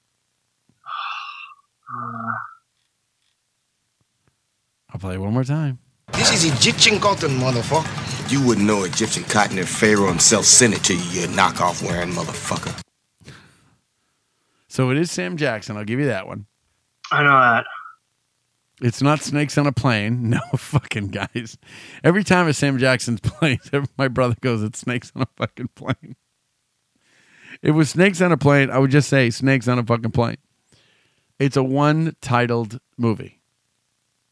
Uh, 1.89 2.31
I'll 4.93 4.99
play 4.99 5.15
it 5.15 5.21
one 5.21 5.33
more 5.33 5.43
time. 5.43 5.79
This 6.13 6.31
is 6.33 6.53
Egyptian 6.53 6.99
cotton, 6.99 7.31
motherfucker. 7.39 8.31
You 8.31 8.45
wouldn't 8.45 8.65
know 8.67 8.83
Egyptian 8.83 9.23
cotton 9.23 9.57
if 9.57 9.69
Pharaoh 9.69 10.07
himself 10.07 10.45
sent 10.45 10.73
it 10.73 10.83
to 10.85 10.95
you, 10.95 11.21
you 11.21 11.27
knockoff 11.27 11.81
wearing 11.81 12.11
motherfucker. 12.11 12.79
So 14.67 14.89
it 14.89 14.97
is 14.97 15.11
Sam 15.11 15.37
Jackson. 15.37 15.77
I'll 15.77 15.85
give 15.85 15.99
you 15.99 16.07
that 16.07 16.27
one. 16.27 16.45
I 17.11 17.23
know 17.23 17.39
that. 17.39 17.65
It's 18.81 19.01
not 19.01 19.21
Snakes 19.21 19.57
on 19.57 19.67
a 19.67 19.71
Plane. 19.71 20.29
No 20.35 20.39
fucking 20.57 21.07
guys. 21.09 21.57
Every 22.03 22.23
time 22.23 22.47
a 22.47 22.53
Sam 22.53 22.77
Jackson's 22.77 23.19
playing, 23.23 23.59
my 23.97 24.07
brother 24.07 24.35
goes, 24.41 24.63
It's 24.63 24.79
Snakes 24.79 25.11
on 25.15 25.21
a 25.23 25.27
fucking 25.37 25.69
plane. 25.75 26.15
If 27.61 27.69
it 27.69 27.71
was 27.71 27.89
Snakes 27.89 28.21
on 28.21 28.31
a 28.33 28.37
Plane, 28.37 28.69
I 28.69 28.77
would 28.79 28.91
just 28.91 29.07
say 29.09 29.29
Snakes 29.29 29.67
on 29.69 29.79
a 29.79 29.83
fucking 29.83 30.11
plane. 30.11 30.37
It's 31.39 31.55
a 31.57 31.63
one 31.63 32.15
titled 32.21 32.79
movie, 32.97 33.39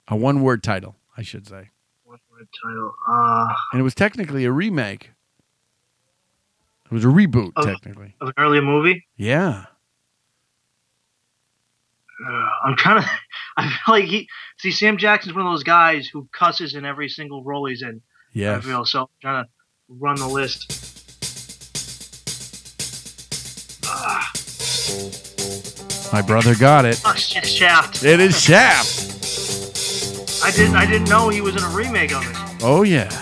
a 0.10 0.16
one 0.16 0.42
word 0.42 0.62
title, 0.64 0.96
I 1.18 1.22
should 1.22 1.48
say. 1.48 1.70
What's 2.04 2.24
the 2.38 2.46
title? 2.66 2.94
Uh, 3.10 3.48
And 3.72 3.80
it 3.80 3.84
was 3.84 3.96
technically 3.96 4.44
a 4.46 4.52
remake. 4.52 5.12
It 6.86 6.92
was 6.92 7.06
a 7.06 7.08
reboot, 7.08 7.54
Of- 7.56 7.66
technically. 7.66 8.16
of 8.22 8.28
an 8.28 8.34
earlier 8.38 8.62
movie. 8.62 9.06
Yeah. 9.16 9.66
Uh, 12.26 12.50
I'm 12.66 12.76
trying 12.76 13.02
to. 13.02 13.10
I 13.58 13.70
feel 13.70 13.96
like 13.96 14.06
he. 14.06 14.28
See, 14.60 14.72
Sam 14.72 14.98
Jackson's 14.98 15.36
one 15.36 15.46
of 15.46 15.52
those 15.52 15.64
guys 15.64 16.08
who 16.08 16.28
cusses 16.32 16.76
in 16.76 16.86
every 16.86 17.10
single 17.10 17.44
role 17.44 17.66
he's 17.68 17.82
in. 17.82 18.02
Yes. 18.34 18.64
I 18.64 18.68
feel 18.68 18.86
so. 18.86 19.02
I'm 19.02 19.08
trying 19.22 19.44
to 19.46 19.50
run 19.90 20.16
the 20.16 20.28
list. 20.28 20.72
Ah, 23.86 24.32
My 26.12 26.22
brother 26.22 26.56
got 26.56 26.86
it. 26.86 27.02
oh, 27.06 27.14
shit, 27.16 27.46
Shaft. 27.46 28.04
It 28.04 28.20
is 28.20 28.40
Shaft. 28.42 29.02
I 30.44 30.52
didn't. 30.52 30.76
I 30.76 30.86
didn't 30.86 31.10
know 31.10 31.30
he 31.30 31.42
was 31.42 31.56
in 31.56 31.64
a 31.64 31.70
remake 31.70 32.14
of 32.14 32.24
it. 32.30 32.38
Oh, 32.64 32.84
yeah. 32.84 33.10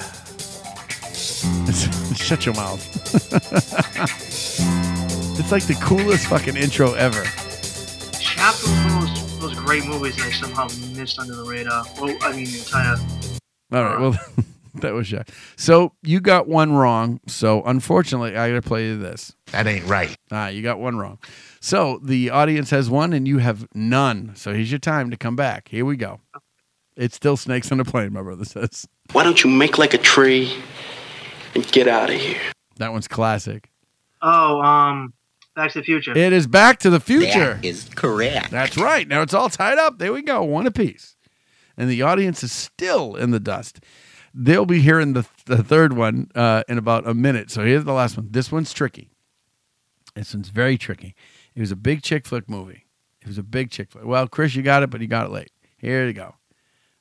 Shut 2.16 2.46
your 2.46 2.56
mouth. 2.56 2.82
it's 5.40 5.52
like 5.52 5.66
the 5.66 5.74
coolest 5.82 6.28
fucking 6.28 6.56
intro 6.56 6.94
ever. 6.94 7.24
Great 9.72 9.86
movies 9.86 10.18
that 10.18 10.26
I 10.26 10.32
somehow 10.32 10.68
missed 10.98 11.18
under 11.18 11.34
the 11.34 11.46
radar. 11.46 11.86
Well, 11.98 12.14
I 12.24 12.34
mean, 12.34 12.44
the 12.44 12.58
entire. 12.60 12.98
All 13.72 13.84
right. 13.86 14.00
Well, 14.02 14.20
that 14.82 14.94
was 14.94 15.08
Shaft. 15.08 15.32
So 15.56 15.94
you 16.04 16.20
got 16.20 16.50
one 16.50 16.74
wrong. 16.74 17.22
So 17.26 17.64
unfortunately, 17.64 18.36
I 18.36 18.50
got 18.50 18.56
to 18.56 18.62
play 18.68 18.88
you 18.88 18.98
this. 18.98 19.34
That 19.54 19.68
ain't 19.68 19.86
right. 19.86 20.14
Ah, 20.30 20.50
you 20.50 20.62
got 20.62 20.80
one 20.80 20.98
wrong. 20.98 21.20
So 21.62 22.02
the 22.04 22.32
audience 22.32 22.70
has 22.72 22.90
one 22.90 23.14
and 23.14 23.26
you 23.26 23.38
have 23.38 23.66
none. 23.74 24.34
So 24.36 24.54
here's 24.54 24.70
your 24.70 24.80
time 24.80 25.10
to 25.10 25.16
come 25.16 25.38
back. 25.38 25.70
Here 25.70 25.86
we 25.86 25.96
go. 25.96 26.20
It's 26.98 27.16
still 27.16 27.38
snakes 27.38 27.72
on 27.72 27.80
a 27.80 27.86
plane, 27.86 28.12
my 28.12 28.22
brother 28.22 28.44
says. 28.44 28.86
Why 29.14 29.24
don't 29.24 29.42
you 29.42 29.50
make 29.50 29.78
like 29.78 29.94
a 29.94 30.00
tree 30.00 30.54
and 31.56 31.66
get 31.72 31.88
out 31.88 32.10
of 32.10 32.18
here? 32.18 32.42
That 32.76 32.92
one's 32.92 33.08
classic. 33.08 33.72
Oh, 34.22 34.62
um, 34.62 35.14
Back 35.56 35.72
to 35.74 35.80
the 35.80 35.84
Future. 35.84 36.18
It 36.18 36.32
is 36.34 36.48
Back 36.48 36.80
to 36.80 36.90
the 36.90 37.00
Future. 37.00 37.56
That 37.56 37.66
is 37.66 37.90
correct. 37.96 38.52
That's 38.52 38.78
right. 38.78 39.08
Now 39.08 39.22
it's 39.22 39.34
all 39.34 39.50
tied 39.50 39.78
up. 39.78 39.98
There 39.98 40.14
we 40.14 40.22
go. 40.22 40.44
One 40.44 40.66
apiece. 40.66 41.16
And 41.78 41.90
the 41.90 42.02
audience 42.02 42.44
is 42.44 42.52
still 42.52 43.16
in 43.16 43.32
the 43.32 43.40
dust. 43.40 43.84
They'll 44.34 44.66
be 44.66 44.80
hearing 44.80 45.12
the, 45.14 45.28
the 45.46 45.62
third 45.62 45.94
one 45.94 46.30
uh, 46.36 46.64
in 46.70 46.78
about 46.78 47.06
a 47.06 47.14
minute. 47.14 47.52
So 47.52 47.66
here's 47.66 47.84
the 47.84 47.94
last 47.94 48.16
one. 48.16 48.30
This 48.32 48.52
one's 48.52 48.72
tricky. 48.72 49.10
This 50.16 50.34
one's 50.34 50.50
very 50.50 50.78
tricky. 50.78 51.16
It 51.54 51.60
was 51.60 51.72
a 51.72 51.76
big 51.76 52.02
chick 52.02 52.26
flick 52.26 52.50
movie. 52.50 52.86
It 53.22 53.28
was 53.28 53.38
a 53.38 53.44
big 53.44 53.72
chick 53.72 53.92
flick. 53.92 54.06
Well, 54.06 54.28
Chris, 54.28 54.56
you 54.56 54.64
got 54.64 54.84
it, 54.84 54.90
but 54.90 55.02
you 55.02 55.08
got 55.08 55.26
it 55.26 55.32
late. 55.32 55.52
Here 55.78 56.08
you 56.08 56.14
go. 56.14 56.36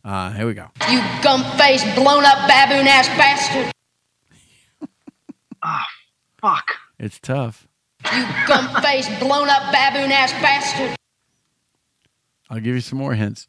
Uh, 0.05 0.33
here 0.33 0.47
we 0.47 0.55
go. 0.55 0.69
You 0.89 1.01
gum-faced, 1.23 1.95
blown-up 1.95 2.49
baboon-ass 2.49 3.07
bastard. 3.09 3.73
Ah, 5.63 5.87
fuck. 6.41 6.65
It's 6.99 7.21
tough. 7.21 7.69
You 8.13 8.27
gum-faced, 8.47 9.21
blown-up 9.21 9.73
baboon-ass 9.73 10.33
bastard. 10.33 10.97
I'll 12.49 12.61
give 12.61 12.75
you 12.75 12.81
some 12.81 12.99
more 12.99 13.15
hints. 13.15 13.47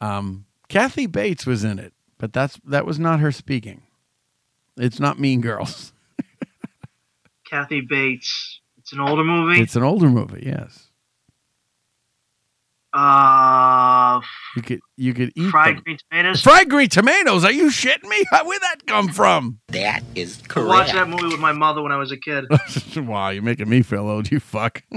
Um, 0.00 0.46
Kathy 0.68 1.06
Bates 1.06 1.46
was 1.46 1.64
in 1.64 1.78
it, 1.78 1.92
but 2.18 2.32
that's 2.32 2.58
that 2.64 2.86
was 2.86 2.98
not 2.98 3.20
her 3.20 3.32
speaking. 3.32 3.82
It's 4.76 4.98
not 5.00 5.18
Mean 5.18 5.40
Girls. 5.40 5.92
Kathy 7.50 7.82
Bates. 7.82 8.60
It's 8.78 8.92
an 8.92 9.00
older 9.00 9.24
movie. 9.24 9.60
It's 9.60 9.76
an 9.76 9.82
older 9.82 10.08
movie. 10.08 10.44
Yes, 10.46 10.89
uh, 12.92 14.20
you 14.56 14.62
could 14.62 14.80
you 14.96 15.14
could 15.14 15.32
eat 15.36 15.50
fried 15.50 15.76
them. 15.76 15.84
green 15.84 15.98
tomatoes. 15.98 16.40
Fried 16.42 16.68
green 16.68 16.88
tomatoes. 16.88 17.44
Are 17.44 17.52
you 17.52 17.66
shitting 17.66 18.08
me? 18.08 18.24
Where'd 18.44 18.62
that 18.62 18.86
come 18.86 19.08
from? 19.08 19.60
That 19.68 20.02
is 20.14 20.42
correct. 20.48 20.66
I 20.66 20.68
watched 20.68 20.92
that 20.94 21.08
movie 21.08 21.28
with 21.28 21.38
my 21.40 21.52
mother 21.52 21.82
when 21.82 21.92
I 21.92 21.96
was 21.96 22.10
a 22.10 22.16
kid. 22.16 22.46
wow, 22.96 23.28
you're 23.28 23.42
making 23.42 23.68
me 23.68 23.82
feel 23.82 24.08
old. 24.08 24.30
You 24.30 24.40
fuck. 24.40 24.82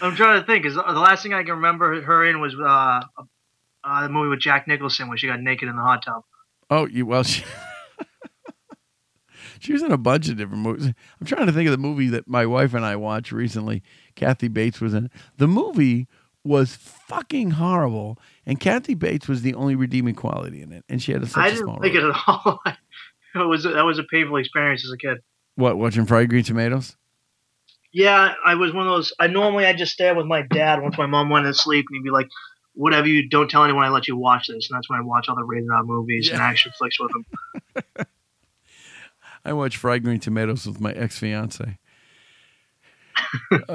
I'm 0.00 0.14
trying 0.14 0.40
to 0.40 0.46
think. 0.46 0.64
Cause 0.64 0.74
the 0.74 0.82
last 0.82 1.22
thing 1.22 1.34
I 1.34 1.42
can 1.42 1.54
remember 1.54 2.00
her 2.00 2.24
in 2.26 2.40
was 2.40 2.54
uh, 2.54 3.00
uh, 3.82 4.02
the 4.02 4.08
movie 4.08 4.28
with 4.28 4.40
Jack 4.40 4.68
Nicholson 4.68 5.08
where 5.08 5.18
she 5.18 5.26
got 5.26 5.40
naked 5.40 5.68
in 5.68 5.74
the 5.74 5.82
hot 5.82 6.04
tub. 6.04 6.22
Oh, 6.70 6.86
you 6.86 7.06
well. 7.06 7.24
She, 7.24 7.44
she 9.58 9.72
was 9.72 9.82
in 9.82 9.92
a 9.92 9.96
bunch 9.98 10.28
of 10.28 10.36
different 10.36 10.62
movies. 10.62 10.92
I'm 11.20 11.26
trying 11.26 11.46
to 11.46 11.52
think 11.52 11.66
of 11.68 11.72
the 11.72 11.78
movie 11.78 12.08
that 12.08 12.26
my 12.28 12.46
wife 12.46 12.74
and 12.74 12.84
I 12.84 12.96
watched 12.96 13.32
recently. 13.32 13.82
Kathy 14.14 14.48
Bates 14.48 14.80
was 14.80 14.94
in 14.94 15.06
it. 15.06 15.12
The 15.36 15.48
movie 15.48 16.08
was 16.44 16.76
fucking 16.76 17.52
horrible, 17.52 18.18
and 18.44 18.60
Kathy 18.60 18.94
Bates 18.94 19.26
was 19.28 19.42
the 19.42 19.54
only 19.54 19.74
redeeming 19.74 20.14
quality 20.14 20.62
in 20.62 20.72
it, 20.72 20.84
and 20.88 21.02
she 21.02 21.12
had 21.12 21.22
a, 21.22 21.26
such 21.26 21.42
I 21.42 21.46
a 21.48 21.50
didn't 21.50 21.64
small 21.64 21.78
like 21.80 21.92
it 21.94 22.04
at 22.04 22.14
all. 22.26 22.60
it 23.34 23.48
was 23.48 23.64
that 23.64 23.84
was 23.84 23.98
a 23.98 24.04
painful 24.04 24.36
experience 24.36 24.84
as 24.84 24.92
a 24.92 24.96
kid. 24.96 25.18
What 25.56 25.76
watching 25.76 26.06
Fried 26.06 26.28
Green 26.28 26.44
Tomatoes? 26.44 26.96
Yeah, 27.92 28.34
I 28.44 28.54
was 28.56 28.72
one 28.72 28.86
of 28.86 28.92
those. 28.92 29.12
I 29.18 29.26
normally 29.26 29.64
I 29.66 29.72
just 29.72 29.92
stay 29.92 30.12
with 30.12 30.26
my 30.26 30.42
dad 30.42 30.82
once 30.82 30.98
my 30.98 31.06
mom 31.06 31.30
went 31.30 31.46
to 31.46 31.54
sleep, 31.54 31.86
and 31.88 31.96
he'd 31.96 32.04
be 32.04 32.10
like, 32.10 32.28
"Whatever 32.74 33.08
you 33.08 33.28
don't 33.28 33.50
tell 33.50 33.64
anyone, 33.64 33.84
I 33.84 33.88
let 33.88 34.06
you 34.06 34.16
watch 34.16 34.48
this." 34.48 34.68
And 34.70 34.76
that's 34.76 34.88
when 34.90 34.98
I 34.98 35.02
watch 35.02 35.28
all 35.28 35.34
the 35.36 35.42
rated 35.44 35.70
R 35.70 35.82
movies 35.82 36.28
and 36.28 36.38
Yeah. 36.38 36.46
action 36.46 36.72
flicks 36.78 37.00
with 37.00 37.10
him. 37.14 38.06
I 39.46 39.52
watched 39.52 39.76
Fried 39.76 40.02
Green 40.02 40.18
Tomatoes 40.18 40.66
with 40.66 40.80
my 40.80 40.90
ex 40.92 41.18
fiance. 41.18 41.78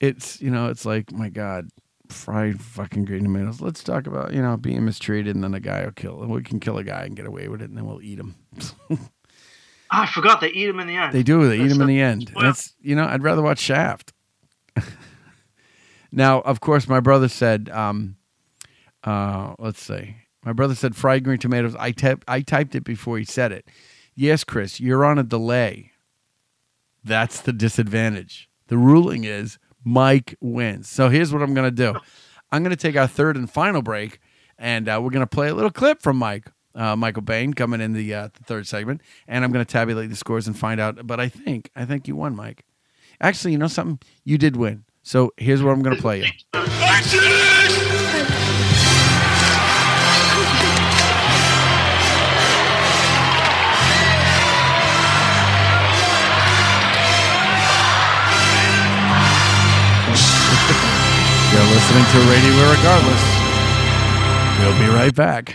it's 0.00 0.40
you 0.40 0.50
know 0.50 0.68
it's 0.68 0.86
like 0.86 1.10
my 1.12 1.28
god, 1.28 1.68
fried 2.08 2.60
fucking 2.62 3.04
green 3.04 3.24
tomatoes. 3.24 3.60
Let's 3.60 3.82
talk 3.82 4.06
about 4.06 4.32
you 4.32 4.40
know 4.40 4.56
being 4.56 4.84
mistreated, 4.84 5.34
and 5.34 5.42
then 5.42 5.52
a 5.52 5.60
guy 5.60 5.84
will 5.84 5.92
kill. 5.92 6.16
We 6.26 6.42
can 6.42 6.60
kill 6.60 6.78
a 6.78 6.84
guy 6.84 7.02
and 7.02 7.16
get 7.16 7.26
away 7.26 7.48
with 7.48 7.60
it, 7.60 7.68
and 7.68 7.76
then 7.76 7.86
we'll 7.86 8.02
eat 8.02 8.18
him. 8.18 8.36
Ah, 9.90 10.04
I 10.04 10.06
forgot 10.06 10.40
they 10.40 10.48
eat 10.48 10.68
him 10.68 10.80
in 10.80 10.88
the 10.88 10.96
end. 10.96 11.12
They 11.12 11.22
do. 11.22 11.46
They 11.46 11.56
eat 11.56 11.70
him 11.70 11.80
in 11.82 11.86
the- 11.86 11.98
the 11.98 12.00
end. 12.00 12.32
That's 12.40 12.72
you 12.80 12.96
know. 12.96 13.04
I'd 13.04 13.22
rather 13.22 13.42
watch 13.42 13.58
Shaft. 13.60 14.12
now, 16.10 16.40
of 16.40 16.60
course, 16.60 16.88
my 16.88 17.00
brother 17.00 17.28
said. 17.28 17.68
Um, 17.68 18.16
uh, 19.04 19.54
let's 19.58 19.80
see. 19.80 20.16
My 20.44 20.52
brother 20.52 20.74
said 20.74 20.96
fried 20.96 21.22
green 21.22 21.38
tomatoes. 21.38 21.76
I 21.78 21.92
typed. 21.92 22.24
I 22.26 22.40
typed 22.40 22.74
it 22.74 22.82
before 22.82 23.18
he 23.18 23.24
said 23.24 23.52
it. 23.52 23.68
Yes, 24.14 24.44
Chris, 24.44 24.80
you're 24.80 25.04
on 25.04 25.18
a 25.18 25.22
delay. 25.24 25.90
That's 27.02 27.40
the 27.40 27.52
disadvantage. 27.52 28.48
The 28.68 28.78
ruling 28.78 29.24
is 29.24 29.58
Mike 29.84 30.36
wins. 30.40 30.88
So 30.88 31.08
here's 31.08 31.32
what 31.32 31.42
I'm 31.42 31.52
going 31.54 31.66
to 31.66 31.92
do. 31.92 31.98
I'm 32.50 32.62
going 32.62 32.74
to 32.74 32.80
take 32.80 32.96
our 32.96 33.06
third 33.08 33.36
and 33.36 33.50
final 33.50 33.82
break, 33.82 34.20
and 34.58 34.88
uh, 34.88 35.00
we're 35.02 35.10
going 35.10 35.26
to 35.26 35.26
play 35.26 35.48
a 35.48 35.54
little 35.54 35.70
clip 35.70 36.00
from 36.00 36.16
Mike. 36.16 36.50
Uh, 36.74 36.96
Michael 36.96 37.22
Bain 37.22 37.54
coming 37.54 37.80
in 37.80 37.92
the, 37.92 38.12
uh, 38.12 38.28
the 38.36 38.44
third 38.44 38.66
segment, 38.66 39.00
and 39.28 39.44
I'm 39.44 39.52
going 39.52 39.64
to 39.64 39.70
tabulate 39.70 40.10
the 40.10 40.16
scores 40.16 40.46
and 40.46 40.58
find 40.58 40.80
out. 40.80 41.06
But 41.06 41.20
I 41.20 41.28
think 41.28 41.70
I 41.76 41.84
think 41.84 42.08
you 42.08 42.16
won, 42.16 42.34
Mike. 42.34 42.64
Actually, 43.20 43.52
you 43.52 43.58
know 43.58 43.68
something? 43.68 44.00
You 44.24 44.38
did 44.38 44.56
win. 44.56 44.84
So 45.02 45.32
here's 45.36 45.62
what 45.62 45.70
I'm 45.70 45.82
going 45.82 45.94
to 45.94 46.02
play 46.02 46.24
you. 46.24 47.93
You're 61.54 61.62
listening 61.62 62.04
to 62.04 62.18
Radio 62.28 62.50
Irregardless. 62.66 63.24
We'll 64.58 64.76
be 64.76 64.92
right 64.92 65.14
back. 65.14 65.54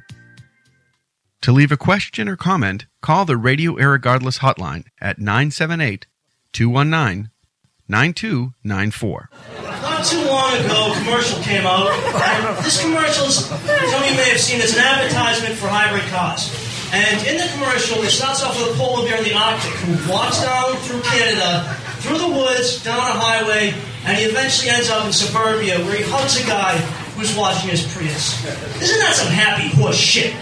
To 1.41 1.51
leave 1.51 1.71
a 1.71 1.77
question 1.77 2.27
or 2.29 2.35
comment, 2.37 2.85
call 3.01 3.25
the 3.25 3.35
Radio 3.37 3.75
Irregardless 3.75 4.39
hotline 4.39 4.85
at 5.01 5.17
978 5.17 6.05
219 6.53 7.31
9294. 7.87 9.29
Not 9.81 10.05
too 10.05 10.23
long 10.25 10.53
ago, 10.63 10.93
a 10.93 10.97
commercial 11.03 11.41
came 11.41 11.65
out. 11.65 11.89
This 12.63 12.79
commercial, 12.81 13.25
is- 13.25 13.45
some 13.45 13.57
of 13.57 14.09
you 14.09 14.15
may 14.15 14.29
have 14.29 14.39
seen, 14.39 14.61
it's 14.61 14.73
an 14.77 14.79
advertisement 14.83 15.55
for 15.55 15.67
hybrid 15.67 16.03
cars. 16.13 16.53
And 16.93 17.25
in 17.25 17.37
the 17.37 17.47
commercial, 17.53 18.03
it 18.03 18.09
starts 18.11 18.43
off 18.43 18.55
with 18.59 18.75
a 18.75 18.77
polar 18.77 19.07
bear 19.07 19.17
in 19.17 19.23
the 19.23 19.33
Arctic 19.33 19.71
who 19.81 20.11
walks 20.11 20.41
down 20.43 20.75
through 20.77 21.01
Canada, 21.01 21.73
through 21.99 22.17
the 22.19 22.27
woods, 22.29 22.83
down 22.83 22.99
a 22.99 23.13
highway, 23.17 23.73
and 24.05 24.17
he 24.17 24.25
eventually 24.25 24.69
ends 24.69 24.89
up 24.89 25.05
in 25.05 25.11
suburbia 25.13 25.79
where 25.85 25.95
he 25.95 26.03
hugs 26.03 26.39
a 26.39 26.45
guy 26.45 26.75
who's 27.21 27.37
watching 27.37 27.69
his 27.69 27.85
Prius. 27.93 28.41
Isn't 28.81 28.97
that 28.97 29.13
some 29.13 29.29
happy 29.29 29.69
horse 29.77 29.95
shit? 29.95 30.33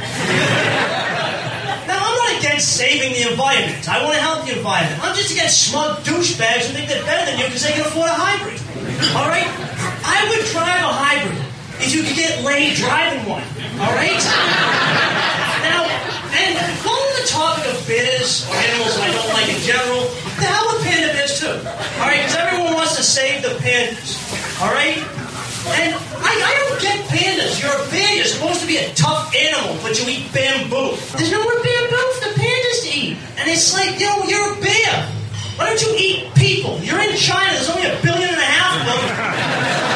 Now, 1.84 2.00
I'm 2.00 2.16
not 2.16 2.40
against 2.40 2.72
saving 2.80 3.12
the 3.12 3.28
environment. 3.36 3.84
I 3.92 4.00
want 4.00 4.16
to 4.16 4.24
help 4.24 4.48
the 4.48 4.56
environment. 4.56 4.96
I'm 5.04 5.12
just 5.12 5.28
against 5.28 5.68
smug 5.68 6.00
douchebags 6.08 6.72
who 6.72 6.80
think 6.80 6.88
they're 6.88 7.04
better 7.04 7.28
than 7.28 7.36
you 7.36 7.52
because 7.52 7.68
they 7.68 7.76
can 7.76 7.84
afford 7.84 8.08
a 8.08 8.16
hybrid. 8.16 8.56
All 9.12 9.28
right? 9.28 9.44
I 10.08 10.24
would 10.32 10.40
drive 10.56 10.80
a 10.88 10.96
hybrid 10.96 11.36
if 11.84 11.92
you 11.92 12.08
could 12.08 12.16
get 12.16 12.48
laid 12.48 12.80
driving 12.80 13.28
one. 13.28 13.44
All 13.84 13.92
right? 13.92 14.24
Now, 15.68 15.84
and 16.32 16.56
on 16.88 17.06
the 17.20 17.28
topic 17.28 17.68
of 17.76 17.76
bears 17.84 18.48
or 18.48 18.56
animals 18.56 18.96
I 19.04 19.12
don't 19.12 19.32
like 19.36 19.52
in 19.52 19.60
general, 19.68 20.08
the 20.40 20.48
hell 20.48 20.64
with 20.72 20.88
panda 20.88 21.12
bears 21.12 21.44
too. 21.44 21.60
All 22.00 22.08
right? 22.08 22.24
Because 22.24 22.40
everyone 22.40 22.72
wants 22.72 22.96
to 22.96 23.04
save 23.04 23.44
the 23.44 23.60
pandas. 23.60 24.16
All 24.64 24.72
right? 24.72 25.04
And 25.68 25.94
I, 25.96 26.32
I 26.32 26.52
don't 26.70 26.82
get 26.82 27.06
pandas. 27.10 27.62
You're 27.62 27.76
a 27.76 27.90
bear. 27.92 28.16
You're 28.16 28.26
supposed 28.26 28.62
to 28.62 28.68
be 28.68 28.78
a 28.78 28.94
tough 28.94 29.36
animal, 29.36 29.78
but 29.82 30.00
you 30.00 30.08
eat 30.08 30.32
bamboo. 30.34 30.96
There's 31.18 31.32
no 31.32 31.44
more 31.44 31.60
bamboo 31.62 32.06
for 32.16 32.30
the 32.30 32.40
pandas 32.40 32.84
to 32.84 32.90
eat. 32.98 33.18
And 33.38 33.50
it's 33.50 33.74
like, 33.74 34.00
know, 34.00 34.24
you're 34.24 34.58
a 34.58 34.62
bear. 34.62 35.10
Why 35.58 35.66
don't 35.66 35.82
you 35.82 35.96
eat 35.98 36.34
people? 36.36 36.80
You're 36.80 37.02
in 37.02 37.16
China. 37.18 37.52
There's 37.52 37.70
only 37.70 37.88
a 37.88 38.00
billion 38.02 38.30
and 38.30 38.38
a 38.38 38.46
half 38.46 38.80
of 38.80 38.86
them. 38.88 39.89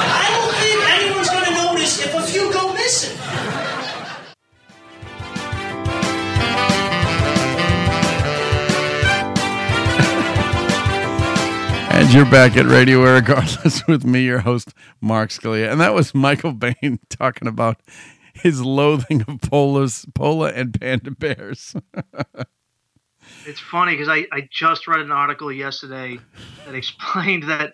And 12.03 12.13
you're 12.13 12.29
back 12.29 12.57
at 12.57 12.65
Radio 12.65 12.99
Irregardless 13.05 13.87
with 13.87 14.03
me, 14.03 14.25
your 14.25 14.39
host, 14.39 14.73
Mark 14.99 15.29
Scalia. 15.29 15.71
And 15.71 15.79
that 15.79 15.93
was 15.93 16.13
Michael 16.13 16.51
Bain 16.51 16.99
talking 17.09 17.47
about 17.47 17.79
his 18.33 18.61
loathing 18.61 19.21
of 19.21 19.39
polas, 19.39 20.05
pola 20.13 20.51
and 20.51 20.77
panda 20.79 21.11
bears. 21.11 21.75
It's 23.45 23.59
funny 23.59 23.93
because 23.93 24.09
I, 24.09 24.27
I 24.33 24.49
just 24.51 24.85
read 24.85 24.99
an 24.99 25.11
article 25.11 25.49
yesterday 25.49 26.19
that 26.65 26.75
explained 26.75 27.43
that 27.43 27.73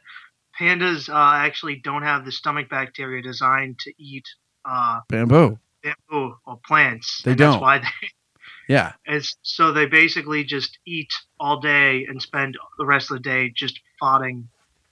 pandas 0.59 1.09
uh, 1.09 1.35
actually 1.37 1.77
don't 1.83 2.03
have 2.03 2.23
the 2.23 2.31
stomach 2.31 2.69
bacteria 2.69 3.23
designed 3.23 3.79
to 3.79 3.93
eat 3.97 4.25
uh, 4.63 4.99
Bamboo. 5.09 5.57
bamboo 5.81 6.35
or 6.45 6.59
plants. 6.67 7.23
They 7.23 7.31
and 7.31 7.37
don't. 7.39 7.51
That's 7.53 7.61
why 7.61 7.79
they 7.79 8.09
Yeah. 8.67 8.93
It's 9.05 9.37
so 9.41 9.73
they 9.73 9.87
basically 9.87 10.43
just 10.43 10.77
eat 10.85 11.11
all 11.39 11.59
day 11.59 12.05
and 12.07 12.21
spend 12.21 12.55
the 12.77 12.85
rest 12.85 13.09
of 13.09 13.17
the 13.17 13.23
day 13.23 13.51
just 13.53 13.79
farting 14.01 14.45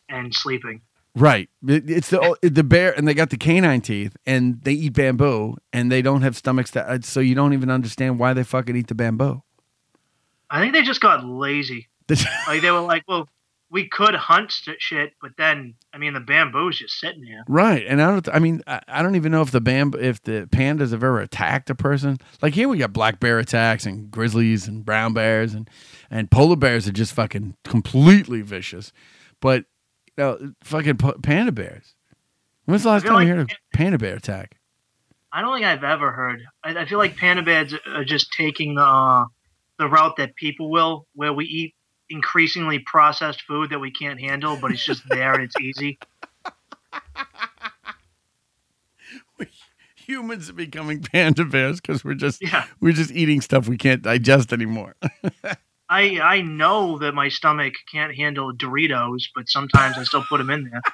and 0.10 0.34
sleeping. 0.34 0.82
Right. 1.16 1.49
It's 1.66 2.12
the 2.12 2.38
the 2.43 2.64
bear, 2.64 2.95
and 2.95 3.08
they 3.08 3.16
got 3.16 3.32
the 3.32 3.38
canine 3.38 3.82
teeth, 3.82 4.16
and 4.28 4.62
they 4.62 4.74
eat 4.74 4.93
bamboo, 4.93 5.55
and 5.74 5.91
they 5.91 6.03
don't 6.03 6.22
have 6.22 6.38
stomachs 6.38 6.72
that, 6.72 6.88
uh, 6.88 6.99
so 7.01 7.20
you 7.20 7.34
don't 7.34 7.53
even 7.53 7.72
understand 7.72 8.20
why 8.20 8.34
they 8.34 8.43
fucking 8.43 8.76
eat 8.76 8.88
the 8.88 8.95
bamboo. 8.95 9.41
I 10.49 10.62
think 10.62 10.74
they 10.74 10.84
just 10.84 11.01
got 11.01 11.26
lazy. 11.26 11.88
like 12.47 12.62
they 12.62 12.72
were 12.72 12.82
like, 12.82 13.03
well, 13.08 13.28
we 13.70 13.88
could 13.89 14.15
hunt 14.15 14.51
shit, 14.80 15.13
but 15.22 15.32
then 15.38 15.74
I 15.93 15.97
mean 15.97 16.13
the 16.13 16.20
bamboo's 16.20 16.80
just 16.80 16.99
sitting 16.99 17.24
there. 17.24 17.43
Right, 17.47 17.86
and 17.88 18.01
I 18.01 18.11
don't. 18.11 18.30
I 18.30 18.39
mean, 18.39 18.61
I, 18.65 18.82
I 18.88 19.03
don't 19.03 19.15
even 19.15 19.32
know 19.32 19.41
if 19.41 19.51
the 19.51 19.61
bamb, 19.61 19.93
if 19.99 20.22
the 20.24 20.47
pandas 20.51 20.91
have 20.91 21.03
ever 21.03 21.20
attacked 21.20 21.70
a 21.70 21.76
person. 21.76 22.18
Like 22.41 22.53
here, 22.53 22.70
we 22.70 22.78
got 22.78 22.93
black 22.93 23.20
bear 23.20 23.39
attacks 23.39 23.86
and 23.86 24.09
grizzlies 24.09 24.68
and 24.68 24.86
brown 24.86 25.13
bears 25.13 25.53
and 25.53 25.70
and 26.09 26.32
polar 26.32 26.55
bears 26.55 26.88
are 26.88 26.93
just 26.93 27.13
fucking 27.13 27.55
completely 27.63 28.41
vicious. 28.41 28.93
But 29.41 29.65
you 30.18 30.24
know, 30.24 30.53
fucking 30.63 30.97
panda 30.97 31.51
bears. 31.51 31.95
When's 32.65 32.84
the 32.84 32.89
last 32.89 33.05
time 33.05 33.28
you 33.28 33.34
heard 33.34 33.51
a 33.51 33.78
panda 33.78 33.97
bear 33.97 34.15
attack? 34.15 34.57
I 35.32 35.41
don't 35.41 35.53
think 35.55 35.65
I've 35.65 35.84
ever 35.84 36.11
heard. 36.11 36.41
I, 36.63 36.76
I 36.82 36.86
feel 36.86 36.97
like 36.97 37.18
panda 37.18 37.43
bears 37.43 37.74
are 37.86 38.05
just 38.05 38.32
taking 38.32 38.76
the 38.76 38.84
uh, 38.84 39.26
the 39.78 39.88
route 39.88 40.15
that 40.18 40.36
people 40.36 40.72
will, 40.72 41.05
where 41.13 41.34
we 41.34 41.45
eat 41.45 41.76
increasingly 42.10 42.80
processed 42.80 43.41
food 43.43 43.70
that 43.72 43.80
we 43.80 43.91
can't 43.91 44.20
handle, 44.20 44.58
but 44.60 44.72
it's 44.72 44.84
just 44.86 45.03
there 45.10 45.34
and 45.34 45.43
it's 45.43 45.55
easy. 45.60 45.99
Humans 49.95 50.49
are 50.49 50.53
becoming 50.53 51.01
panda 51.01 51.43
bears 51.43 51.82
because 51.82 52.05
we're 52.05 52.14
just 52.14 52.41
Yeah. 52.41 52.66
we're 52.80 52.93
just 52.93 53.12
eating 53.12 53.41
stuff 53.41 53.68
we 53.68 53.76
can't 53.78 54.01
digest 54.01 54.53
anymore. 54.53 54.95
I 55.89 56.20
I 56.22 56.41
know 56.41 56.97
that 56.99 57.14
my 57.14 57.28
stomach 57.30 57.74
can't 57.91 58.16
handle 58.16 58.53
Doritos, 58.53 59.24
but 59.36 59.49
sometimes 59.49 59.97
I 59.97 60.03
still 60.03 60.24
put 60.24 60.38
them 60.38 60.49
in 60.49 60.70
there. 60.72 60.82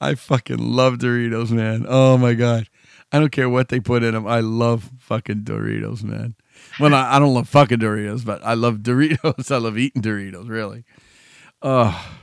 I 0.00 0.14
fucking 0.14 0.58
love 0.58 0.98
Doritos, 0.98 1.50
man. 1.50 1.86
Oh 1.88 2.18
my 2.18 2.34
god, 2.34 2.68
I 3.14 3.20
don't 3.20 3.30
care 3.30 3.48
what 3.48 3.68
they 3.68 3.78
put 3.78 4.02
in 4.02 4.12
them. 4.12 4.26
I 4.26 4.40
love 4.40 4.90
fucking 4.98 5.44
Doritos, 5.44 6.02
man. 6.02 6.34
Well, 6.80 6.92
I, 6.92 7.14
I 7.14 7.18
don't 7.20 7.32
love 7.32 7.48
fucking 7.48 7.78
Doritos, 7.78 8.24
but 8.24 8.44
I 8.44 8.54
love 8.54 8.78
Doritos. 8.78 9.50
I 9.52 9.58
love 9.58 9.78
eating 9.78 10.02
Doritos, 10.02 10.48
really. 10.48 10.82
Oh, 11.62 12.18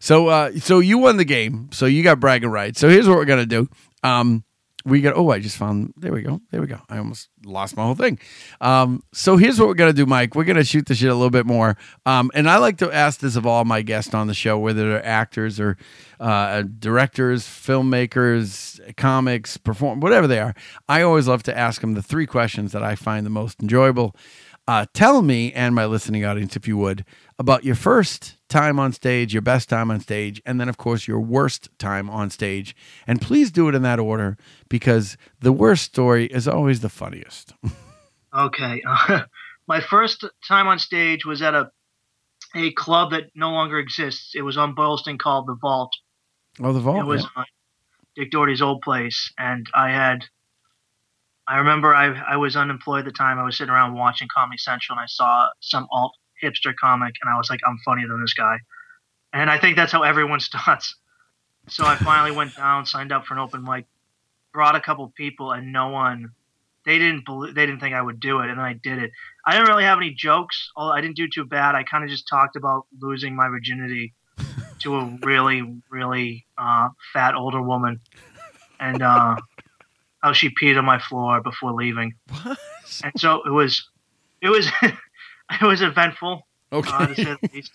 so 0.00 0.28
uh, 0.28 0.52
so 0.58 0.80
you 0.80 0.98
won 0.98 1.16
the 1.16 1.24
game, 1.24 1.70
so 1.72 1.86
you 1.86 2.02
got 2.02 2.20
bragging 2.20 2.50
rights. 2.50 2.78
So 2.78 2.90
here's 2.90 3.08
what 3.08 3.16
we're 3.16 3.24
gonna 3.24 3.46
do. 3.46 3.70
Um, 4.02 4.44
we 4.88 5.00
got. 5.00 5.16
Oh, 5.16 5.30
I 5.30 5.38
just 5.38 5.56
found. 5.56 5.94
There 5.96 6.12
we 6.12 6.22
go. 6.22 6.40
There 6.50 6.60
we 6.60 6.66
go. 6.66 6.80
I 6.88 6.98
almost 6.98 7.28
lost 7.44 7.76
my 7.76 7.84
whole 7.84 7.94
thing. 7.94 8.18
Um, 8.60 9.02
so 9.12 9.36
here's 9.36 9.58
what 9.58 9.68
we're 9.68 9.74
gonna 9.74 9.92
do, 9.92 10.06
Mike. 10.06 10.34
We're 10.34 10.44
gonna 10.44 10.64
shoot 10.64 10.86
the 10.86 10.94
shit 10.94 11.10
a 11.10 11.14
little 11.14 11.30
bit 11.30 11.46
more. 11.46 11.76
Um, 12.06 12.30
and 12.34 12.48
I 12.48 12.58
like 12.58 12.78
to 12.78 12.92
ask 12.92 13.20
this 13.20 13.36
of 13.36 13.46
all 13.46 13.64
my 13.64 13.82
guests 13.82 14.14
on 14.14 14.26
the 14.26 14.34
show, 14.34 14.58
whether 14.58 14.88
they're 14.90 15.04
actors 15.04 15.60
or 15.60 15.76
uh, 16.20 16.62
directors, 16.78 17.44
filmmakers, 17.44 18.80
comics, 18.96 19.56
perform, 19.56 20.00
whatever 20.00 20.26
they 20.26 20.40
are. 20.40 20.54
I 20.88 21.02
always 21.02 21.28
love 21.28 21.42
to 21.44 21.56
ask 21.56 21.80
them 21.80 21.94
the 21.94 22.02
three 22.02 22.26
questions 22.26 22.72
that 22.72 22.82
I 22.82 22.94
find 22.94 23.24
the 23.24 23.30
most 23.30 23.62
enjoyable. 23.62 24.14
Uh, 24.68 24.84
tell 24.92 25.22
me 25.22 25.50
and 25.54 25.74
my 25.74 25.86
listening 25.86 26.26
audience, 26.26 26.54
if 26.54 26.68
you 26.68 26.76
would, 26.76 27.02
about 27.38 27.64
your 27.64 27.74
first 27.74 28.36
time 28.50 28.78
on 28.78 28.92
stage, 28.92 29.32
your 29.32 29.40
best 29.40 29.66
time 29.70 29.90
on 29.90 29.98
stage, 29.98 30.42
and 30.44 30.60
then, 30.60 30.68
of 30.68 30.76
course, 30.76 31.08
your 31.08 31.20
worst 31.20 31.70
time 31.78 32.10
on 32.10 32.28
stage. 32.28 32.76
And 33.06 33.18
please 33.18 33.50
do 33.50 33.70
it 33.70 33.74
in 33.74 33.80
that 33.82 33.98
order 33.98 34.36
because 34.68 35.16
the 35.40 35.52
worst 35.52 35.84
story 35.84 36.26
is 36.26 36.46
always 36.48 36.80
the 36.80 36.88
funniest. 36.88 37.54
Okay. 38.36 38.82
my 39.68 39.80
first 39.80 40.24
time 40.46 40.68
on 40.68 40.78
stage 40.78 41.24
was 41.24 41.42
at 41.42 41.54
a 41.54 41.70
a 42.54 42.72
club 42.72 43.10
that 43.10 43.24
no 43.34 43.50
longer 43.50 43.78
exists. 43.78 44.32
It 44.34 44.42
was 44.42 44.56
on 44.56 44.74
Boylston 44.74 45.18
called 45.18 45.46
the 45.46 45.54
Vault. 45.54 45.92
Oh, 46.60 46.72
the 46.72 46.80
vault. 46.80 47.00
it 47.00 47.04
was 47.04 47.22
yeah. 47.22 47.42
uh, 47.42 47.44
Dick 48.16 48.30
Doherty's 48.30 48.62
old 48.62 48.82
place, 48.82 49.32
and 49.38 49.66
I 49.74 49.90
had. 49.90 50.24
I 51.46 51.58
remember 51.58 51.94
I 51.94 52.06
I 52.06 52.36
was 52.36 52.56
unemployed 52.56 53.00
at 53.00 53.04
the 53.06 53.12
time. 53.12 53.38
I 53.38 53.44
was 53.44 53.56
sitting 53.56 53.72
around 53.72 53.94
watching 53.94 54.28
Comedy 54.34 54.58
Central, 54.58 54.98
and 54.98 55.04
I 55.04 55.06
saw 55.06 55.48
some 55.60 55.86
alt 55.90 56.14
hipster 56.42 56.74
comic, 56.74 57.14
and 57.22 57.32
I 57.32 57.36
was 57.36 57.48
like, 57.50 57.60
I'm 57.66 57.78
funnier 57.84 58.08
than 58.08 58.20
this 58.20 58.34
guy, 58.34 58.58
and 59.32 59.50
I 59.50 59.58
think 59.58 59.76
that's 59.76 59.92
how 59.92 60.02
everyone 60.02 60.40
starts. 60.40 60.96
So 61.68 61.84
I 61.84 61.96
finally 61.96 62.34
went 62.34 62.56
down, 62.56 62.86
signed 62.86 63.12
up 63.12 63.26
for 63.26 63.34
an 63.34 63.40
open 63.40 63.62
mic, 63.62 63.86
brought 64.52 64.76
a 64.76 64.80
couple 64.80 65.12
people, 65.16 65.52
and 65.52 65.72
no 65.72 65.88
one. 65.88 66.32
They 66.84 66.98
didn't 66.98 67.26
believe, 67.26 67.54
they 67.54 67.66
didn't 67.66 67.80
think 67.80 67.94
I 67.94 68.00
would 68.00 68.18
do 68.18 68.40
it, 68.40 68.48
and 68.48 68.58
then 68.58 68.64
I 68.64 68.72
did 68.72 68.98
it. 68.98 69.10
I 69.44 69.52
didn't 69.52 69.68
really 69.68 69.84
have 69.84 69.98
any 69.98 70.10
jokes. 70.10 70.70
I 70.76 71.00
didn't 71.00 71.16
do 71.16 71.28
too 71.28 71.44
bad. 71.44 71.74
I 71.74 71.82
kind 71.82 72.02
of 72.02 72.08
just 72.08 72.26
talked 72.28 72.56
about 72.56 72.86
losing 72.98 73.36
my 73.36 73.48
virginity 73.48 74.14
to 74.80 74.96
a 74.96 75.18
really, 75.22 75.80
really 75.90 76.46
uh, 76.56 76.88
fat 77.12 77.34
older 77.34 77.60
woman, 77.60 78.00
and 78.80 79.02
uh, 79.02 79.36
how 80.22 80.32
she 80.32 80.50
peed 80.50 80.78
on 80.78 80.84
my 80.84 80.98
floor 80.98 81.42
before 81.42 81.72
leaving. 81.72 82.14
And 83.04 83.12
so 83.18 83.42
it 83.44 83.50
was, 83.50 83.86
it 84.40 84.48
was, 84.48 84.70
it 84.82 85.62
was 85.62 85.82
eventful. 85.82 86.46
Okay. 86.72 86.90
Uh, 86.90 87.06
the 87.06 87.50
least. 87.52 87.72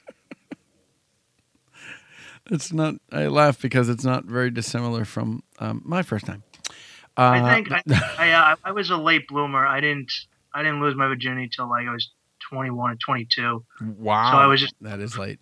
It's 2.52 2.74
not. 2.74 2.96
I 3.12 3.28
laugh 3.28 3.62
because 3.62 3.90
it's 3.90 4.04
not 4.04 4.26
very 4.26 4.52
dissimilar 4.52 5.06
from 5.06 5.44
um, 5.60 5.82
my 5.86 6.02
first 6.02 6.26
time. 6.26 6.44
Uh, 7.18 7.22
I 7.22 7.54
think 7.54 7.72
I, 7.72 7.82
I, 8.18 8.32
uh, 8.32 8.56
I 8.64 8.72
was 8.72 8.90
a 8.90 8.98
late 8.98 9.28
bloomer. 9.28 9.66
I 9.66 9.80
didn't, 9.82 10.12
I 10.54 10.64
didn't 10.64 10.82
lose 10.82 10.96
my 10.96 11.08
virginity 11.08 11.50
till 11.56 11.70
like 11.70 11.88
I 11.88 11.92
was 11.92 12.10
21 12.50 12.92
or 12.92 12.96
22. 12.96 13.66
wow. 14.00 14.32
So 14.32 14.38
I 14.38 14.48
was 14.48 14.62
just, 14.62 14.76
that 14.82 15.00
is 15.00 15.18
late. 15.18 15.40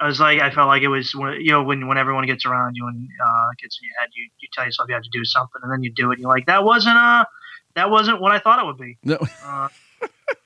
I 0.00 0.06
was 0.06 0.20
like, 0.20 0.40
I 0.40 0.50
felt 0.50 0.68
like 0.68 0.82
it 0.82 0.88
was, 0.88 1.14
when, 1.14 1.40
you 1.40 1.52
know, 1.52 1.62
when 1.62 1.86
when 1.86 1.96
everyone 1.96 2.26
gets 2.26 2.44
around 2.44 2.74
you 2.74 2.86
and 2.88 3.08
uh, 3.24 3.48
gets 3.62 3.78
in 3.80 3.86
your 3.86 4.00
head, 4.00 4.10
you 4.12 4.28
you 4.40 4.48
tell 4.52 4.64
yourself 4.64 4.88
you 4.88 4.94
have 4.94 5.04
to 5.04 5.10
do 5.10 5.24
something, 5.24 5.60
and 5.62 5.72
then 5.72 5.82
you 5.82 5.92
do 5.92 6.10
it. 6.10 6.14
And 6.14 6.22
you're 6.22 6.30
like, 6.30 6.46
that 6.46 6.64
wasn't 6.64 6.96
uh, 6.96 7.24
that 7.74 7.90
wasn't 7.90 8.20
what 8.20 8.32
I 8.32 8.40
thought 8.40 8.58
it 8.58 8.66
would 8.66 8.76
be. 8.76 8.98
No. 9.04 9.18
Uh, 9.44 9.68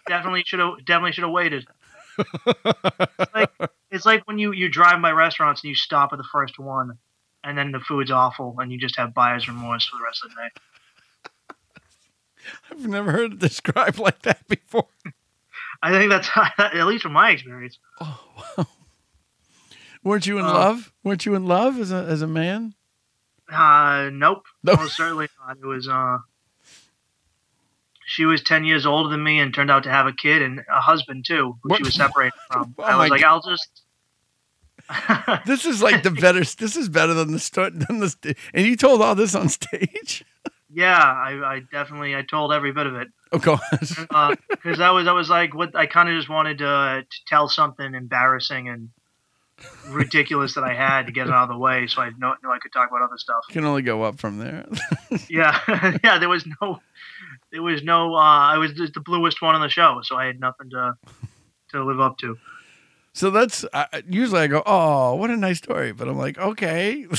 definitely 0.07 0.45
should 0.45 0.61
have 0.61 0.85
definitely 0.85 1.13
should 1.13 1.25
have 1.25 1.33
waited. 1.33 1.67
like 3.35 3.51
it's 3.91 4.05
like 4.05 4.27
when 4.27 4.39
you 4.39 4.53
you 4.53 4.69
drive 4.69 5.01
by 5.01 5.13
restaurants 5.13 5.63
and 5.63 5.69
you 5.71 5.75
stop 5.75 6.13
at 6.13 6.19
the 6.19 6.27
first 6.31 6.59
one, 6.59 6.99
and 7.45 7.57
then 7.57 7.73
the 7.73 7.81
food's 7.81 8.11
awful, 8.11 8.57
and 8.59 8.71
you 8.73 8.79
just 8.79 8.97
have 8.97 9.15
buyer's 9.15 9.49
remorse 9.49 9.87
for 9.87 9.97
the 9.99 10.05
rest 10.05 10.25
of 10.25 10.31
the 10.31 10.37
night. 10.41 10.53
I've 12.71 12.87
never 12.89 13.13
heard 13.13 13.35
it 13.35 13.39
described 13.39 13.99
like 13.99 14.23
that 14.23 14.47
before. 14.49 14.87
I 15.83 15.91
think 15.93 16.11
that's 16.11 16.29
at 16.59 16.87
least 16.87 17.03
from 17.03 17.13
my 17.13 17.31
experience. 17.31 17.79
Oh 18.01 18.21
wow! 18.59 18.67
Weren't 20.03 20.27
you 20.27 20.39
in 20.39 20.45
Uh, 20.45 20.53
love? 20.55 20.93
Weren't 21.05 21.27
you 21.27 21.35
in 21.35 21.47
love 21.47 21.79
as 21.79 21.93
a 21.93 21.97
as 22.05 22.23
a 22.23 22.27
man? 22.27 22.75
Uh, 23.51 24.11
nope. 24.13 24.45
No. 24.63 24.77
Most 24.77 24.97
certainly 24.97 25.29
not. 25.47 25.57
It 25.59 25.65
was 25.67 25.89
uh, 25.89 26.19
she 28.07 28.25
was 28.25 28.43
ten 28.43 28.65
years 28.65 28.87
older 28.87 29.09
than 29.11 29.23
me 29.23 29.39
and 29.41 29.53
turned 29.55 29.71
out 29.71 29.85
to 29.85 29.91
have 29.91 30.07
a 30.07 30.13
kid 30.13 30.43
and 30.43 30.61
a 30.71 30.81
husband 30.81 31.25
too, 31.27 31.57
who 31.63 31.69
What? 31.71 31.79
she 31.79 31.85
was 31.85 31.95
separated 31.95 32.33
from. 32.51 32.75
Oh 32.79 32.83
I 32.83 32.97
was 32.97 33.11
like, 33.11 33.21
God. 33.23 33.29
I'll 33.29 33.43
just. 33.43 33.83
This 35.47 35.65
is 35.65 35.83
like 35.83 36.03
the 36.03 36.11
better. 36.11 36.41
This 36.41 36.77
is 36.77 36.89
better 36.89 37.15
than 37.15 37.33
the 37.33 37.39
start. 37.39 37.79
Than 37.79 37.99
the 38.01 38.11
st- 38.11 38.37
and 38.55 38.67
you 38.67 38.77
told 38.77 39.03
all 39.03 39.15
this 39.15 39.35
on 39.35 39.49
stage. 39.49 40.25
Yeah, 40.73 40.99
I, 40.99 41.55
I 41.57 41.61
definitely 41.73 42.15
I 42.15 42.23
told 42.23 42.53
every 42.53 42.73
bit 42.73 42.87
of 42.87 42.95
it 42.95 43.09
Oh 43.33 43.39
God. 43.39 43.59
because 43.71 43.97
that 44.79 44.91
was 44.93 45.07
that 45.07 45.15
was 45.15 45.31
like 45.31 45.55
what 45.55 45.75
I 45.75 45.87
kind 45.87 46.09
of 46.09 46.15
just 46.17 46.29
wanted 46.29 46.59
to 46.59 47.05
to 47.09 47.19
tell 47.27 47.49
something 47.49 47.95
embarrassing 47.95 48.69
and 48.69 48.91
ridiculous 49.89 50.55
that 50.55 50.65
I 50.65 50.75
had 50.75 51.07
to 51.07 51.13
get 51.13 51.27
it 51.27 51.33
out 51.33 51.45
of 51.45 51.49
the 51.49 51.59
way, 51.59 51.87
so 51.89 52.01
I 52.03 52.11
know, 52.19 52.35
know 52.43 52.51
I 52.51 52.59
could 52.59 52.73
talk 52.73 52.89
about 52.91 53.03
other 53.03 53.19
stuff. 53.19 53.41
You 53.49 53.55
can 53.55 53.65
only 53.65 53.83
go 53.83 54.03
up 54.03 54.19
from 54.19 54.39
there. 54.39 54.67
Yeah, 55.29 55.59
yeah. 56.05 56.19
There 56.19 56.29
was 56.29 56.45
no, 56.61 56.81
there 57.51 57.63
was 57.63 57.83
no. 57.83 58.15
Uh, 58.15 58.19
I 58.19 58.59
was 58.59 58.73
just 58.73 58.93
the 58.93 59.01
bluest 59.01 59.41
one 59.43 59.55
on 59.55 59.63
the 59.63 59.69
show, 59.71 60.01
so 60.03 60.17
I 60.17 60.27
had 60.27 60.39
nothing 60.39 60.69
to 60.71 60.95
to 61.73 61.83
live 61.85 61.99
up 61.99 62.19
to. 62.19 62.37
So 63.19 63.31
that's 63.33 63.65
I- 63.75 64.05
usually 64.09 64.41
I 64.43 64.47
go, 64.47 64.63
oh, 64.65 65.17
what 65.17 65.29
a 65.31 65.37
nice 65.37 65.59
story, 65.59 65.91
but 65.93 66.07
I'm 66.07 66.17
like, 66.17 66.39
okay. 66.39 67.05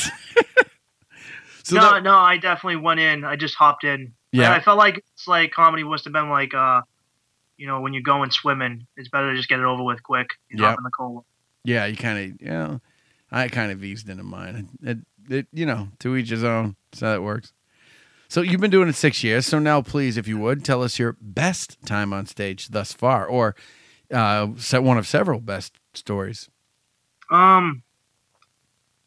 so 1.63 1.75
no, 1.75 1.81
that- 1.91 2.03
no, 2.03 2.15
I 2.15 2.37
definitely 2.37 2.77
went 2.77 2.99
in. 2.99 3.23
I 3.25 3.35
just 3.35 3.55
hopped 3.55 3.83
in. 3.83 4.13
Yeah. 4.31 4.51
I, 4.53 4.57
I 4.57 4.59
felt 4.61 4.77
like 4.77 5.03
it's 5.13 5.27
like 5.27 5.51
comedy 5.51 5.83
must 5.83 6.05
have 6.05 6.13
been 6.13 6.29
like, 6.29 6.53
uh, 6.53 6.81
you 7.57 7.67
know, 7.67 7.81
when 7.81 7.93
you're 7.93 8.01
going 8.03 8.31
swimming, 8.31 8.87
it's 8.95 9.09
better 9.09 9.31
to 9.31 9.35
just 9.35 9.49
get 9.49 9.59
it 9.59 9.65
over 9.65 9.83
with 9.83 10.01
quick. 10.01 10.29
You 10.49 10.63
Yeah. 10.63 10.69
in 10.77 10.83
the 10.83 10.89
cold. 10.91 11.25
yeah, 11.65 11.85
you 11.85 11.97
kind 11.97 12.17
of, 12.33 12.41
you 12.41 12.47
know, 12.47 12.81
I 13.31 13.47
kind 13.49 13.71
of 13.71 13.83
eased 13.83 14.07
into 14.09 14.23
mine. 14.23 14.69
It, 14.81 14.97
it, 15.29 15.47
you 15.51 15.65
know, 15.65 15.89
to 15.99 16.15
each 16.15 16.29
his 16.29 16.43
own. 16.43 16.75
That's 16.91 17.01
how 17.01 17.13
it 17.13 17.23
works. 17.23 17.51
So 18.29 18.41
you've 18.41 18.61
been 18.61 18.71
doing 18.71 18.87
it 18.87 18.95
six 18.95 19.23
years. 19.23 19.45
So 19.47 19.59
now, 19.59 19.81
please, 19.81 20.15
if 20.15 20.27
you 20.27 20.37
would, 20.37 20.63
tell 20.63 20.81
us 20.83 20.97
your 20.97 21.17
best 21.19 21.77
time 21.85 22.13
on 22.13 22.25
stage 22.25 22.69
thus 22.69 22.93
far, 22.93 23.25
or 23.25 23.55
uh, 24.13 24.49
set 24.55 24.81
one 24.83 24.97
of 24.97 25.05
several 25.07 25.39
best 25.41 25.73
stories. 25.93 26.49
Um, 27.31 27.83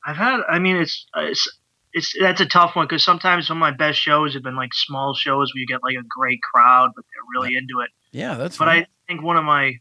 I've 0.05 0.16
had. 0.16 0.41
I 0.49 0.59
mean, 0.59 0.76
it's, 0.76 1.07
it's 1.16 1.49
it's 1.93 2.14
that's 2.20 2.41
a 2.41 2.47
tough 2.47 2.74
one 2.74 2.87
because 2.87 3.05
sometimes 3.05 3.47
some 3.47 3.59
of 3.59 3.61
my 3.61 3.70
best 3.70 3.99
shows 3.99 4.35
have 4.35 4.43
been 4.43 4.57
like 4.57 4.72
small 4.72 5.14
shows 5.14 5.53
where 5.53 5.61
you 5.61 5.66
get 5.66 5.83
like 5.83 5.97
a 5.97 6.07
great 6.09 6.41
crowd, 6.43 6.91
but 6.95 7.05
they're 7.05 7.41
really 7.41 7.57
into 7.57 7.80
it. 7.80 7.91
Yeah, 8.12 8.35
that's. 8.35 8.57
But 8.57 8.68
I 8.68 8.87
think 9.07 9.22
one 9.22 9.37
of 9.37 9.45
my 9.45 9.74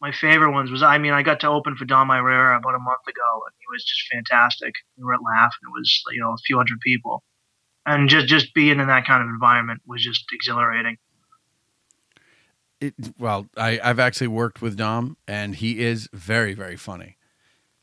my 0.00 0.12
favorite 0.12 0.52
ones 0.52 0.70
was 0.70 0.82
I 0.82 0.98
mean 0.98 1.12
I 1.12 1.22
got 1.22 1.40
to 1.40 1.48
open 1.48 1.76
for 1.76 1.84
Dom 1.84 2.08
Irrera 2.08 2.58
about 2.58 2.74
a 2.74 2.78
month 2.78 3.06
ago 3.08 3.42
and 3.46 3.54
he 3.58 3.64
was 3.72 3.84
just 3.84 4.12
fantastic. 4.12 4.74
We 4.96 5.04
were 5.04 5.14
at 5.14 5.22
Laugh 5.22 5.54
and 5.62 5.70
it 5.70 5.78
was 5.78 6.02
you 6.12 6.20
know 6.20 6.32
a 6.32 6.38
few 6.44 6.56
hundred 6.56 6.80
people, 6.80 7.22
and 7.84 8.08
just 8.08 8.26
just 8.26 8.54
being 8.54 8.78
in 8.78 8.86
that 8.86 9.06
kind 9.06 9.22
of 9.22 9.28
environment 9.28 9.82
was 9.86 10.02
just 10.02 10.24
exhilarating. 10.32 10.98
It, 12.80 12.94
well, 13.18 13.46
I, 13.56 13.80
I've 13.82 13.98
actually 13.98 14.28
worked 14.28 14.60
with 14.60 14.76
Dom, 14.76 15.16
and 15.26 15.54
he 15.54 15.80
is 15.80 16.08
very, 16.12 16.52
very 16.52 16.76
funny. 16.76 17.16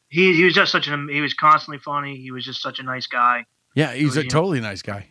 He 0.08 0.36
he 0.36 0.44
was 0.44 0.54
just 0.54 0.72
such 0.72 0.88
an 0.88 1.10
he 1.12 1.22
was 1.22 1.34
constantly 1.34 1.80
funny. 1.84 2.18
He 2.18 2.30
was 2.32 2.46
just 2.46 2.62
such 2.62 2.80
a 2.80 2.84
nice 2.84 3.08
guy. 3.08 3.46
Yeah, 3.74 3.94
he's 3.94 4.10
was, 4.10 4.18
a 4.18 4.20
you 4.20 4.26
know, 4.26 4.30
totally 4.30 4.60
nice 4.62 4.84
guy. 4.84 5.08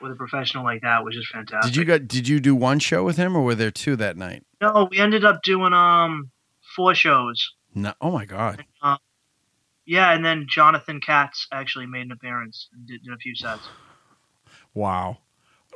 with 0.00 0.12
a 0.12 0.14
professional 0.14 0.64
like 0.64 0.82
that 0.82 1.04
was 1.04 1.14
just 1.14 1.28
fantastic. 1.28 1.72
Did 1.72 1.76
you 1.76 1.84
got? 1.84 2.08
Did 2.08 2.28
you 2.28 2.40
do 2.40 2.54
one 2.54 2.78
show 2.78 3.04
with 3.04 3.16
him, 3.16 3.36
or 3.36 3.42
were 3.42 3.54
there 3.54 3.70
two 3.70 3.96
that 3.96 4.16
night? 4.16 4.44
No, 4.60 4.88
we 4.90 4.98
ended 4.98 5.24
up 5.24 5.42
doing 5.42 5.72
um 5.72 6.30
four 6.74 6.94
shows. 6.94 7.52
No. 7.74 7.92
Oh 8.00 8.10
my 8.10 8.24
god. 8.24 8.64
Uh, 8.82 8.96
yeah, 9.86 10.12
and 10.12 10.24
then 10.24 10.46
Jonathan 10.48 11.00
Katz 11.00 11.46
actually 11.52 11.86
made 11.86 12.02
an 12.02 12.12
appearance 12.12 12.68
and 12.72 12.86
did, 12.86 13.02
did 13.02 13.12
a 13.12 13.16
few 13.16 13.34
sets. 13.34 13.68
Wow. 14.74 15.18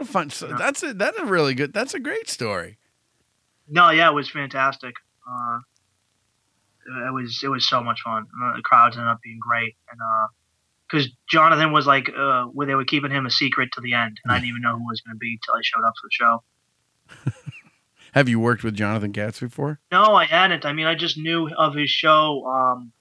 Fun. 0.03 0.30
So 0.30 0.49
that's 0.49 0.82
a 0.82 0.92
that's 0.95 1.18
a 1.18 1.24
really 1.24 1.55
good. 1.55 1.72
That's 1.72 1.95
a 1.95 2.01
great 2.01 2.28
story. 2.28 2.78
No, 3.68 3.90
yeah, 3.90 4.11
it 4.11 4.14
was 4.14 4.28
fantastic. 4.28 4.95
Uh, 5.28 5.59
it 7.09 7.12
was 7.14 7.40
it 7.45 7.49
was 7.49 7.66
so 7.68 7.82
much 7.82 8.01
fun. 8.03 8.26
Uh, 8.45 8.57
The 8.57 8.62
crowds 8.62 8.97
ended 8.97 9.11
up 9.11 9.20
being 9.22 9.38
great, 9.40 9.76
and 9.90 10.01
because 10.90 11.09
Jonathan 11.30 11.72
was 11.72 11.86
like, 11.86 12.11
uh, 12.14 12.45
where 12.47 12.66
they 12.66 12.74
were 12.74 12.84
keeping 12.84 13.11
him 13.11 13.24
a 13.24 13.30
secret 13.30 13.70
to 13.72 13.80
the 13.80 13.95
end, 13.95 14.18
and 14.24 14.32
I 14.32 14.36
didn't 14.36 14.49
even 14.51 14.62
know 14.62 14.72
who 14.76 14.82
it 14.82 14.88
was 14.88 15.01
going 15.01 15.14
to 15.14 15.18
be 15.18 15.38
till 15.45 15.55
I 15.55 15.61
showed 15.62 15.84
up 15.86 15.95
for 16.01 16.09
the 16.09 17.32
show. 17.32 17.32
Have 18.12 18.28
you 18.28 18.38
worked 18.38 18.62
with 18.62 18.74
Jonathan 18.74 19.12
Katz 19.12 19.40
before? 19.40 19.80
No, 19.90 20.14
I 20.14 20.24
hadn't. 20.26 20.64
I 20.64 20.72
mean, 20.72 20.86
I 20.86 20.95
just 20.95 21.16
knew 21.18 21.49
of 21.57 21.74
his 21.74 21.90
show. 21.90 22.45
Um, 22.47 22.92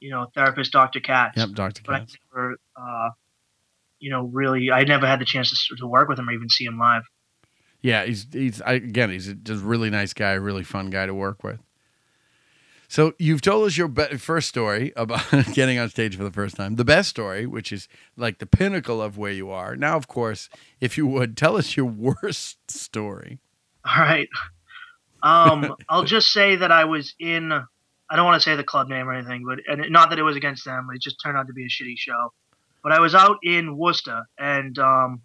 you 0.00 0.10
know, 0.10 0.30
therapist 0.34 0.72
Dr. 0.72 1.00
Katz. 1.00 1.36
Yep, 1.36 1.50
Dr. 1.50 1.82
But 1.84 1.94
I 1.94 1.98
Katz. 2.00 2.16
never, 2.32 2.56
uh, 2.76 3.08
you 4.00 4.10
know, 4.10 4.22
really, 4.32 4.70
I 4.70 4.84
never 4.84 5.06
had 5.06 5.20
the 5.20 5.24
chance 5.24 5.50
to, 5.68 5.76
to 5.76 5.86
work 5.86 6.08
with 6.08 6.18
him 6.18 6.28
or 6.28 6.32
even 6.32 6.48
see 6.48 6.64
him 6.64 6.78
live. 6.78 7.02
Yeah, 7.80 8.04
he's 8.04 8.26
he's 8.32 8.60
I, 8.62 8.72
again 8.72 9.10
he's 9.10 9.28
a 9.28 9.34
just 9.34 9.62
really 9.62 9.88
nice 9.90 10.12
guy, 10.12 10.32
really 10.32 10.64
fun 10.64 10.90
guy 10.90 11.06
to 11.06 11.14
work 11.14 11.44
with. 11.44 11.60
So 12.90 13.12
you've 13.18 13.42
told 13.42 13.66
us 13.66 13.76
your 13.76 13.86
be- 13.88 14.16
first 14.16 14.48
story 14.48 14.92
about 14.96 15.22
getting 15.52 15.78
on 15.78 15.90
stage 15.90 16.16
for 16.16 16.24
the 16.24 16.30
first 16.30 16.56
time, 16.56 16.76
the 16.76 16.84
best 16.86 17.10
story, 17.10 17.46
which 17.46 17.70
is 17.70 17.86
like 18.16 18.38
the 18.38 18.46
pinnacle 18.46 19.02
of 19.02 19.18
where 19.18 19.30
you 19.30 19.50
are. 19.50 19.76
Now, 19.76 19.96
of 19.96 20.08
course, 20.08 20.48
if 20.80 20.96
you 20.96 21.06
would 21.06 21.36
tell 21.36 21.56
us 21.56 21.76
your 21.76 21.86
worst 22.22 22.70
story. 22.70 23.38
All 23.84 24.02
right. 24.02 24.28
Um, 25.22 25.74
I'll 25.88 26.04
just 26.04 26.32
say 26.32 26.56
that 26.56 26.72
I 26.72 26.84
was 26.86 27.14
in. 27.20 27.52
I 27.52 28.16
don't 28.16 28.24
want 28.24 28.40
to 28.40 28.44
say 28.48 28.56
the 28.56 28.64
club 28.64 28.88
name 28.88 29.06
or 29.08 29.12
anything, 29.12 29.44
but 29.46 29.58
and 29.68 29.84
it- 29.84 29.92
not 29.92 30.10
that 30.10 30.18
it 30.18 30.22
was 30.22 30.36
against 30.36 30.64
them. 30.64 30.88
It 30.94 31.02
just 31.02 31.16
turned 31.22 31.36
out 31.36 31.46
to 31.48 31.52
be 31.52 31.64
a 31.64 31.68
shitty 31.68 31.94
show. 31.96 32.32
But 32.82 32.92
I 32.92 33.00
was 33.00 33.14
out 33.14 33.38
in 33.42 33.76
Worcester, 33.76 34.22
and 34.38 34.78
um, 34.78 35.22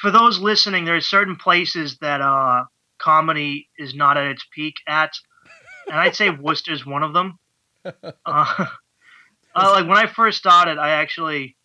for 0.00 0.10
those 0.10 0.38
listening, 0.38 0.84
there 0.84 0.96
are 0.96 1.00
certain 1.00 1.36
places 1.36 1.98
that 1.98 2.20
uh, 2.20 2.64
comedy 2.98 3.68
is 3.78 3.94
not 3.94 4.16
at 4.16 4.26
its 4.26 4.44
peak 4.54 4.74
at, 4.86 5.12
and 5.86 5.96
I'd 5.96 6.14
say 6.14 6.30
Worcester 6.30 6.72
is 6.72 6.84
one 6.84 7.02
of 7.02 7.12
them. 7.12 7.38
Uh, 8.26 8.66
uh, 9.54 9.72
like 9.72 9.88
when 9.88 9.96
I 9.96 10.06
first 10.06 10.38
started, 10.38 10.78
I 10.78 10.90
actually, 10.90 11.56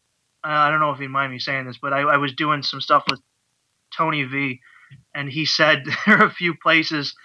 uh, 0.43 0.47
I 0.47 0.71
don't 0.71 0.79
know 0.79 0.91
if 0.91 0.99
you 0.99 1.09
mind 1.09 1.31
me 1.31 1.39
saying 1.39 1.65
this, 1.65 1.77
but 1.77 1.93
I, 1.93 2.01
I 2.01 2.17
was 2.17 2.33
doing 2.33 2.63
some 2.63 2.81
stuff 2.81 3.03
with 3.09 3.19
Tony 3.95 4.23
V, 4.23 4.59
and 5.13 5.29
he 5.29 5.45
said 5.45 5.83
there 6.05 6.21
are 6.21 6.25
a 6.25 6.31
few 6.31 6.55
places 6.55 7.15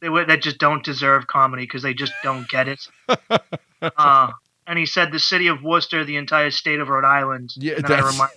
that, 0.00 0.24
that 0.28 0.42
just 0.42 0.58
don't 0.58 0.84
deserve 0.84 1.26
comedy 1.26 1.64
because 1.64 1.82
they 1.82 1.94
just 1.94 2.12
don't 2.22 2.48
get 2.48 2.68
it. 2.68 2.88
uh, 3.82 4.32
and 4.66 4.78
he 4.78 4.86
said 4.86 5.12
the 5.12 5.18
city 5.18 5.46
of 5.48 5.62
Worcester, 5.62 6.04
the 6.04 6.16
entire 6.16 6.50
state 6.50 6.80
of 6.80 6.88
Rhode 6.88 7.04
Island. 7.04 7.50
Yeah, 7.56 7.74
I, 7.78 7.80
that's, 7.82 8.12
remind, 8.12 8.30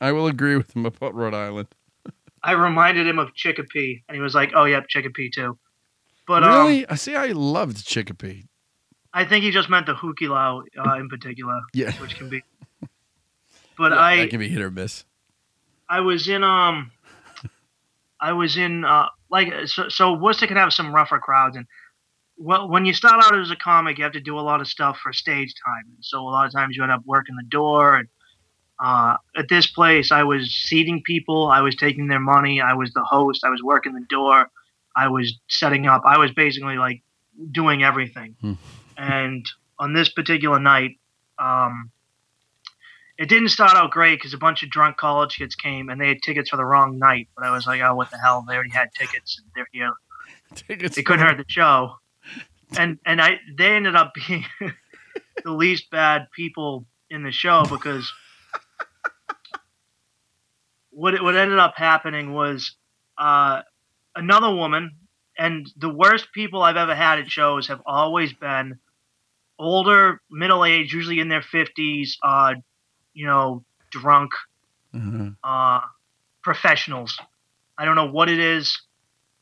I 0.00 0.12
will 0.12 0.26
agree 0.26 0.56
with 0.56 0.74
him 0.74 0.86
about 0.86 1.14
Rhode 1.14 1.34
Island. 1.34 1.68
I 2.42 2.52
reminded 2.52 3.06
him 3.06 3.18
of 3.18 3.34
Chicopee, 3.34 4.04
and 4.08 4.14
he 4.14 4.20
was 4.22 4.34
like, 4.34 4.52
"Oh, 4.54 4.64
yep, 4.64 4.86
Chicopee 4.88 5.30
too." 5.30 5.58
But 6.26 6.44
um, 6.44 6.66
really, 6.66 6.86
I 6.88 6.94
see. 6.96 7.14
I 7.14 7.28
loved 7.28 7.84
Chicopee. 7.86 8.46
I 9.12 9.24
think 9.24 9.44
he 9.44 9.50
just 9.50 9.70
meant 9.70 9.86
the 9.86 9.94
Hu 9.94 10.12
Ke 10.14 10.28
Lau 10.28 10.62
uh, 10.78 10.94
in 10.98 11.08
particular, 11.08 11.58
Yeah. 11.72 11.92
which 11.92 12.16
can 12.16 12.28
be. 12.28 12.42
But 13.78 13.92
Yeah, 13.92 13.98
I, 13.98 14.16
that 14.18 14.30
can 14.30 14.40
be 14.40 14.48
hit 14.48 14.62
or 14.62 14.70
miss. 14.70 15.04
I 15.88 16.00
was 16.00 16.28
in 16.28 16.42
um 16.42 16.90
I 18.20 18.32
was 18.32 18.56
in 18.56 18.84
uh 18.84 19.06
like 19.30 19.52
so, 19.66 19.88
so 19.88 20.14
Worcester 20.14 20.46
can 20.46 20.56
have 20.56 20.72
some 20.72 20.94
rougher 20.94 21.18
crowds 21.18 21.56
and 21.56 21.66
well 22.38 22.68
when 22.68 22.84
you 22.84 22.92
start 22.92 23.22
out 23.24 23.38
as 23.38 23.50
a 23.50 23.56
comic 23.56 23.98
you 23.98 24.04
have 24.04 24.12
to 24.12 24.20
do 24.20 24.38
a 24.38 24.40
lot 24.40 24.60
of 24.60 24.68
stuff 24.68 24.98
for 25.02 25.12
stage 25.12 25.54
time 25.64 25.84
and 25.94 26.04
so 26.04 26.20
a 26.20 26.24
lot 26.24 26.46
of 26.46 26.52
times 26.52 26.76
you 26.76 26.82
end 26.82 26.92
up 26.92 27.02
working 27.04 27.34
the 27.36 27.48
door 27.48 27.96
and 27.96 28.08
uh, 28.78 29.16
at 29.36 29.48
this 29.48 29.66
place 29.66 30.12
I 30.12 30.22
was 30.22 30.50
seating 30.52 31.02
people 31.02 31.48
I 31.48 31.62
was 31.62 31.74
taking 31.76 32.08
their 32.08 32.20
money 32.20 32.60
I 32.60 32.74
was 32.74 32.92
the 32.92 33.04
host 33.04 33.42
I 33.44 33.48
was 33.48 33.62
working 33.62 33.94
the 33.94 34.06
door 34.08 34.50
I 34.94 35.08
was 35.08 35.38
setting 35.48 35.86
up 35.86 36.02
I 36.04 36.18
was 36.18 36.30
basically 36.32 36.76
like 36.76 37.02
doing 37.52 37.82
everything 37.82 38.36
and 38.96 39.46
on 39.78 39.94
this 39.94 40.10
particular 40.10 40.60
night 40.60 40.98
um 41.38 41.90
it 43.18 43.28
didn't 43.28 43.48
start 43.48 43.74
out 43.74 43.90
great 43.90 44.16
because 44.18 44.34
a 44.34 44.38
bunch 44.38 44.62
of 44.62 44.70
drunk 44.70 44.98
college 44.98 45.36
kids 45.36 45.54
came 45.54 45.88
and 45.88 46.00
they 46.00 46.08
had 46.08 46.18
tickets 46.22 46.50
for 46.50 46.56
the 46.56 46.64
wrong 46.64 46.98
night. 46.98 47.28
But 47.34 47.46
I 47.46 47.50
was 47.50 47.66
like, 47.66 47.80
oh, 47.80 47.94
what 47.94 48.10
the 48.10 48.18
hell? 48.18 48.44
They 48.46 48.54
already 48.54 48.70
had 48.70 48.88
tickets. 48.94 49.40
And 49.40 49.50
they're 49.54 49.68
here. 49.72 49.92
Tickets 50.54 50.96
They 50.96 51.02
couldn't 51.02 51.26
hurt 51.26 51.38
the 51.38 51.44
show. 51.48 51.94
And 52.78 52.98
and 53.06 53.20
I 53.20 53.38
they 53.56 53.76
ended 53.76 53.94
up 53.94 54.12
being 54.14 54.44
the 55.44 55.52
least 55.52 55.88
bad 55.90 56.28
people 56.34 56.84
in 57.08 57.22
the 57.22 57.30
show 57.30 57.64
because 57.64 58.12
what 60.90 61.14
it, 61.14 61.22
what 61.22 61.36
ended 61.36 61.58
up 61.58 61.74
happening 61.76 62.32
was 62.32 62.74
uh, 63.18 63.62
another 64.16 64.52
woman 64.54 64.96
and 65.38 65.70
the 65.76 65.88
worst 65.90 66.32
people 66.32 66.62
I've 66.62 66.76
ever 66.76 66.94
had 66.94 67.18
at 67.20 67.30
shows 67.30 67.68
have 67.68 67.82
always 67.86 68.32
been 68.32 68.78
older, 69.58 70.20
middle 70.30 70.64
aged, 70.64 70.92
usually 70.92 71.20
in 71.20 71.28
their 71.28 71.42
fifties, 71.42 72.18
uh, 72.22 72.54
you 73.14 73.26
know, 73.26 73.64
drunk, 73.90 74.32
uh, 75.44 75.80
professionals. 76.42 77.18
I 77.78 77.84
don't 77.84 77.96
know 77.96 78.10
what 78.10 78.28
it 78.30 78.38
is. 78.38 78.80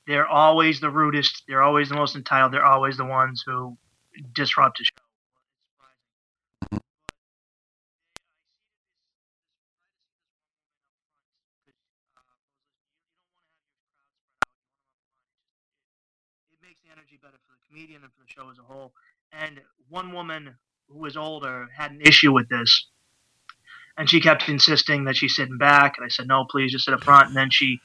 They're 0.07 0.27
always 0.27 0.81
the 0.81 0.91
rudest. 0.91 1.45
They're 1.49 1.63
always 1.63 1.89
the 1.89 1.97
most 1.97 2.15
entitled. 2.17 2.53
They're 2.53 2.65
always 2.65 2.97
the 2.97 3.05
ones 3.05 3.43
who 3.47 3.77
disrupt 4.35 4.79
the 4.79 4.85
show. 4.85 4.91
It 6.73 6.81
makes 16.63 16.81
the 16.85 16.91
energy 16.93 17.19
better 17.23 17.39
for 17.47 17.53
the 17.53 17.59
comedian 17.69 18.03
and 18.03 18.13
for 18.13 18.23
the 18.23 18.29
show 18.31 18.51
as 18.51 18.59
a 18.59 18.63
whole. 18.63 18.93
And 19.33 19.61
one 19.89 20.13
woman 20.13 20.57
who 20.89 20.99
was 20.99 21.17
older 21.17 21.69
had 21.77 21.91
an 21.93 22.01
issue 22.03 22.33
with 22.33 22.49
this 22.49 22.87
and 23.97 24.11
she 24.11 24.21
kept 24.21 24.49
insisting 24.49 25.05
that 25.05 25.17
she's 25.17 25.37
sitting 25.37 25.59
back 25.59 25.95
and 25.97 26.05
i 26.05 26.09
said 26.09 26.27
no 26.27 26.45
please 26.45 26.73
just 26.73 26.85
sit 26.85 26.95
up 26.95 27.05
front 27.05 27.29
and 27.29 27.37
then 27.37 27.51
she 27.51 27.81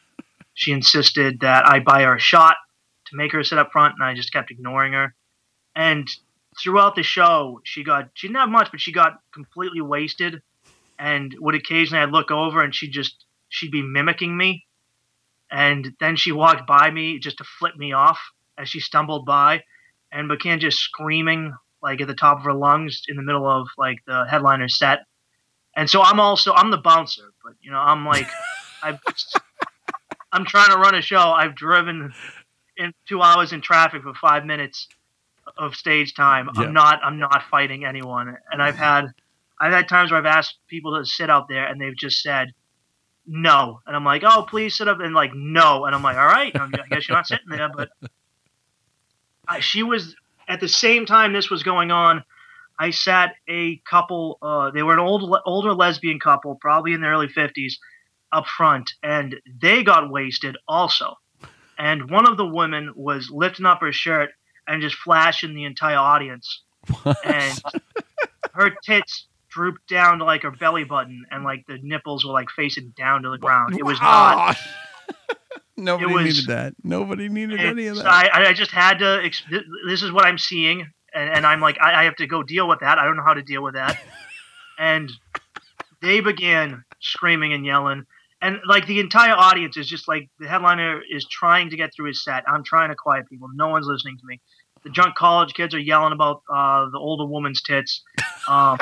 she 0.60 0.74
insisted 0.74 1.40
that 1.40 1.66
i 1.66 1.80
buy 1.80 2.04
her 2.04 2.16
a 2.16 2.20
shot 2.20 2.58
to 3.06 3.16
make 3.16 3.32
her 3.32 3.44
sit 3.46 3.58
up 3.58 3.72
front 3.72 3.96
and 3.98 4.04
i 4.04 4.14
just 4.14 4.34
kept 4.34 4.52
ignoring 4.52 4.94
her. 4.94 5.16
And 5.76 6.08
throughout 6.62 6.96
the 6.96 7.04
show 7.04 7.62
she 7.64 7.84
got 7.84 8.10
she 8.14 8.28
didn't 8.28 8.40
have 8.40 8.50
much 8.50 8.70
but 8.72 8.82
she 8.82 8.92
got 8.92 9.20
completely 9.34 9.82
wasted. 9.82 10.42
And 10.98 11.34
would 11.40 11.56
occasionally 11.56 12.04
i'd 12.04 12.12
look 12.12 12.30
over 12.30 12.62
and 12.62 12.76
she'd 12.76 12.92
just 12.92 13.26
she'd 13.48 13.72
be 13.72 13.82
mimicking 13.82 14.36
me. 14.36 14.66
And 15.50 15.94
then 16.00 16.18
she 16.18 16.34
walked 16.34 16.68
by 16.68 16.92
me 16.92 17.20
just 17.20 17.38
to 17.38 17.46
flip 17.46 17.78
me 17.78 17.94
off 17.94 18.20
as 18.58 18.68
she 18.68 18.82
stumbled 18.82 19.26
by 19.26 19.64
and 20.12 20.28
began 20.28 20.60
just 20.60 20.80
screaming 20.80 21.54
like 21.82 22.02
at 22.02 22.08
the 22.08 22.14
top 22.14 22.40
of 22.40 22.44
her 22.44 22.54
lungs 22.54 23.04
in 23.08 23.16
the 23.16 23.24
middle 23.24 23.48
of 23.48 23.68
like 23.78 24.00
the 24.06 24.26
headliner 24.30 24.68
set. 24.68 25.06
And 25.74 25.90
so 25.90 26.02
I'm 26.02 26.20
also 26.20 26.52
I'm 26.54 26.70
the 26.70 26.78
bouncer, 26.78 27.32
but 27.44 27.54
you 27.62 27.72
know 27.72 27.80
I'm 27.80 28.06
like 28.06 28.28
I 28.84 29.00
I'm 30.32 30.46
trying 30.46 30.70
to 30.72 30.78
run 30.78 30.96
a 30.96 31.02
show. 31.02 31.18
I've 31.18 31.56
driven 31.56 32.14
in 32.78 32.94
two 33.08 33.22
hours 33.22 33.52
in 33.54 33.62
traffic 33.62 34.04
for 34.04 34.14
five 34.14 34.46
minutes 34.46 34.88
of 35.58 35.76
stage 35.76 36.14
time. 36.14 36.50
Yeah. 36.56 36.64
I'm 36.64 36.74
not 36.74 37.00
I'm 37.04 37.20
not 37.20 37.44
fighting 37.50 37.86
anyone, 37.86 38.38
and 38.52 38.62
I've 38.62 38.76
had 38.76 39.08
I've 39.60 39.74
had 39.74 39.90
times 39.90 40.12
where 40.12 40.20
I've 40.20 40.26
asked 40.26 40.58
people 40.68 40.98
to 40.98 41.06
sit 41.06 41.30
out 41.30 41.48
there, 41.50 41.66
and 41.66 41.82
they've 41.82 41.98
just 41.98 42.22
said 42.22 42.54
no, 43.26 43.82
and 43.86 43.96
I'm 43.96 44.06
like, 44.06 44.24
oh 44.24 44.46
please 44.48 44.78
sit 44.78 44.88
up, 44.88 45.00
and 45.00 45.14
like 45.14 45.32
no, 45.34 45.86
and 45.86 45.96
I'm 45.96 46.04
like, 46.04 46.18
all 46.18 46.28
right, 46.28 46.56
I 46.56 46.70
guess 46.90 47.08
you're 47.08 47.18
not 47.18 47.28
sitting 47.28 47.50
there, 47.50 47.70
but 47.76 47.90
I, 49.48 49.60
she 49.60 49.84
was 49.84 50.16
at 50.48 50.60
the 50.60 50.68
same 50.68 51.06
time 51.06 51.34
this 51.34 51.50
was 51.50 51.64
going 51.64 51.92
on. 51.92 52.24
I 52.78 52.92
sat 52.92 53.36
a 53.50 53.78
couple. 53.90 54.38
Uh, 54.42 54.72
they 54.72 54.84
were 54.84 54.94
an 54.94 55.00
old, 55.00 55.36
older 55.46 55.74
lesbian 55.74 56.20
couple, 56.20 56.56
probably 56.56 56.94
in 56.94 57.02
their 57.02 57.12
early 57.12 57.28
fifties, 57.28 57.78
up 58.32 58.46
front, 58.46 58.92
and 59.04 59.36
they 59.62 59.84
got 59.84 60.12
wasted 60.12 60.58
also. 60.68 61.16
And 61.78 62.10
one 62.10 62.28
of 62.28 62.38
the 62.38 62.46
women 62.46 62.92
was 62.96 63.30
lifting 63.32 63.66
up 63.66 63.82
her 63.82 63.94
shirt 63.94 64.32
and 64.68 64.82
just 64.82 64.96
flashing 64.96 65.56
the 65.56 65.66
entire 65.66 65.98
audience, 65.98 66.64
and 67.24 67.62
her 68.54 68.72
tits 68.84 69.28
drooped 69.50 69.88
down 69.90 70.20
to 70.20 70.26
like 70.26 70.44
her 70.44 70.52
belly 70.52 70.84
button, 70.84 71.26
and 71.32 71.44
like 71.44 71.66
the 71.68 71.80
nipples 71.82 72.26
were 72.26 72.34
like 72.34 72.50
facing 72.50 72.94
down 72.98 73.24
to 73.24 73.30
the 73.30 73.38
ground. 73.38 73.78
It 73.78 73.86
was 73.86 74.00
not. 74.00 74.58
Nobody 75.78 76.14
was- 76.14 76.26
needed 76.26 76.48
that. 76.48 76.74
Nobody 76.84 77.30
needed 77.30 77.62
any 77.62 77.88
of 77.88 77.98
that. 77.98 78.06
I, 78.06 78.50
I 78.50 78.54
just 78.54 78.72
had 78.72 79.00
to. 79.00 79.30
This 79.88 80.04
is 80.04 80.12
what 80.12 80.26
I'm 80.26 80.38
seeing, 80.38 80.82
and, 81.14 81.30
and 81.30 81.46
I'm 81.46 81.62
like, 81.62 81.78
I, 81.82 82.02
I 82.02 82.04
have 82.04 82.18
to 82.18 82.28
go 82.28 82.44
deal 82.44 82.68
with 82.68 82.82
that. 82.82 83.00
I 83.00 83.06
don't 83.06 83.16
know 83.16 83.24
how 83.24 83.34
to 83.34 83.42
deal 83.42 83.64
with 83.64 83.76
that. 83.76 83.98
and 84.80 85.12
they 86.02 86.22
began 86.22 86.84
screaming 87.00 87.54
and 87.54 87.66
yelling, 87.66 88.06
and 88.42 88.60
like 88.66 88.88
the 88.88 89.00
entire 89.00 89.34
audience 89.34 89.78
is 89.78 89.88
just 89.88 90.08
like 90.08 90.30
the 90.40 90.48
headliner 90.48 91.02
is 91.10 91.26
trying 91.30 91.70
to 91.72 91.76
get 91.78 91.94
through 91.94 92.08
his 92.08 92.24
set. 92.24 92.44
I'm 92.48 92.64
trying 92.64 92.90
to 92.90 92.96
quiet 92.96 93.28
people. 93.30 93.50
No 93.54 93.68
one's 93.70 93.88
listening 93.88 94.18
to 94.18 94.26
me. 94.26 94.40
The 94.84 94.90
drunk 94.90 95.16
college 95.16 95.54
kids 95.54 95.74
are 95.76 95.80
yelling 95.80 96.14
about 96.14 96.42
uh, 96.50 96.90
the 96.90 96.98
older 96.98 97.26
woman's 97.26 97.62
tits. 97.62 98.02
Um, 98.48 98.78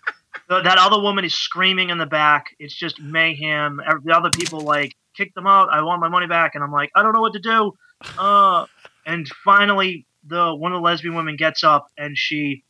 the- 0.48 0.62
that 0.62 0.78
other 0.78 0.98
woman 1.00 1.24
is 1.26 1.34
screaming 1.34 1.90
in 1.90 1.98
the 1.98 2.06
back. 2.06 2.46
It's 2.58 2.74
just 2.74 3.00
mayhem. 3.00 3.80
Every- 3.86 4.00
The 4.04 4.12
other 4.16 4.30
people 4.30 4.60
like 4.60 4.94
kick 5.14 5.34
them 5.34 5.46
out. 5.46 5.68
I 5.70 5.82
want 5.82 6.00
my 6.00 6.08
money 6.08 6.26
back, 6.26 6.54
and 6.54 6.64
I'm 6.64 6.72
like, 6.72 6.90
I 6.96 7.02
don't 7.02 7.12
know 7.12 7.20
what 7.20 7.34
to 7.34 7.38
do. 7.38 7.72
Uh, 8.18 8.64
and 9.04 9.28
finally, 9.44 10.06
the 10.26 10.54
one 10.54 10.72
of 10.72 10.78
the 10.78 10.82
lesbian 10.84 11.14
women 11.14 11.36
gets 11.36 11.62
up 11.64 11.88
and 11.98 12.16
she, 12.16 12.64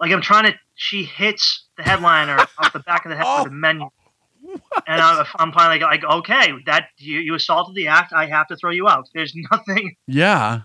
like, 0.00 0.12
I'm 0.12 0.20
trying 0.22 0.52
to. 0.52 0.58
She 0.74 1.02
hits 1.02 1.64
the 1.76 1.82
headliner 1.82 2.38
off 2.58 2.72
the 2.72 2.78
back 2.80 3.04
of 3.04 3.10
the 3.10 3.16
head 3.16 3.24
with 3.44 3.52
a 3.52 3.54
menu. 3.54 3.88
And 4.86 5.00
I, 5.02 5.26
I'm 5.36 5.52
finally 5.52 5.80
like, 5.80 6.04
okay, 6.04 6.52
that 6.66 6.88
you, 6.98 7.20
you 7.20 7.34
assaulted 7.34 7.74
the 7.74 7.88
act. 7.88 8.12
I 8.12 8.26
have 8.26 8.48
to 8.48 8.56
throw 8.56 8.70
you 8.70 8.88
out. 8.88 9.08
There's 9.14 9.34
nothing. 9.50 9.96
Yeah. 10.06 10.62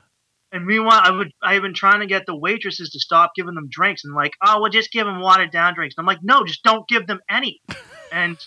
And 0.51 0.65
meanwhile, 0.65 1.01
I 1.03 1.09
would 1.09 1.31
I've 1.41 1.63
been 1.63 1.73
trying 1.73 2.01
to 2.01 2.05
get 2.05 2.25
the 2.27 2.35
waitresses 2.35 2.91
to 2.91 2.99
stop 2.99 3.31
giving 3.35 3.55
them 3.55 3.69
drinks 3.69 4.05
and 4.05 4.13
like, 4.13 4.33
oh, 4.45 4.61
we'll 4.61 4.69
just 4.69 4.91
give 4.91 5.07
them 5.07 5.19
watered 5.19 5.51
down 5.51 5.73
drinks. 5.73 5.95
And 5.97 6.03
I'm 6.03 6.07
like, 6.07 6.23
no, 6.23 6.45
just 6.45 6.63
don't 6.63 6.87
give 6.87 7.07
them 7.07 7.19
any. 7.29 7.61
And 8.15 8.37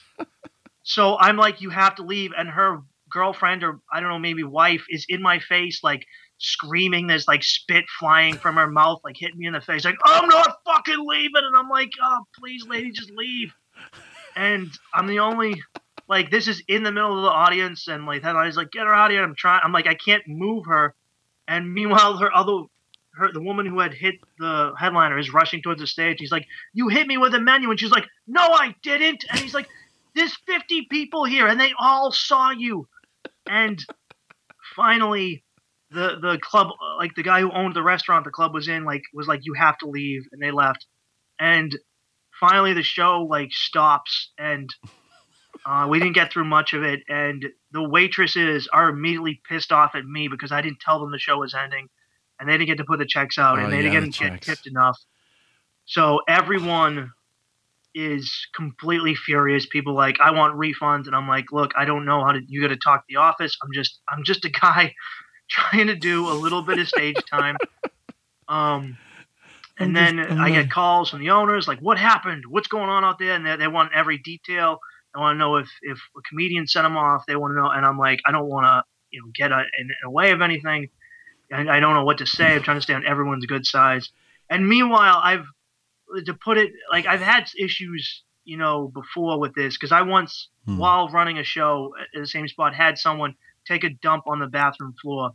so 0.84 1.18
I'm 1.18 1.36
like, 1.36 1.60
you 1.60 1.70
have 1.70 1.96
to 1.96 2.04
leave. 2.04 2.30
And 2.38 2.48
her 2.48 2.82
girlfriend 3.10 3.64
or 3.64 3.80
I 3.92 3.98
don't 3.98 4.10
know, 4.10 4.18
maybe 4.20 4.44
wife 4.44 4.84
is 4.88 5.06
in 5.08 5.20
my 5.20 5.40
face, 5.40 5.80
like 5.82 6.06
screaming. 6.38 7.08
There's 7.08 7.26
like 7.26 7.42
spit 7.42 7.84
flying 7.98 8.34
from 8.34 8.54
her 8.54 8.70
mouth, 8.70 9.00
like 9.02 9.16
hitting 9.18 9.38
me 9.38 9.46
in 9.46 9.54
the 9.54 9.60
face, 9.60 9.84
like, 9.84 9.96
I'm 10.04 10.28
not 10.28 10.58
fucking 10.64 11.04
leaving. 11.04 11.42
And 11.42 11.56
I'm 11.56 11.68
like, 11.68 11.90
oh, 12.00 12.20
please, 12.38 12.64
lady, 12.68 12.92
just 12.92 13.10
leave. 13.10 13.52
And 14.36 14.70
I'm 14.92 15.06
the 15.06 15.20
only 15.20 15.62
like 16.08 16.30
this 16.30 16.46
is 16.46 16.62
in 16.68 16.82
the 16.82 16.92
middle 16.92 17.16
of 17.16 17.22
the 17.22 17.30
audience, 17.30 17.88
and 17.88 18.06
like 18.06 18.22
headliner's 18.22 18.56
like, 18.56 18.70
get 18.70 18.86
her 18.86 18.94
out 18.94 19.10
of 19.10 19.12
here. 19.12 19.24
I'm 19.24 19.34
trying. 19.34 19.62
I'm 19.64 19.72
like, 19.72 19.86
I 19.86 19.94
can't 19.94 20.22
move 20.28 20.66
her. 20.66 20.94
And 21.48 21.72
meanwhile, 21.72 22.18
her 22.18 22.34
other, 22.34 22.64
her 23.14 23.32
the 23.32 23.42
woman 23.42 23.66
who 23.66 23.80
had 23.80 23.94
hit 23.94 24.16
the 24.38 24.72
headliner 24.78 25.18
is 25.18 25.32
rushing 25.32 25.62
towards 25.62 25.80
the 25.80 25.86
stage. 25.86 26.18
He's 26.18 26.32
like, 26.32 26.46
"You 26.72 26.88
hit 26.88 27.06
me 27.06 27.16
with 27.16 27.34
a 27.34 27.40
menu," 27.40 27.70
and 27.70 27.80
she's 27.80 27.90
like, 27.90 28.06
"No, 28.26 28.42
I 28.42 28.74
didn't." 28.82 29.24
And 29.30 29.40
he's 29.40 29.54
like, 29.54 29.68
"There's 30.14 30.36
50 30.46 30.86
people 30.90 31.24
here, 31.24 31.46
and 31.46 31.58
they 31.58 31.72
all 31.78 32.12
saw 32.12 32.50
you." 32.50 32.88
And 33.48 33.82
finally, 34.74 35.44
the 35.90 36.18
the 36.20 36.38
club, 36.42 36.68
like 36.98 37.14
the 37.14 37.22
guy 37.22 37.40
who 37.40 37.50
owned 37.52 37.74
the 37.74 37.82
restaurant 37.82 38.24
the 38.24 38.30
club 38.30 38.52
was 38.52 38.68
in, 38.68 38.84
like 38.84 39.02
was 39.14 39.28
like, 39.28 39.40
"You 39.44 39.54
have 39.54 39.78
to 39.78 39.88
leave," 39.88 40.26
and 40.32 40.42
they 40.42 40.50
left. 40.50 40.86
And 41.38 41.76
finally, 42.40 42.74
the 42.74 42.82
show 42.82 43.22
like 43.22 43.52
stops, 43.52 44.32
and 44.38 44.68
uh, 45.66 45.86
we 45.88 45.98
didn't 45.98 46.14
get 46.14 46.32
through 46.32 46.44
much 46.44 46.72
of 46.74 46.82
it, 46.82 47.00
and 47.08 47.44
the 47.72 47.88
waitresses 47.88 48.68
are 48.72 48.88
immediately 48.88 49.40
pissed 49.48 49.72
off 49.72 49.94
at 49.94 50.04
me 50.04 50.28
because 50.28 50.52
I 50.52 50.60
didn't 50.62 50.80
tell 50.80 51.00
them 51.00 51.10
the 51.10 51.18
show 51.18 51.38
was 51.38 51.54
ending, 51.54 51.88
and 52.38 52.48
they 52.48 52.54
didn't 52.54 52.68
get 52.68 52.78
to 52.78 52.84
put 52.84 52.98
the 52.98 53.06
checks 53.06 53.38
out, 53.38 53.58
Oh, 53.58 53.62
and 53.62 53.72
they 53.72 53.82
yeah, 53.82 53.82
didn't 53.82 54.16
the 54.18 54.18
get 54.18 54.40
tipped 54.42 54.66
enough. 54.66 54.98
So 55.86 56.20
everyone 56.28 57.12
is 57.94 58.46
completely 58.54 59.14
furious. 59.14 59.66
People 59.66 59.94
like, 59.94 60.20
I 60.20 60.30
want 60.32 60.54
refunds, 60.56 61.06
and 61.06 61.16
I'm 61.16 61.28
like, 61.28 61.46
look, 61.52 61.72
I 61.76 61.84
don't 61.84 62.04
know 62.04 62.24
how 62.24 62.32
to. 62.32 62.40
You 62.46 62.62
got 62.62 62.68
to 62.68 62.76
talk 62.76 63.00
to 63.00 63.06
the 63.08 63.16
office. 63.20 63.56
I'm 63.62 63.70
just, 63.72 64.00
I'm 64.08 64.24
just 64.24 64.44
a 64.44 64.50
guy 64.50 64.94
trying 65.50 65.88
to 65.88 65.96
do 65.96 66.28
a 66.30 66.34
little 66.34 66.62
bit 66.62 66.78
of 66.78 66.88
stage 66.88 67.24
time. 67.30 67.60
Um, 68.48 68.98
and 69.78 69.94
then 69.94 70.18
I 70.20 70.50
get 70.50 70.70
calls 70.70 71.10
from 71.10 71.20
the 71.20 71.30
owners, 71.30 71.68
like, 71.68 71.80
"What 71.80 71.98
happened? 71.98 72.44
What's 72.48 72.68
going 72.68 72.88
on 72.88 73.04
out 73.04 73.18
there?" 73.18 73.34
And 73.34 73.44
they, 73.46 73.56
they 73.56 73.68
want 73.68 73.92
every 73.94 74.18
detail. 74.18 74.78
They 75.14 75.20
want 75.20 75.34
to 75.34 75.38
know 75.38 75.56
if 75.56 75.68
if 75.82 75.98
a 76.16 76.20
comedian 76.28 76.66
sent 76.66 76.84
them 76.84 76.96
off. 76.96 77.24
They 77.26 77.36
want 77.36 77.52
to 77.52 77.56
know, 77.56 77.68
and 77.68 77.84
I'm 77.84 77.98
like, 77.98 78.20
I 78.26 78.32
don't 78.32 78.48
want 78.48 78.64
to, 78.64 78.84
you 79.10 79.20
know, 79.20 79.30
get 79.34 79.52
a, 79.52 79.64
in 79.78 79.90
the 80.02 80.10
way 80.10 80.30
of 80.32 80.40
anything. 80.40 80.88
And 81.50 81.70
I 81.70 81.78
don't 81.80 81.94
know 81.94 82.04
what 82.04 82.18
to 82.18 82.26
say. 82.26 82.54
I'm 82.54 82.62
trying 82.62 82.78
to 82.78 82.82
stay 82.82 82.94
on 82.94 83.06
everyone's 83.06 83.46
good 83.46 83.66
sides. 83.66 84.10
And 84.50 84.68
meanwhile, 84.68 85.20
I've 85.22 85.44
to 86.24 86.34
put 86.34 86.58
it 86.58 86.72
like 86.90 87.06
I've 87.06 87.20
had 87.20 87.48
issues, 87.58 88.22
you 88.44 88.56
know, 88.56 88.88
before 88.88 89.38
with 89.38 89.54
this 89.54 89.76
because 89.76 89.92
I 89.92 90.02
once, 90.02 90.48
Hmm. 90.66 90.78
while 90.78 91.08
running 91.08 91.38
a 91.38 91.44
show 91.44 91.92
at 92.00 92.08
the 92.20 92.26
same 92.26 92.48
spot, 92.48 92.74
had 92.74 92.98
someone 92.98 93.34
take 93.66 93.84
a 93.84 93.90
dump 93.90 94.24
on 94.26 94.40
the 94.40 94.46
bathroom 94.46 94.94
floor 95.00 95.30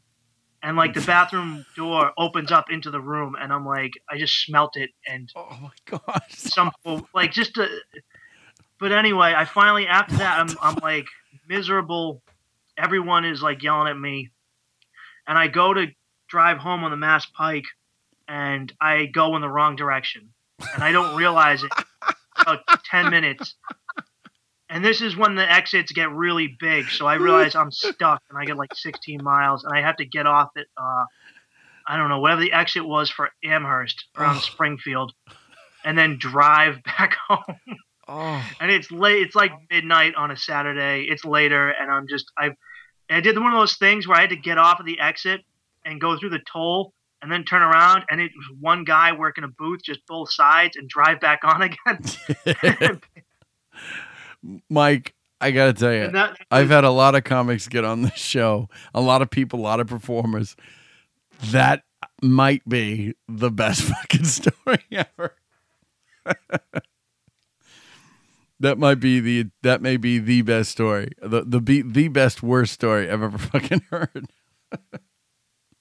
and 0.64 0.78
like 0.78 0.94
the 0.94 1.02
bathroom 1.02 1.66
door 1.76 2.12
opens 2.18 2.52
up 2.52 2.66
into 2.70 2.92
the 2.92 3.02
room 3.02 3.36
and 3.40 3.52
i'm 3.52 3.66
like 3.66 3.92
i 4.10 4.18
just 4.18 4.46
smelt 4.46 4.76
it 4.76 4.92
and 5.08 5.30
oh 5.36 5.58
my 5.62 5.98
god. 5.98 6.22
some 6.30 6.72
like 7.14 7.32
just 7.32 7.58
a, 7.58 7.68
but 8.80 8.92
anyway 8.92 9.34
i 9.36 9.46
finally 9.46 9.88
after 9.88 10.18
that 10.18 10.40
i'm, 10.40 10.56
I'm 10.62 10.76
like 10.82 11.06
miserable. 11.52 12.22
Everyone 12.78 13.26
is 13.26 13.42
like 13.42 13.62
yelling 13.62 13.90
at 13.90 14.00
me. 14.00 14.32
And 15.28 15.38
i 15.38 15.48
go 15.48 15.74
to 15.74 15.88
drive 16.30 16.58
home 16.58 16.84
on 16.84 16.92
the 16.92 16.98
mass 16.98 17.26
pike 17.26 17.66
and 18.28 18.72
i 18.80 19.06
go 19.06 19.36
in 19.36 19.42
the 19.42 19.50
wrong 19.50 19.76
direction. 19.76 20.30
And 20.74 20.84
i 20.84 20.92
don't 20.92 21.16
realize 21.16 21.64
it 21.64 21.72
about 22.40 22.62
10 22.90 23.10
minutes 23.10 23.56
and 24.72 24.86
this 24.86 25.02
is 25.02 25.18
when 25.18 25.36
the 25.36 25.52
exits 25.52 25.92
get 25.92 26.10
really 26.12 26.56
big. 26.58 26.90
So 26.90 27.06
I 27.06 27.16
realize 27.16 27.56
I'm 27.56 27.72
stuck 27.72 28.22
and 28.30 28.40
I 28.40 28.46
get 28.46 28.56
like 28.56 28.74
16 28.74 29.22
miles 29.22 29.66
and 29.66 29.78
I 29.78 29.82
have 29.82 29.98
to 29.98 30.06
get 30.06 30.26
off 30.26 30.50
at, 30.58 30.66
uh, 30.78 31.04
I 31.86 31.98
don't 31.98 32.08
know, 32.08 32.22
whatever 32.22 32.40
the 32.40 32.54
exit 32.54 32.88
was 32.88 33.10
for 33.10 33.30
Amherst 33.44 34.06
around 34.18 34.40
Springfield 34.40 35.12
and 35.84 35.98
then 35.98 36.18
drive 36.18 36.82
back 36.86 37.18
home. 37.28 37.58
Oh. 38.08 38.50
And 38.62 38.72
it's 38.72 38.90
late. 38.92 39.24
It's 39.24 39.36
like 39.36 39.52
midnight 39.70 40.16
on 40.16 40.32
a 40.32 40.38
Saturday. 40.38 41.06
It's 41.10 41.26
later. 41.26 41.70
And 41.70 41.92
I'm 41.92 42.08
just, 42.08 42.32
I, 42.38 42.52
I 43.10 43.20
did 43.20 43.38
one 43.38 43.54
of 43.54 43.60
those 43.60 43.76
things 43.76 44.08
where 44.08 44.18
I 44.18 44.22
had 44.22 44.30
to 44.30 44.38
get 44.38 44.58
off 44.58 44.80
of 44.80 44.86
the 44.86 45.02
exit 45.02 45.42
and 45.84 46.00
go 46.00 46.18
through 46.18 46.30
the 46.30 46.42
toll 46.50 46.94
and 47.22 47.30
then 47.30 47.44
turn 47.44 47.62
around 47.62 48.06
and 48.10 48.22
it 48.22 48.32
was 48.38 48.58
one 48.62 48.86
guy 48.86 49.12
working 49.12 49.44
a 49.44 49.50
booth, 49.50 49.82
just 49.84 50.00
both 50.08 50.32
sides 50.32 50.78
and 50.78 50.88
drive 50.88 51.20
back 51.20 51.42
on 51.44 51.62
again. 51.62 53.02
Mike, 54.70 55.14
I 55.40 55.52
got 55.52 55.66
to 55.68 55.74
tell 55.74 55.94
you, 55.94 56.10
that- 56.12 56.38
I've 56.50 56.70
had 56.70 56.84
a 56.84 56.90
lot 56.92 57.16
of 57.16 57.24
comics 57.24 57.68
get 57.68 57.84
on 57.84 58.02
this 58.04 58.14
show, 58.18 58.70
a 58.94 59.02
lot 59.02 59.22
of 59.22 59.30
people, 59.30 59.60
a 59.60 59.62
lot 59.62 59.80
of 59.80 59.88
performers. 59.88 60.56
That 61.52 61.84
might 62.22 62.68
be 62.70 63.16
the 63.28 63.50
best 63.52 63.82
fucking 63.84 64.26
story 64.26 64.84
ever. 64.92 65.36
that 68.60 68.78
might 68.78 69.00
be 69.00 69.20
the 69.20 69.48
that 69.64 69.82
may 69.82 69.98
be 69.98 70.20
the 70.20 70.42
best 70.44 70.72
story. 70.72 71.12
The 71.22 71.44
the 71.44 71.60
be, 71.60 71.82
the 71.82 72.08
best 72.10 72.44
worst 72.44 72.74
story 72.74 73.10
I've 73.10 73.24
ever 73.24 73.38
fucking 73.40 73.82
heard. 73.90 74.28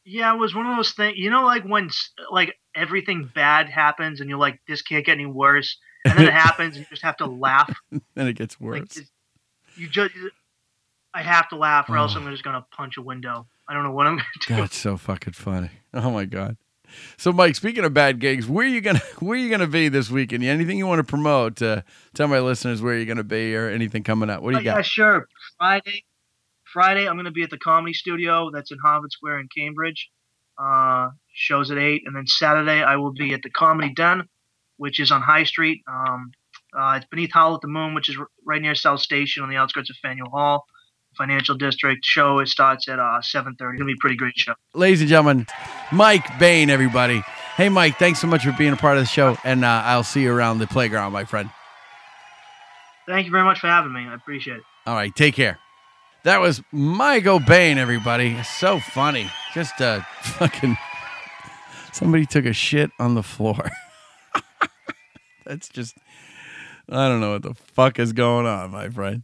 Yeah, 0.05 0.35
it 0.35 0.39
was 0.39 0.55
one 0.55 0.67
of 0.67 0.77
those 0.77 0.93
things. 0.93 1.19
You 1.19 1.31
know, 1.31 1.45
like 1.45 1.65
when 1.65 1.91
like 2.31 2.57
everything 2.75 3.31
bad 3.35 3.69
happens, 3.69 4.21
and 4.21 4.31
you're 4.31 4.39
like, 4.39 4.61
"This 4.67 4.83
can't 4.83 5.05
get 5.05 5.13
any 5.13 5.27
worse," 5.27 5.77
and 6.05 6.19
then 6.19 6.27
it 6.27 6.33
happens, 6.47 6.77
and 6.77 6.85
you 6.85 6.91
just 6.91 7.03
have 7.03 7.17
to 7.19 7.27
laugh. 7.27 7.73
then 8.15 8.27
it 8.29 8.35
gets 8.35 8.61
worse. 8.61 8.97
it- 8.97 9.07
you 9.77 9.89
just, 9.89 10.13
I 11.15 11.23
have 11.23 11.49
to 11.51 11.57
laugh, 11.57 11.89
or 11.89 11.97
else 11.97 12.15
Oh. 12.17 12.21
I'm 12.21 12.31
just 12.31 12.43
gonna 12.45 12.65
punch 12.71 12.97
a 12.97 13.03
window. 13.03 13.47
I 13.69 13.75
don't 13.75 13.83
know 13.85 13.93
what 13.93 14.07
I'm 14.07 14.17
gonna 14.17 14.27
do. 14.59 14.63
It's 14.65 14.77
so 14.77 14.97
fucking 14.97 15.33
funny. 15.35 15.71
Oh 15.95 16.11
my 16.11 16.25
god. 16.25 16.57
So, 17.17 17.33
Mike, 17.33 17.55
speaking 17.55 17.85
of 17.85 17.95
bad 17.95 18.19
gigs, 18.19 18.49
where 18.49 18.67
you 18.67 18.81
gonna 18.81 18.99
where 19.21 19.39
you 19.39 19.49
gonna 19.49 19.69
be 19.69 19.89
this 19.89 20.11
weekend? 20.11 20.43
Anything 20.45 20.77
you 20.77 20.87
want 20.89 20.99
to 20.99 21.05
promote? 21.05 21.63
Uh, 21.63 21.83
tell 22.15 22.27
my 22.27 22.41
listeners 22.41 22.83
where 22.83 22.97
you're 22.97 23.07
gonna 23.07 23.23
be 23.23 23.55
or 23.55 23.69
anything 23.69 24.03
coming 24.03 24.29
up. 24.29 24.43
What 24.43 24.55
do 24.55 24.63
you 24.63 24.71
Uh, 24.71 24.75
Yeah, 24.77 24.83
sure. 24.83 25.29
Friday, 25.57 26.05
Friday, 26.65 27.09
I'm 27.09 27.17
gonna 27.17 27.31
be 27.31 27.45
at 27.45 27.51
the 27.51 27.59
Comedy 27.59 27.95
Studio. 27.95 28.51
That's 28.51 28.73
in 28.73 28.79
Harvard 28.85 29.13
Square 29.13 29.39
in 29.41 29.49
Cambridge. 29.57 30.11
Uh, 30.59 31.11
shows 31.33 31.71
at 31.71 31.79
eight, 31.79 32.03
and 32.07 32.15
then 32.15 32.27
Saturday 32.27 32.83
I 32.83 32.97
will 32.97 33.13
be 33.13 33.33
at 33.35 33.43
the 33.43 33.51
Comedy 33.51 33.95
Den, 33.95 34.29
which 34.81 34.99
is 34.99 35.11
on 35.13 35.21
High 35.21 35.45
Street. 35.45 35.83
Um, 35.87 36.33
uh, 36.77 36.95
it's 36.97 37.07
beneath 37.11 37.33
Howl 37.33 37.55
at 37.55 37.61
the 37.61 37.69
Moon, 37.69 37.95
which 37.95 38.09
is 38.09 38.17
r- 38.19 38.27
right 38.47 38.63
near 38.63 38.75
South 38.75 39.01
Station 39.01 39.43
on 39.43 39.51
the 39.51 39.57
outskirts 39.57 39.91
of 39.91 39.97
Faneuil 40.03 40.31
Hall, 40.31 40.65
Financial 41.19 41.55
District. 41.55 42.03
Show 42.03 42.39
it 42.39 42.49
starts 42.49 42.89
at 42.89 42.99
uh, 42.99 43.21
7:30. 43.21 43.51
It's 43.51 43.59
gonna 43.59 43.85
be 43.85 43.93
a 43.93 43.97
pretty 44.01 44.17
great 44.17 44.39
show. 44.39 44.55
Ladies 44.75 45.01
and 45.01 45.09
gentlemen, 45.11 45.47
Mike 45.93 46.39
Bain, 46.39 46.71
everybody. 46.71 47.23
Hey, 47.57 47.69
Mike, 47.69 47.99
thanks 47.99 48.21
so 48.21 48.27
much 48.27 48.45
for 48.45 48.53
being 48.53 48.73
a 48.73 48.77
part 48.77 48.97
of 48.97 49.03
the 49.03 49.09
show, 49.09 49.37
and 49.45 49.65
uh, 49.65 49.83
I'll 49.85 50.03
see 50.05 50.23
you 50.23 50.33
around 50.33 50.61
the 50.61 50.67
playground, 50.67 51.13
my 51.13 51.25
friend. 51.25 51.51
Thank 53.07 53.27
you 53.27 53.33
very 53.33 53.45
much 53.45 53.61
for 53.61 53.67
having 53.67 53.93
me. 53.93 54.07
I 54.07 54.15
appreciate 54.15 54.59
it. 54.59 54.63
All 54.87 54.95
right, 54.95 55.15
take 55.15 55.35
care. 55.35 55.59
That 56.25 56.41
was 56.41 56.63
Mike 56.73 57.27
O'Bain, 57.27 57.77
everybody. 57.77 58.43
So 58.43 58.79
funny. 58.79 59.31
Just 59.53 59.81
uh, 59.81 60.01
fucking. 60.23 60.77
Somebody 61.93 62.25
took 62.25 62.47
a 62.47 62.53
shit 62.55 62.91
on 62.99 63.15
the 63.15 63.23
floor. 63.23 63.71
That's 65.45 65.69
just. 65.69 65.97
I 66.89 67.09
don't 67.09 67.21
know 67.21 67.33
what 67.33 67.43
the 67.43 67.55
fuck 67.55 67.99
is 67.99 68.13
going 68.13 68.47
on, 68.47 68.73
my 68.73 68.89
friend. 68.89 69.23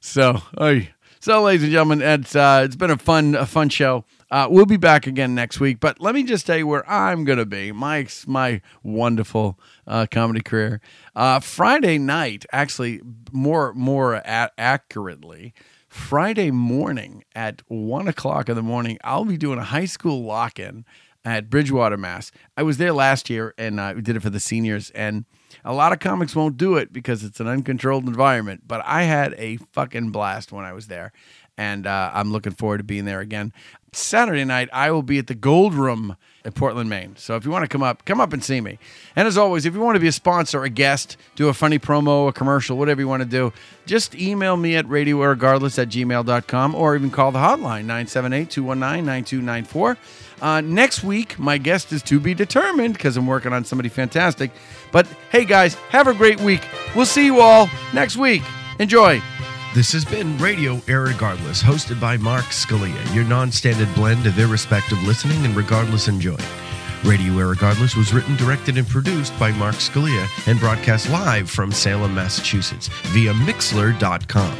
So, 0.00 0.42
oy. 0.60 0.90
so, 1.20 1.42
ladies 1.42 1.62
and 1.62 1.72
gentlemen, 1.72 2.02
it's 2.02 2.36
uh, 2.36 2.62
it's 2.64 2.76
been 2.76 2.90
a 2.90 2.98
fun 2.98 3.34
a 3.34 3.46
fun 3.46 3.68
show. 3.68 4.04
Uh, 4.30 4.46
we'll 4.50 4.66
be 4.66 4.76
back 4.76 5.06
again 5.06 5.34
next 5.34 5.58
week, 5.58 5.80
but 5.80 6.00
let 6.00 6.14
me 6.14 6.22
just 6.22 6.46
tell 6.46 6.58
you 6.58 6.66
where 6.66 6.88
I'm 6.88 7.24
gonna 7.24 7.46
be. 7.46 7.72
My 7.72 8.06
my 8.26 8.60
wonderful 8.82 9.58
uh, 9.86 10.06
comedy 10.10 10.42
career. 10.42 10.82
Uh, 11.16 11.40
Friday 11.40 11.98
night, 11.98 12.44
actually, 12.52 13.00
more 13.32 13.72
more 13.72 14.20
accurately, 14.24 15.54
Friday 15.88 16.50
morning 16.50 17.24
at 17.34 17.62
one 17.68 18.06
o'clock 18.06 18.48
in 18.48 18.54
the 18.56 18.62
morning, 18.62 18.98
I'll 19.02 19.24
be 19.24 19.38
doing 19.38 19.58
a 19.58 19.64
high 19.64 19.86
school 19.86 20.22
lock 20.22 20.58
in 20.58 20.84
at 21.24 21.48
Bridgewater, 21.50 21.96
Mass. 21.96 22.30
I 22.56 22.62
was 22.62 22.76
there 22.76 22.92
last 22.92 23.30
year 23.30 23.54
and 23.56 23.80
uh, 23.80 23.94
we 23.96 24.02
did 24.02 24.14
it 24.16 24.20
for 24.20 24.30
the 24.30 24.40
seniors, 24.40 24.90
and 24.90 25.24
a 25.68 25.74
lot 25.74 25.92
of 25.92 25.98
comics 25.98 26.34
won't 26.34 26.56
do 26.56 26.78
it 26.78 26.94
because 26.94 27.22
it's 27.22 27.40
an 27.40 27.46
uncontrolled 27.46 28.06
environment. 28.08 28.62
But 28.66 28.82
I 28.86 29.02
had 29.02 29.34
a 29.34 29.58
fucking 29.58 30.12
blast 30.12 30.50
when 30.50 30.64
I 30.64 30.72
was 30.72 30.86
there, 30.86 31.12
and 31.58 31.86
uh, 31.86 32.10
I'm 32.14 32.32
looking 32.32 32.52
forward 32.52 32.78
to 32.78 32.84
being 32.84 33.04
there 33.04 33.20
again. 33.20 33.52
Saturday 33.92 34.44
night, 34.44 34.68
I 34.72 34.90
will 34.90 35.02
be 35.02 35.18
at 35.18 35.26
the 35.26 35.34
Gold 35.34 35.74
Room 35.74 36.16
in 36.44 36.52
Portland, 36.52 36.88
Maine. 36.88 37.16
So 37.16 37.36
if 37.36 37.44
you 37.44 37.50
want 37.50 37.64
to 37.64 37.68
come 37.68 37.82
up, 37.82 38.04
come 38.04 38.20
up 38.20 38.32
and 38.32 38.44
see 38.44 38.60
me. 38.60 38.78
And 39.16 39.26
as 39.26 39.36
always, 39.36 39.66
if 39.66 39.74
you 39.74 39.80
want 39.80 39.96
to 39.96 40.00
be 40.00 40.08
a 40.08 40.12
sponsor, 40.12 40.62
a 40.62 40.70
guest, 40.70 41.16
do 41.36 41.48
a 41.48 41.54
funny 41.54 41.78
promo, 41.78 42.28
a 42.28 42.32
commercial, 42.32 42.76
whatever 42.76 43.00
you 43.00 43.08
want 43.08 43.22
to 43.22 43.28
do, 43.28 43.52
just 43.86 44.14
email 44.14 44.56
me 44.56 44.76
at 44.76 44.86
radioirregardless 44.86 45.78
at 45.78 45.88
gmail.com 45.88 46.74
or 46.74 46.94
even 46.94 47.10
call 47.10 47.32
the 47.32 47.38
hotline 47.38 47.86
978 47.86 48.50
219 48.50 49.04
9294. 49.04 49.96
Uh, 50.40 50.60
next 50.60 51.02
week, 51.02 51.38
my 51.38 51.58
guest 51.58 51.92
is 51.92 52.02
to 52.02 52.20
be 52.20 52.34
determined 52.34 52.94
because 52.94 53.16
I'm 53.16 53.26
working 53.26 53.52
on 53.52 53.64
somebody 53.64 53.88
fantastic. 53.88 54.52
But 54.92 55.06
hey, 55.32 55.44
guys, 55.44 55.74
have 55.90 56.06
a 56.06 56.14
great 56.14 56.40
week. 56.40 56.62
We'll 56.94 57.06
see 57.06 57.24
you 57.24 57.40
all 57.40 57.68
next 57.92 58.16
week. 58.16 58.42
Enjoy. 58.78 59.20
This 59.74 59.92
has 59.92 60.04
been 60.04 60.38
Radio 60.38 60.76
Irregardless, 60.86 61.62
hosted 61.62 62.00
by 62.00 62.16
Mark 62.16 62.46
Scalia, 62.46 63.14
your 63.14 63.24
non 63.24 63.52
standard 63.52 63.94
blend 63.94 64.24
of 64.26 64.38
irrespective 64.38 65.00
listening 65.02 65.44
and 65.44 65.54
regardless 65.54 66.08
enjoying. 66.08 66.38
Radio 67.04 67.34
Irregardless 67.34 67.94
was 67.94 68.14
written, 68.14 68.34
directed, 68.36 68.78
and 68.78 68.88
produced 68.88 69.38
by 69.38 69.52
Mark 69.52 69.74
Scalia 69.76 70.26
and 70.48 70.58
broadcast 70.58 71.10
live 71.10 71.50
from 71.50 71.70
Salem, 71.70 72.14
Massachusetts 72.14 72.88
via 73.08 73.34
Mixlr.com. 73.34 74.58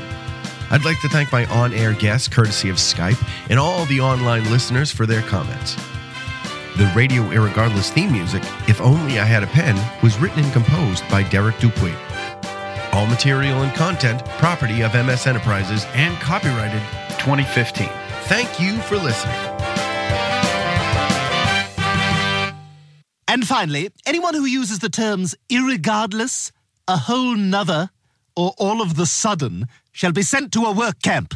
I'd 0.70 0.84
like 0.84 1.00
to 1.00 1.08
thank 1.08 1.32
my 1.32 1.46
on 1.46 1.72
air 1.72 1.94
guests, 1.94 2.28
courtesy 2.28 2.68
of 2.68 2.76
Skype, 2.76 3.18
and 3.48 3.58
all 3.58 3.86
the 3.86 4.00
online 4.00 4.44
listeners 4.50 4.92
for 4.92 5.06
their 5.06 5.22
comments. 5.22 5.74
The 6.76 6.92
Radio 6.94 7.22
Irregardless 7.30 7.90
theme 7.90 8.12
music, 8.12 8.42
If 8.68 8.80
Only 8.82 9.18
I 9.18 9.24
Had 9.24 9.42
a 9.42 9.48
Pen, 9.48 9.74
was 10.02 10.18
written 10.18 10.44
and 10.44 10.52
composed 10.52 11.08
by 11.08 11.22
Derek 11.22 11.58
Dupuy. 11.60 11.94
All 12.98 13.06
material 13.06 13.62
and 13.62 13.72
content 13.76 14.24
property 14.40 14.82
of 14.82 14.92
MS 14.92 15.28
Enterprises 15.28 15.86
and 15.94 16.16
copyrighted 16.16 16.82
2015. 17.20 17.88
Thank 18.24 18.58
you 18.58 18.76
for 18.78 18.96
listening. 18.96 19.36
And 23.28 23.46
finally, 23.46 23.90
anyone 24.04 24.34
who 24.34 24.46
uses 24.46 24.80
the 24.80 24.88
terms 24.88 25.36
irregardless, 25.48 26.50
a 26.88 26.96
whole 26.96 27.36
nother, 27.36 27.90
or 28.34 28.52
all 28.58 28.82
of 28.82 28.96
the 28.96 29.06
sudden 29.06 29.68
shall 29.92 30.10
be 30.10 30.22
sent 30.22 30.50
to 30.54 30.64
a 30.64 30.72
work 30.72 31.00
camp. 31.00 31.34